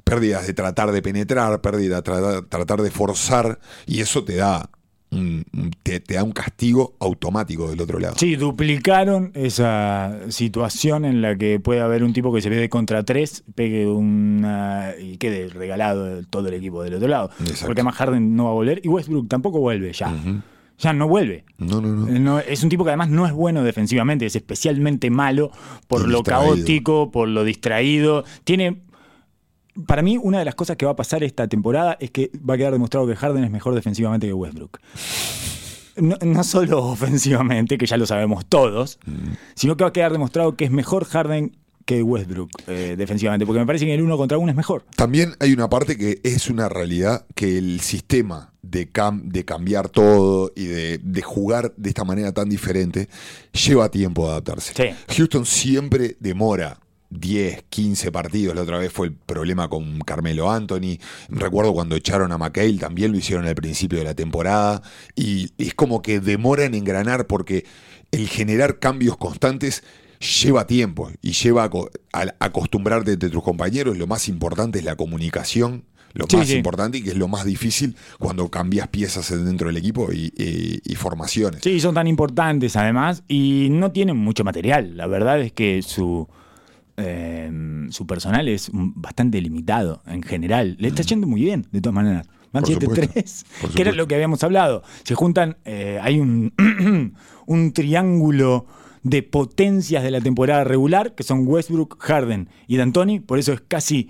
Pérdidas 0.05 0.47
de 0.47 0.53
tratar 0.53 0.93
de 0.93 1.01
penetrar, 1.01 1.59
pérdidas 1.59 1.97
de 1.97 2.01
tratar, 2.03 2.45
tratar 2.45 2.81
de 2.81 2.91
forzar, 2.91 3.59
y 3.85 3.99
eso 3.99 4.23
te 4.23 4.35
da, 4.35 4.69
un, 5.11 5.45
te, 5.83 5.99
te 5.99 6.13
da 6.15 6.23
un 6.23 6.31
castigo 6.31 6.95
automático 6.99 7.69
del 7.69 7.81
otro 7.81 7.99
lado. 7.99 8.15
Sí, 8.17 8.35
duplicaron 8.35 9.31
esa 9.33 10.17
situación 10.29 11.05
en 11.05 11.21
la 11.21 11.37
que 11.37 11.59
puede 11.59 11.81
haber 11.81 12.03
un 12.03 12.13
tipo 12.13 12.33
que 12.33 12.41
se 12.41 12.49
ve 12.49 12.55
de 12.55 12.69
contra 12.69 13.03
tres, 13.03 13.43
pegue 13.55 13.85
una 13.85 14.93
y 14.99 15.17
quede 15.17 15.49
regalado 15.49 16.23
todo 16.25 16.47
el 16.47 16.53
equipo 16.53 16.83
del 16.83 16.95
otro 16.95 17.07
lado. 17.07 17.31
Exacto. 17.41 17.65
Porque 17.67 17.83
más 17.83 17.95
Harden 17.95 18.35
no 18.35 18.45
va 18.45 18.51
a 18.51 18.53
volver 18.53 18.81
y 18.83 18.87
Westbrook 18.87 19.27
tampoco 19.27 19.59
vuelve 19.59 19.91
ya. 19.93 20.13
Ya 20.77 20.93
no 20.93 21.07
vuelve. 21.07 21.45
No, 21.57 21.81
no, 21.81 21.89
no. 21.89 22.19
No, 22.19 22.39
es 22.39 22.63
un 22.63 22.69
tipo 22.69 22.83
que 22.83 22.89
además 22.89 23.09
no 23.09 23.25
es 23.25 23.33
bueno 23.33 23.63
defensivamente, 23.63 24.25
es 24.25 24.35
especialmente 24.35 25.09
malo 25.09 25.51
por 25.87 26.07
lo 26.07 26.23
caótico, 26.23 27.11
por 27.11 27.27
lo 27.27 27.43
distraído. 27.43 28.23
Tiene. 28.43 28.81
Para 29.87 30.03
mí, 30.03 30.17
una 30.21 30.37
de 30.39 30.45
las 30.45 30.55
cosas 30.55 30.77
que 30.77 30.85
va 30.85 30.91
a 30.91 30.95
pasar 30.95 31.23
esta 31.23 31.47
temporada 31.47 31.97
es 31.99 32.11
que 32.11 32.29
va 32.47 32.53
a 32.53 32.57
quedar 32.57 32.73
demostrado 32.73 33.07
que 33.07 33.15
Harden 33.15 33.43
es 33.43 33.49
mejor 33.49 33.73
defensivamente 33.73 34.27
que 34.27 34.33
Westbrook. 34.33 34.79
No, 35.95 36.15
no 36.21 36.43
solo 36.43 36.83
ofensivamente, 36.85 37.77
que 37.77 37.85
ya 37.85 37.97
lo 37.97 38.05
sabemos 38.05 38.45
todos, 38.45 38.99
sino 39.55 39.75
que 39.75 39.83
va 39.83 39.89
a 39.89 39.93
quedar 39.93 40.11
demostrado 40.11 40.55
que 40.55 40.65
es 40.65 40.71
mejor 40.71 41.05
Harden 41.05 41.55
que 41.85 42.01
Westbrook 42.03 42.49
eh, 42.67 42.95
defensivamente, 42.97 43.45
porque 43.45 43.59
me 43.59 43.65
parece 43.65 43.85
que 43.85 43.93
el 43.93 44.01
uno 44.01 44.17
contra 44.17 44.37
uno 44.37 44.49
es 44.51 44.55
mejor. 44.55 44.85
También 44.95 45.35
hay 45.39 45.53
una 45.53 45.69
parte 45.69 45.97
que 45.97 46.19
es 46.23 46.49
una 46.49 46.69
realidad 46.69 47.25
que 47.35 47.57
el 47.57 47.79
sistema 47.81 48.53
de, 48.61 48.91
cam- 48.91 49.23
de 49.23 49.43
cambiar 49.45 49.89
todo 49.89 50.51
y 50.55 50.65
de, 50.65 50.97
de 50.99 51.21
jugar 51.21 51.73
de 51.75 51.89
esta 51.89 52.03
manera 52.03 52.31
tan 52.31 52.49
diferente 52.49 53.09
lleva 53.51 53.89
tiempo 53.89 54.25
de 54.25 54.31
adaptarse. 54.31 54.73
Sí. 54.75 55.15
Houston 55.17 55.45
siempre 55.45 56.15
demora 56.19 56.79
10, 57.09 57.65
15 57.69 58.11
partidos. 58.11 58.55
La 58.55 58.61
otra 58.63 58.77
vez 58.79 58.91
fue 58.91 59.07
el 59.07 59.13
problema 59.13 59.67
con 59.69 59.99
Carmelo 59.99 60.49
Anthony. 60.51 60.97
Recuerdo 61.29 61.73
cuando 61.73 61.95
echaron 61.95 62.31
a 62.31 62.37
McHale, 62.37 62.79
también 62.79 63.11
lo 63.11 63.17
hicieron 63.17 63.45
al 63.45 63.53
principio 63.55 63.99
de 63.99 64.05
la 64.05 64.15
temporada. 64.15 64.81
Y 65.15 65.51
es 65.59 65.73
como 65.75 66.01
que 66.01 66.19
demora 66.19 66.63
en 66.65 66.73
engranar 66.73 67.27
porque 67.27 67.65
el 68.11 68.27
generar 68.29 68.79
cambios 68.79 69.17
constantes 69.17 69.83
lleva 70.23 70.65
tiempo 70.67 71.11
y 71.21 71.31
lleva 71.31 71.63
a 71.65 71.69
co- 71.69 71.89
a- 72.13 72.33
acostumbrarte 72.39 73.13
entre 73.13 73.29
tus 73.29 73.43
compañeros. 73.43 73.97
Lo 73.97 74.07
más 74.07 74.27
importante 74.29 74.79
es 74.79 74.85
la 74.85 74.95
comunicación, 74.95 75.83
lo 76.13 76.25
Sí, 76.29 76.37
más 76.37 76.47
sí. 76.47 76.55
importante 76.55 76.97
y 76.99 77.01
que 77.03 77.09
es 77.09 77.17
lo 77.17 77.27
más 77.27 77.45
difícil 77.45 77.95
cuando 78.19 78.49
cambias 78.49 78.87
piezas 78.87 79.29
dentro 79.43 79.67
del 79.67 79.77
equipo 79.77 80.11
y, 80.11 80.31
y- 80.37 80.79
y 80.83 80.95
formaciones. 80.95 81.61
Sí, 81.63 81.79
son 81.79 81.95
tan 81.95 82.07
importantes 82.07 82.75
además 82.75 83.23
y 83.27 83.67
no 83.71 83.91
tienen 83.91 84.17
mucho 84.17 84.43
material. 84.43 84.95
La 84.97 85.07
verdad 85.07 85.41
es 85.41 85.51
que 85.53 85.81
su, 85.81 86.27
eh, 86.97 87.51
su 87.89 88.05
personal 88.05 88.47
es 88.47 88.71
mm, 88.73 88.91
bastante 88.95 89.41
limitado 89.41 90.03
en 90.05 90.21
general. 90.23 90.75
Le 90.79 90.89
está 90.89 91.01
yendo 91.03 91.27
muy 91.27 91.41
bien, 91.41 91.65
de 91.71 91.81
todas 91.81 91.95
maneras. 91.95 92.27
Van 92.51 92.61
Mm. 92.63 92.65
Por 92.65 92.73
7-3, 92.97 93.07
supuesto, 93.25 93.45
por 93.61 93.71
que 93.73 93.81
era 93.81 93.91
lo 93.93 94.07
que 94.07 94.13
habíamos 94.13 94.43
hablado. 94.43 94.83
Se 95.03 95.15
juntan, 95.15 95.57
eh, 95.65 95.99
hay 96.03 96.19
un, 96.19 96.53
un 97.47 97.73
triángulo 97.73 98.67
de 99.03 99.21
potencias 99.21 100.03
de 100.03 100.11
la 100.11 100.21
temporada 100.21 100.63
regular, 100.63 101.13
que 101.13 101.23
son 101.23 101.45
Westbrook, 101.45 101.97
Harden 101.99 102.49
y 102.67 102.77
D'Antoni. 102.77 103.19
Por 103.19 103.37
eso 103.37 103.53
es 103.53 103.61
casi 103.61 104.09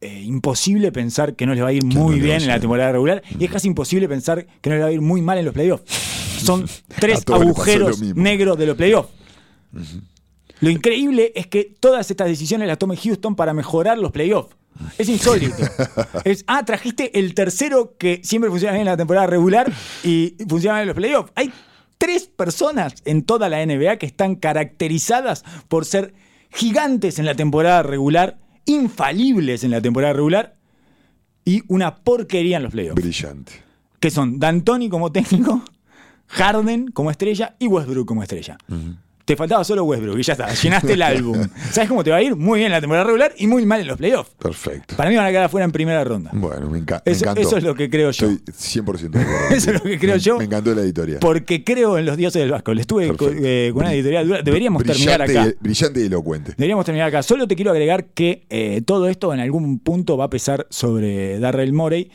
eh, 0.00 0.22
imposible 0.24 0.90
pensar 0.90 1.36
que 1.36 1.44
no 1.44 1.54
les 1.54 1.62
va 1.62 1.68
a 1.68 1.72
ir 1.72 1.84
no 1.84 2.00
muy 2.00 2.20
bien 2.20 2.40
en 2.42 2.48
la 2.48 2.60
temporada 2.60 2.92
regular 2.92 3.22
y 3.38 3.44
es 3.44 3.50
casi 3.50 3.68
imposible 3.68 4.08
pensar 4.08 4.46
que 4.60 4.70
no 4.70 4.76
les 4.76 4.84
va 4.84 4.88
a 4.88 4.92
ir 4.92 5.00
muy 5.00 5.20
mal 5.22 5.38
en 5.38 5.44
los 5.44 5.54
playoffs. 5.54 5.84
Son 6.42 6.66
tres 7.00 7.24
agujeros 7.26 8.00
negros 8.00 8.56
de 8.58 8.66
los 8.66 8.76
playoffs. 8.76 9.10
Lo 10.60 10.70
increíble 10.70 11.32
es 11.34 11.46
que 11.46 11.74
todas 11.78 12.10
estas 12.10 12.28
decisiones 12.28 12.68
las 12.68 12.78
tome 12.78 12.96
Houston 12.96 13.36
para 13.36 13.52
mejorar 13.54 13.98
los 13.98 14.12
playoffs. 14.12 14.56
Es 14.96 15.08
insólito. 15.08 15.56
Es, 16.24 16.44
ah, 16.46 16.64
trajiste 16.64 17.18
el 17.18 17.34
tercero 17.34 17.96
que 17.98 18.20
siempre 18.22 18.50
funciona 18.50 18.72
bien 18.72 18.82
en 18.82 18.92
la 18.92 18.96
temporada 18.96 19.26
regular 19.26 19.72
y 20.04 20.36
funciona 20.48 20.76
bien 20.76 20.82
en 20.82 20.88
los 20.88 20.96
playoffs. 20.96 21.32
Hay 21.34 21.52
tres 21.98 22.26
personas 22.26 22.94
en 23.04 23.22
toda 23.22 23.48
la 23.48 23.64
NBA 23.64 23.96
que 23.98 24.06
están 24.06 24.36
caracterizadas 24.36 25.44
por 25.68 25.84
ser 25.84 26.14
gigantes 26.50 27.18
en 27.18 27.26
la 27.26 27.34
temporada 27.34 27.82
regular, 27.82 28.38
infalibles 28.64 29.64
en 29.64 29.72
la 29.72 29.80
temporada 29.80 30.12
regular 30.12 30.56
y 31.44 31.62
una 31.68 31.96
porquería 31.96 32.58
en 32.58 32.62
los 32.62 32.72
playoffs. 32.72 33.00
Brillante. 33.00 33.52
Que 34.00 34.10
son 34.10 34.38
D'Antoni 34.38 34.88
como 34.88 35.10
técnico, 35.12 35.62
Harden 36.28 36.90
como 36.92 37.10
estrella 37.10 37.56
y 37.58 37.66
Westbrook 37.66 38.06
como 38.06 38.22
estrella. 38.22 38.58
Te 39.28 39.36
faltaba 39.36 39.62
solo 39.62 39.84
Westbrook 39.84 40.18
y 40.18 40.22
ya 40.22 40.32
está, 40.32 40.52
llenaste 40.54 40.94
el 40.94 41.02
álbum. 41.12 41.36
¿Sabes 41.70 41.86
cómo 41.88 42.02
te 42.02 42.10
va 42.10 42.16
a 42.16 42.22
ir? 42.22 42.34
Muy 42.34 42.60
bien 42.60 42.68
en 42.68 42.72
la 42.72 42.80
temporada 42.80 43.04
regular 43.04 43.32
y 43.36 43.46
muy 43.46 43.66
mal 43.66 43.80
en 43.82 43.86
los 43.86 43.98
playoffs. 43.98 44.30
Perfecto. 44.38 44.96
Para 44.96 45.10
mí 45.10 45.16
van 45.16 45.26
a 45.26 45.28
quedar 45.28 45.44
afuera 45.44 45.66
en 45.66 45.70
primera 45.70 46.02
ronda. 46.02 46.30
Bueno, 46.32 46.70
me, 46.70 46.78
enca- 46.78 47.02
me 47.04 47.12
Eso, 47.12 47.24
encantó. 47.26 47.40
eso 47.42 47.56
es 47.58 47.62
lo 47.62 47.74
que 47.74 47.90
creo 47.90 48.10
yo. 48.10 48.26
Estoy 48.30 48.82
100% 48.82 49.10
de 49.10 49.20
acuerdo. 49.20 49.48
Eso 49.54 49.70
es 49.70 49.74
lo 49.74 49.82
que 49.82 49.98
creo 49.98 50.14
Me- 50.14 50.20
yo. 50.20 50.38
Me 50.38 50.44
encantó 50.44 50.74
la 50.74 50.80
editorial. 50.80 51.18
Porque 51.20 51.62
creo 51.62 51.98
en 51.98 52.06
los 52.06 52.16
dioses 52.16 52.40
del 52.40 52.50
Vasco. 52.50 52.72
Estuve 52.72 53.14
con, 53.16 53.34
eh, 53.44 53.70
con 53.74 53.82
una 53.82 53.92
editorial 53.92 54.26
dura. 54.26 54.42
Deberíamos 54.42 54.82
terminar 54.82 55.20
acá. 55.20 55.46
y- 55.48 55.54
brillante 55.60 56.00
y 56.00 56.06
elocuente. 56.06 56.52
Deberíamos 56.56 56.86
terminar 56.86 57.08
acá. 57.08 57.22
Solo 57.22 57.46
te 57.46 57.54
quiero 57.54 57.70
agregar 57.70 58.06
que 58.06 58.46
eh, 58.48 58.80
todo 58.84 59.08
esto 59.08 59.34
en 59.34 59.40
algún 59.40 59.78
punto 59.78 60.16
va 60.16 60.24
a 60.24 60.30
pesar 60.30 60.66
sobre 60.70 61.38
Darrell 61.38 61.74
Morey, 61.74 62.10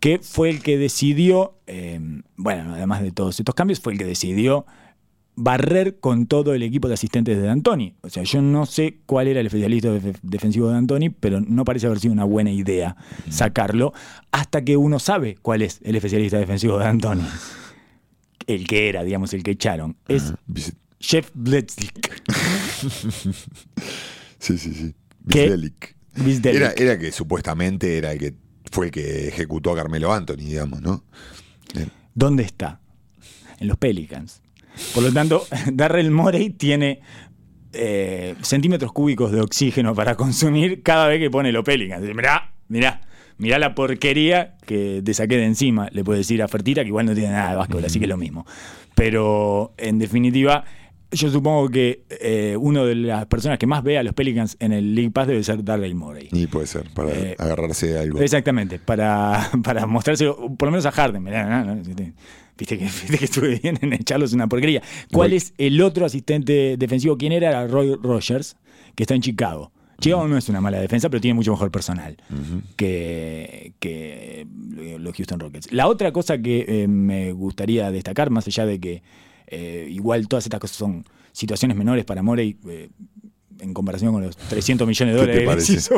que 0.00 0.18
fue 0.22 0.48
el 0.48 0.62
que 0.62 0.78
decidió, 0.78 1.58
eh, 1.66 2.00
bueno, 2.36 2.72
además 2.74 3.02
de 3.02 3.10
todos 3.12 3.38
estos 3.38 3.54
cambios, 3.54 3.80
fue 3.80 3.92
el 3.92 3.98
que 3.98 4.06
decidió 4.06 4.64
barrer 5.40 6.00
con 6.00 6.26
todo 6.26 6.52
el 6.54 6.62
equipo 6.62 6.88
de 6.88 6.94
asistentes 6.94 7.36
de 7.36 7.44
D'Antoni. 7.44 7.94
O 8.02 8.10
sea, 8.10 8.22
yo 8.24 8.42
no 8.42 8.66
sé 8.66 8.98
cuál 9.06 9.28
era 9.28 9.40
el 9.40 9.46
especialista 9.46 9.90
def- 9.92 10.18
defensivo 10.22 10.66
de 10.68 10.74
D'Antoni, 10.74 11.10
pero 11.10 11.40
no 11.40 11.64
parece 11.64 11.86
haber 11.86 12.00
sido 12.00 12.12
una 12.12 12.24
buena 12.24 12.50
idea 12.50 12.96
sacarlo 13.30 13.92
hasta 14.32 14.64
que 14.64 14.76
uno 14.76 14.98
sabe 14.98 15.36
cuál 15.40 15.62
es 15.62 15.80
el 15.84 15.94
especialista 15.96 16.38
defensivo 16.38 16.78
de 16.78 16.84
D'Antoni. 16.84 17.22
El 18.46 18.66
que 18.66 18.88
era, 18.88 19.04
digamos, 19.04 19.32
el 19.34 19.42
que 19.42 19.52
echaron. 19.52 19.96
Es 20.08 20.32
Vis- 20.46 20.74
Jeff 21.00 21.30
Bledsoe. 21.34 21.88
Sí, 24.38 24.56
sí, 24.56 24.72
sí. 24.74 24.94
Bisdelic. 25.24 25.96
Era, 26.44 26.72
era 26.76 26.98
que 26.98 27.10
supuestamente 27.12 27.98
era 27.98 28.12
el 28.12 28.18
que 28.18 28.34
fue 28.70 28.86
el 28.86 28.92
que 28.92 29.28
ejecutó 29.28 29.72
a 29.72 29.76
Carmelo 29.76 30.12
Anthony, 30.12 30.36
digamos, 30.46 30.80
¿no? 30.80 31.04
¿Dónde 32.14 32.42
está? 32.44 32.80
En 33.58 33.68
los 33.68 33.76
Pelicans. 33.78 34.40
Por 34.94 35.02
lo 35.02 35.12
tanto, 35.12 35.44
Darrell 35.72 36.10
Morey 36.10 36.50
tiene 36.50 37.00
eh, 37.72 38.34
centímetros 38.42 38.92
cúbicos 38.92 39.32
de 39.32 39.40
oxígeno 39.40 39.94
para 39.94 40.14
consumir 40.16 40.82
cada 40.82 41.08
vez 41.08 41.18
que 41.20 41.30
pone 41.30 41.52
los 41.52 41.64
Pelicans. 41.64 42.02
Mirá, 42.14 42.52
mirá, 42.68 43.00
mirá 43.36 43.58
la 43.58 43.74
porquería 43.74 44.56
que 44.66 45.02
te 45.04 45.14
saqué 45.14 45.36
de 45.36 45.44
encima. 45.44 45.88
Le 45.92 46.02
puedes 46.04 46.20
decir 46.26 46.42
a 46.42 46.48
Fertita 46.48 46.82
que 46.82 46.88
igual 46.88 47.06
no 47.06 47.14
tiene 47.14 47.30
nada 47.30 47.50
de 47.50 47.56
básquetbol, 47.56 47.84
así 47.84 47.98
que 47.98 48.06
es 48.06 48.08
lo 48.10 48.16
mismo. 48.16 48.46
Pero 48.94 49.74
en 49.76 49.98
definitiva, 49.98 50.64
yo 51.12 51.30
supongo 51.30 51.68
que 51.68 52.02
eh, 52.10 52.56
una 52.58 52.82
de 52.84 52.94
las 52.94 53.26
personas 53.26 53.58
que 53.58 53.66
más 53.66 53.82
ve 53.82 53.96
a 53.98 54.02
los 54.02 54.12
Pelicans 54.14 54.56
en 54.60 54.72
el 54.72 54.94
League 54.94 55.10
Pass 55.10 55.26
debe 55.28 55.42
ser 55.44 55.62
Darrell 55.62 55.94
Morey. 55.94 56.28
Y 56.32 56.46
puede 56.48 56.66
ser, 56.66 56.84
para 56.94 57.10
Eh, 57.12 57.36
agarrarse 57.38 57.86
de 57.86 57.98
algo. 58.00 58.20
Exactamente, 58.20 58.78
para, 58.78 59.50
para 59.62 59.86
mostrárselo, 59.86 60.36
por 60.56 60.68
lo 60.68 60.72
menos 60.72 60.86
a 60.86 60.90
Harden. 60.90 61.22
Mirá, 61.22 61.46
no, 61.64 61.74
no, 61.74 61.82
viste, 61.82 62.12
viste 62.58 62.78
que, 62.78 62.84
viste 62.84 63.18
que 63.18 63.24
estuve 63.24 63.60
bien 63.60 63.78
en 63.80 63.92
echarlos 63.92 64.32
una 64.32 64.48
porquería. 64.48 64.82
¿Cuál 65.12 65.32
es 65.32 65.54
el 65.58 65.80
otro 65.80 66.04
asistente 66.04 66.76
defensivo? 66.76 67.16
¿Quién 67.16 67.32
era? 67.32 67.48
Era 67.48 67.66
Roy 67.66 67.94
Rogers, 67.94 68.56
que 68.94 69.04
está 69.04 69.14
en 69.14 69.22
Chicago. 69.22 69.72
Chicago 70.00 70.28
no 70.28 70.36
es 70.36 70.48
una 70.48 70.60
mala 70.60 70.78
defensa, 70.78 71.08
pero 71.08 71.20
tiene 71.20 71.34
mucho 71.34 71.50
mejor 71.50 71.70
personal 71.70 72.16
que, 72.76 73.72
que 73.80 74.46
los 74.98 75.16
Houston 75.16 75.40
Rockets. 75.40 75.72
La 75.72 75.88
otra 75.88 76.12
cosa 76.12 76.38
que 76.38 76.64
eh, 76.68 76.88
me 76.88 77.32
gustaría 77.32 77.90
destacar, 77.90 78.30
más 78.30 78.46
allá 78.46 78.64
de 78.66 78.78
que 78.78 79.02
eh, 79.48 79.88
igual 79.90 80.28
todas 80.28 80.44
estas 80.44 80.60
cosas 80.60 80.76
son 80.76 81.04
situaciones 81.32 81.76
menores 81.76 82.04
para 82.04 82.22
Morey, 82.22 82.58
eh, 82.68 82.90
en 83.60 83.74
comparación 83.74 84.12
con 84.12 84.22
los 84.22 84.36
300 84.36 84.86
millones 84.86 85.16
de 85.16 85.20
¿Qué 85.20 85.32
te 85.32 85.44
dólares 85.44 85.90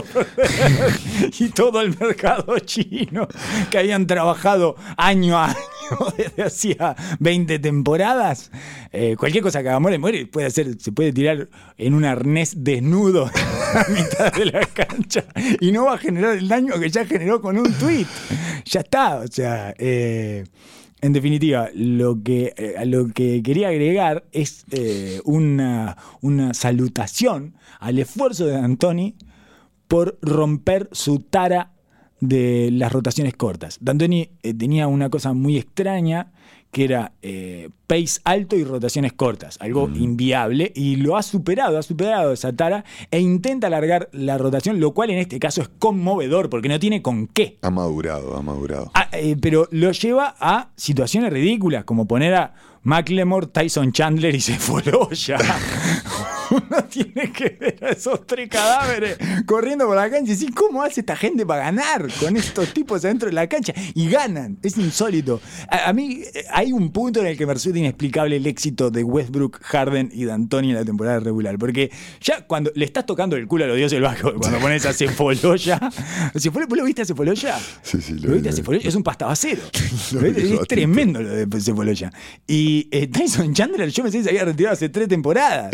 y 1.40 1.48
todo 1.50 1.80
el 1.82 1.96
mercado 1.98 2.58
chino 2.60 3.28
que 3.70 3.78
habían 3.78 4.06
trabajado 4.06 4.76
año 4.96 5.36
a 5.36 5.46
año 5.46 5.56
desde 6.16 6.42
hacía 6.46 6.96
20 7.18 7.58
temporadas. 7.58 8.50
Eh, 8.92 9.16
cualquier 9.18 9.42
cosa 9.42 9.62
que 9.62 9.68
haga 9.68 9.80
More, 9.80 9.98
More 9.98 10.26
puede 10.26 10.46
hacer, 10.46 10.80
se 10.80 10.92
puede 10.92 11.12
tirar 11.12 11.48
en 11.76 11.94
un 11.94 12.04
arnés 12.04 12.54
desnudo 12.64 13.26
a 13.74 13.86
mitad 13.90 14.32
de 14.32 14.46
la 14.46 14.66
cancha 14.66 15.24
y 15.60 15.72
no 15.72 15.86
va 15.86 15.94
a 15.94 15.98
generar 15.98 16.36
el 16.36 16.48
daño 16.48 16.78
que 16.78 16.90
ya 16.90 17.04
generó 17.04 17.40
con 17.40 17.58
un 17.58 17.72
tweet. 17.74 18.06
Ya 18.64 18.80
está, 18.80 19.16
o 19.16 19.26
sea. 19.26 19.74
eh, 19.78 20.44
en 21.02 21.14
definitiva, 21.14 21.70
lo 21.72 22.22
que, 22.22 22.52
eh, 22.58 22.74
lo 22.84 23.08
que 23.08 23.42
quería 23.42 23.68
agregar 23.68 24.26
es 24.32 24.66
una, 25.24 25.96
una 26.20 26.52
salutación 26.52 27.54
al 27.78 27.98
esfuerzo 27.98 28.44
de 28.44 28.52
D'Antoni 28.52 29.16
por 29.88 30.18
romper 30.20 30.88
su 30.92 31.20
tara 31.20 31.72
de 32.20 32.70
las 32.72 32.92
rotaciones 32.92 33.34
cortas. 33.34 33.78
D'Antoni 33.80 34.30
eh, 34.42 34.54
tenía 34.54 34.86
una 34.86 35.08
cosa 35.10 35.32
muy 35.32 35.56
extraña 35.56 36.32
que 36.70 36.84
era 36.84 37.12
eh, 37.22 37.70
pace 37.86 38.20
alto 38.24 38.56
y 38.56 38.64
rotaciones 38.64 39.12
cortas, 39.12 39.58
algo 39.60 39.88
inviable, 39.88 40.72
y 40.74 40.96
lo 40.96 41.16
ha 41.16 41.22
superado, 41.22 41.78
ha 41.78 41.82
superado 41.82 42.32
esa 42.32 42.52
tara 42.52 42.84
e 43.10 43.18
intenta 43.18 43.66
alargar 43.66 44.08
la 44.12 44.38
rotación, 44.38 44.78
lo 44.78 44.92
cual 44.92 45.10
en 45.10 45.18
este 45.18 45.40
caso 45.40 45.62
es 45.62 45.68
conmovedor 45.68 46.48
porque 46.48 46.68
no 46.68 46.78
tiene 46.78 47.02
con 47.02 47.26
qué. 47.26 47.58
Ha 47.62 47.70
madurado, 47.70 48.36
ha 48.36 48.42
madurado. 48.42 48.90
Ah, 48.94 49.08
eh, 49.12 49.36
pero 49.40 49.66
lo 49.72 49.90
lleva 49.90 50.36
a 50.38 50.70
situaciones 50.76 51.32
ridículas, 51.32 51.84
como 51.84 52.06
poner 52.06 52.34
a 52.34 52.54
McLemore, 52.82 53.46
Tyson 53.48 53.92
Chandler 53.92 54.34
y 54.34 54.40
Cefoloya. 54.40 55.38
Uno 56.50 56.82
tiene 56.90 57.30
que 57.30 57.56
ver 57.60 57.78
a 57.84 57.90
esos 57.90 58.26
tres 58.26 58.48
cadáveres 58.48 59.16
corriendo 59.46 59.86
por 59.86 59.94
la 59.94 60.10
cancha 60.10 60.32
y 60.32 60.34
decir, 60.34 60.52
¿cómo 60.52 60.82
hace 60.82 61.00
esta 61.00 61.14
gente 61.14 61.46
para 61.46 61.64
ganar 61.66 62.08
con 62.18 62.36
estos 62.36 62.74
tipos 62.74 63.04
adentro 63.04 63.28
de 63.28 63.34
la 63.34 63.48
cancha? 63.48 63.72
Y 63.94 64.08
ganan, 64.08 64.58
es 64.62 64.76
insólito. 64.76 65.40
A, 65.68 65.90
a 65.90 65.92
mí 65.92 66.22
eh, 66.34 66.44
hay 66.50 66.72
un 66.72 66.90
punto 66.90 67.20
en 67.20 67.26
el 67.26 67.38
que 67.38 67.46
me 67.46 67.54
resulta 67.54 67.78
inexplicable 67.78 68.34
el 68.34 68.46
éxito 68.48 68.90
de 68.90 69.04
Westbrook, 69.04 69.60
Harden 69.62 70.10
y 70.12 70.24
D'Antoni 70.24 70.70
en 70.70 70.74
la 70.74 70.84
temporada 70.84 71.20
regular, 71.20 71.56
porque 71.56 71.92
ya 72.20 72.44
cuando 72.46 72.72
le 72.74 72.84
estás 72.84 73.06
tocando 73.06 73.36
el 73.36 73.46
culo 73.46 73.64
a 73.64 73.68
los 73.68 73.76
dioses 73.76 73.92
del 73.92 74.02
básquetbol, 74.02 74.34
cuando 74.40 74.58
pones 74.58 74.84
a 74.86 74.92
Cefoloya, 74.92 75.78
¿vos 76.34 76.76
lo 76.76 76.84
viste 76.84 77.02
a 77.02 77.04
Cefoloya? 77.04 77.60
Sí, 77.82 78.00
sí, 78.00 78.14
lo 78.14 78.30
¿Lo 78.30 78.34
viste 78.34 78.48
a. 78.48 78.52
Cefoloya? 78.52 78.88
Es 78.88 78.96
un 78.96 79.04
pastabacero. 79.04 79.62
Lo 80.12 80.26
es 80.26 80.66
tremendo 80.66 81.22
lo 81.22 81.28
de 81.28 81.60
Cefoloya. 81.60 82.10
Y 82.48 82.69
eh, 82.90 83.06
Tyson 83.08 83.52
Chandler, 83.54 83.88
yo 83.90 84.02
pensé 84.02 84.18
que 84.18 84.24
se 84.24 84.30
había 84.30 84.44
retirado 84.44 84.74
hace 84.74 84.88
tres 84.88 85.08
temporadas. 85.08 85.70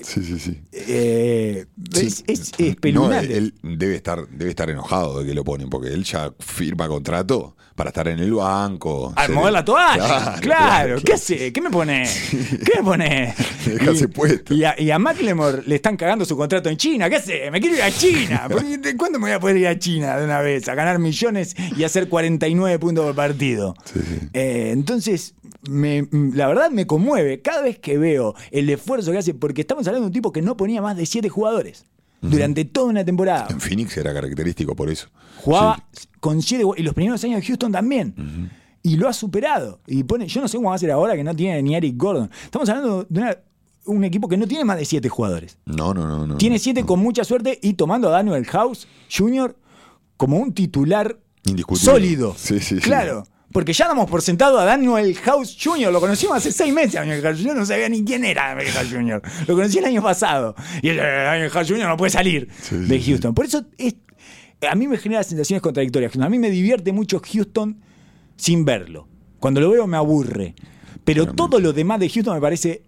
Sí, 0.00 0.20
sí, 0.24 0.38
sí. 0.38 0.60
Eh, 0.72 1.66
Sí. 1.92 2.06
Es, 2.06 2.24
es 2.26 2.52
No, 2.94 3.12
él 3.12 3.54
debe 3.62 3.94
estar, 3.96 4.26
debe 4.28 4.50
estar 4.50 4.68
enojado 4.70 5.20
de 5.20 5.26
que 5.26 5.34
lo 5.34 5.44
ponen, 5.44 5.68
porque 5.68 5.88
él 5.88 6.04
ya 6.04 6.32
firma 6.40 6.88
contrato 6.88 7.54
para 7.76 7.90
estar 7.90 8.08
en 8.08 8.18
el 8.18 8.32
banco. 8.32 9.12
Al 9.14 9.26
Se- 9.26 9.32
mover 9.32 9.52
la 9.52 9.64
toalla. 9.64 9.94
Claro, 9.96 10.40
Claro, 10.40 10.96
¿qué 10.96 11.02
claro. 11.02 11.14
hace? 11.14 11.52
¿Qué 11.52 11.60
me 11.60 11.70
pone? 11.70 12.08
¿Qué 12.30 12.78
me 12.78 12.82
pone? 12.82 13.34
Dejarse 13.66 14.08
puesto. 14.08 14.54
Y 14.54 14.64
a, 14.64 14.74
y 14.80 14.90
a 14.90 14.98
McLemore 14.98 15.62
le 15.66 15.74
están 15.76 15.96
cagando 15.96 16.24
su 16.24 16.36
contrato 16.36 16.68
en 16.70 16.76
China. 16.78 17.08
¿Qué 17.10 17.16
hace? 17.16 17.50
Me 17.50 17.60
quiero 17.60 17.76
ir 17.76 17.82
a 17.82 17.90
China. 17.90 18.46
¿Por 18.50 18.64
qué- 18.64 18.78
de 18.78 18.96
¿Cuándo 18.96 19.18
me 19.18 19.26
voy 19.26 19.32
a 19.32 19.40
poder 19.40 19.56
ir 19.58 19.66
a 19.66 19.78
China 19.78 20.16
de 20.16 20.24
una 20.24 20.40
vez? 20.40 20.68
A 20.68 20.74
ganar 20.74 20.98
millones 20.98 21.54
y 21.76 21.84
hacer 21.84 22.08
49 22.08 22.78
puntos 22.78 23.04
por 23.04 23.14
partido. 23.14 23.74
Sí, 23.92 24.00
sí. 24.00 24.28
Eh, 24.32 24.70
entonces, 24.72 25.34
me- 25.68 26.08
la 26.34 26.46
verdad 26.48 26.70
me 26.70 26.86
conmueve 26.86 27.40
cada 27.42 27.62
vez 27.62 27.78
que 27.78 27.98
veo 27.98 28.34
el 28.50 28.68
esfuerzo 28.70 29.12
que 29.12 29.18
hace, 29.18 29.34
porque 29.34 29.60
estamos 29.62 29.86
hablando 29.86 30.04
de 30.04 30.08
un 30.08 30.12
tipo 30.12 30.32
que 30.32 30.42
no 30.42 30.56
ponía 30.56 30.82
más 30.82 30.96
de 30.96 31.06
siete 31.06 31.28
jugadores 31.28 31.86
durante 32.20 32.64
toda 32.64 32.86
una 32.88 33.04
temporada. 33.04 33.48
En 33.50 33.60
Phoenix 33.60 33.96
era 33.96 34.12
característico 34.14 34.76
por 34.76 34.88
eso. 34.90 35.08
Jugaba 35.38 35.84
Sí. 35.92 36.06
con 36.20 36.40
siete 36.42 36.64
y 36.76 36.82
los 36.82 36.94
primeros 36.94 37.22
años 37.24 37.40
de 37.40 37.46
Houston 37.46 37.72
también. 37.72 38.50
Y 38.84 38.96
lo 38.96 39.08
ha 39.08 39.12
superado. 39.12 39.80
Y 39.86 40.02
pone, 40.04 40.26
yo 40.28 40.40
no 40.40 40.48
sé 40.48 40.56
cómo 40.56 40.70
va 40.70 40.74
a 40.76 40.78
ser 40.78 40.90
ahora 40.90 41.14
que 41.16 41.24
no 41.24 41.34
tiene 41.34 41.62
ni 41.62 41.74
Eric 41.74 41.96
Gordon. 41.96 42.30
Estamos 42.44 42.68
hablando 42.68 43.04
de 43.08 43.20
una- 43.20 43.36
un 43.86 44.04
equipo 44.04 44.28
que 44.28 44.36
no 44.36 44.46
tiene 44.46 44.64
más 44.64 44.76
de 44.78 44.84
siete 44.84 45.08
jugadores. 45.08 45.58
No, 45.66 45.92
no, 45.94 46.06
no. 46.06 46.26
no 46.26 46.36
Tiene 46.36 46.58
siete 46.60 46.82
no. 46.82 46.86
con 46.86 47.00
mucha 47.00 47.24
suerte 47.24 47.58
y 47.62 47.74
tomando 47.74 48.08
a 48.08 48.12
Daniel 48.12 48.44
House 48.46 48.86
Jr. 49.12 49.56
como 50.16 50.38
un 50.38 50.52
titular 50.52 51.18
Indiscutible. 51.44 51.92
sólido. 51.92 52.34
Sí, 52.36 52.60
sí, 52.60 52.76
sí. 52.76 52.80
Claro. 52.80 53.24
Porque 53.52 53.72
ya 53.72 53.86
damos 53.88 54.08
por 54.08 54.22
sentado 54.22 54.58
a 54.58 54.64
Daniel 54.64 55.14
House 55.16 55.56
Jr. 55.62 55.92
Lo 55.92 56.00
conocimos 56.00 56.36
hace 56.36 56.50
seis 56.52 56.72
meses. 56.72 56.94
Daniel 56.94 57.20
House 57.22 57.38
Jr. 57.40 57.54
no 57.56 57.66
sabía 57.66 57.88
ni 57.88 58.04
quién 58.04 58.24
era 58.24 58.54
Daniel 58.54 58.72
House 58.72 58.88
Jr. 58.90 59.22
Lo 59.46 59.54
conocí 59.54 59.78
el 59.78 59.84
año 59.84 60.02
pasado. 60.02 60.54
Y 60.80 60.88
el, 60.88 60.98
eh, 60.98 61.02
Daniel 61.02 61.50
House 61.50 61.68
Jr. 61.68 61.86
no 61.86 61.96
puede 61.96 62.10
salir 62.10 62.48
Sí, 62.62 62.76
de 62.76 62.98
sí. 63.00 63.10
Houston. 63.10 63.34
Por 63.34 63.44
eso 63.44 63.64
es- 63.78 63.96
a 64.68 64.74
mí 64.74 64.86
me 64.88 64.96
genera 64.96 65.22
sensaciones 65.24 65.60
contradictorias. 65.62 66.16
A 66.16 66.28
mí 66.28 66.38
me 66.38 66.48
divierte 66.50 66.92
mucho 66.92 67.20
Houston 67.20 67.80
sin 68.36 68.64
verlo. 68.64 69.08
Cuando 69.40 69.60
lo 69.60 69.70
veo 69.70 69.86
me 69.86 69.96
aburre. 69.96 70.54
Pero 71.04 71.26
todo 71.26 71.58
lo 71.58 71.72
demás 71.72 71.98
de 71.98 72.08
Houston 72.08 72.34
me 72.36 72.40
parece 72.40 72.82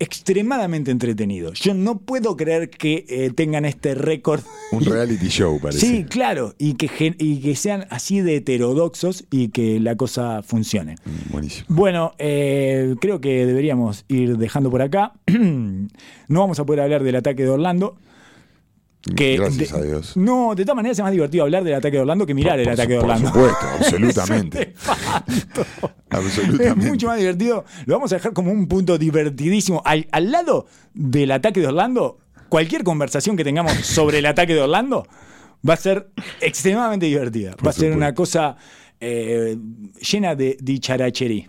extremadamente 0.00 0.90
entretenido. 0.90 1.52
Yo 1.52 1.74
no 1.74 1.98
puedo 1.98 2.36
creer 2.36 2.70
que 2.70 3.04
eh, 3.08 3.30
tengan 3.34 3.64
este 3.64 3.94
récord. 3.94 4.40
Un 4.72 4.84
reality 4.84 5.28
show, 5.28 5.60
parece. 5.60 5.86
Sí, 5.86 6.04
claro, 6.04 6.54
y 6.58 6.74
que, 6.74 7.14
y 7.18 7.40
que 7.40 7.54
sean 7.54 7.86
así 7.90 8.20
de 8.20 8.36
heterodoxos 8.36 9.26
y 9.30 9.48
que 9.48 9.78
la 9.78 9.96
cosa 9.96 10.42
funcione. 10.42 10.96
Mm, 11.04 11.32
Buenísimo. 11.32 11.66
Bueno, 11.68 12.14
eh, 12.18 12.96
creo 13.00 13.20
que 13.20 13.46
deberíamos 13.46 14.04
ir 14.08 14.38
dejando 14.38 14.70
por 14.70 14.82
acá. 14.82 15.12
no 15.26 16.40
vamos 16.40 16.58
a 16.58 16.64
poder 16.64 16.80
hablar 16.80 17.04
del 17.04 17.16
ataque 17.16 17.44
de 17.44 17.50
Orlando. 17.50 17.96
Que 19.16 19.36
Gracias 19.38 19.72
de- 19.72 19.78
a 19.78 19.82
Dios. 19.82 20.16
No, 20.16 20.54
de 20.54 20.62
todas 20.64 20.76
maneras 20.76 20.98
es 20.98 21.02
más 21.02 21.12
divertido 21.12 21.44
hablar 21.44 21.64
del 21.64 21.74
ataque 21.74 21.96
de 21.96 22.00
Orlando 22.02 22.26
que 22.26 22.34
mirar 22.34 22.52
Por- 22.54 22.60
el 22.60 22.64
por 22.66 22.72
ataque 22.74 22.92
de 22.92 23.00
su- 23.00 23.06
por 23.06 23.10
Orlando. 23.10 23.28
supuesto, 23.28 23.66
absolutamente. 23.78 24.74
Absolutamente. 26.10 26.68
Es 26.68 26.76
mucho 26.90 27.06
más 27.06 27.18
divertido. 27.18 27.64
Lo 27.86 27.94
vamos 27.94 28.12
a 28.12 28.16
dejar 28.16 28.32
como 28.32 28.50
un 28.52 28.66
punto 28.68 28.98
divertidísimo. 28.98 29.80
Al, 29.84 30.06
al 30.12 30.30
lado 30.32 30.66
del 30.92 31.30
ataque 31.32 31.60
de 31.60 31.68
Orlando, 31.68 32.18
cualquier 32.48 32.82
conversación 32.84 33.36
que 33.36 33.44
tengamos 33.44 33.72
sobre 33.72 34.18
el 34.18 34.26
ataque 34.26 34.54
de 34.54 34.60
Orlando 34.60 35.06
va 35.66 35.74
a 35.74 35.76
ser 35.76 36.10
extremadamente 36.40 37.06
divertida. 37.06 37.52
Por 37.52 37.66
va 37.66 37.70
a 37.70 37.72
ser 37.72 37.92
supuesto. 37.92 37.96
una 37.96 38.14
cosa 38.14 38.56
eh, 39.00 39.56
llena 40.10 40.34
de 40.34 40.56
dicharacherí. 40.60 41.46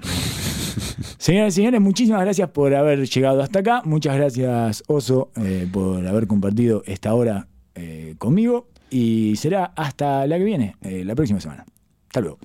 Señoras 1.17 1.53
y 1.53 1.55
señores, 1.57 1.82
muchísimas 1.82 2.22
gracias 2.22 2.49
por 2.49 2.74
haber 2.74 3.07
llegado 3.07 3.41
hasta 3.41 3.59
acá. 3.59 3.82
Muchas 3.86 4.15
gracias, 4.15 4.84
Oso, 4.88 5.32
eh, 5.36 5.67
por 5.72 6.05
haber 6.05 6.28
compartido 6.28 6.84
esta 6.86 7.13
hora 7.13 7.47
eh, 7.76 8.15
conmigo. 8.17 8.67
Y 8.89 9.36
será 9.38 9.65
hasta 9.76 10.28
la 10.28 10.38
que 10.38 10.43
viene, 10.43 10.76
eh, 10.82 11.03
la 11.05 11.15
próxima 11.15 11.39
semana. 11.39 11.65
Hasta 12.07 12.22
luego. 12.22 12.39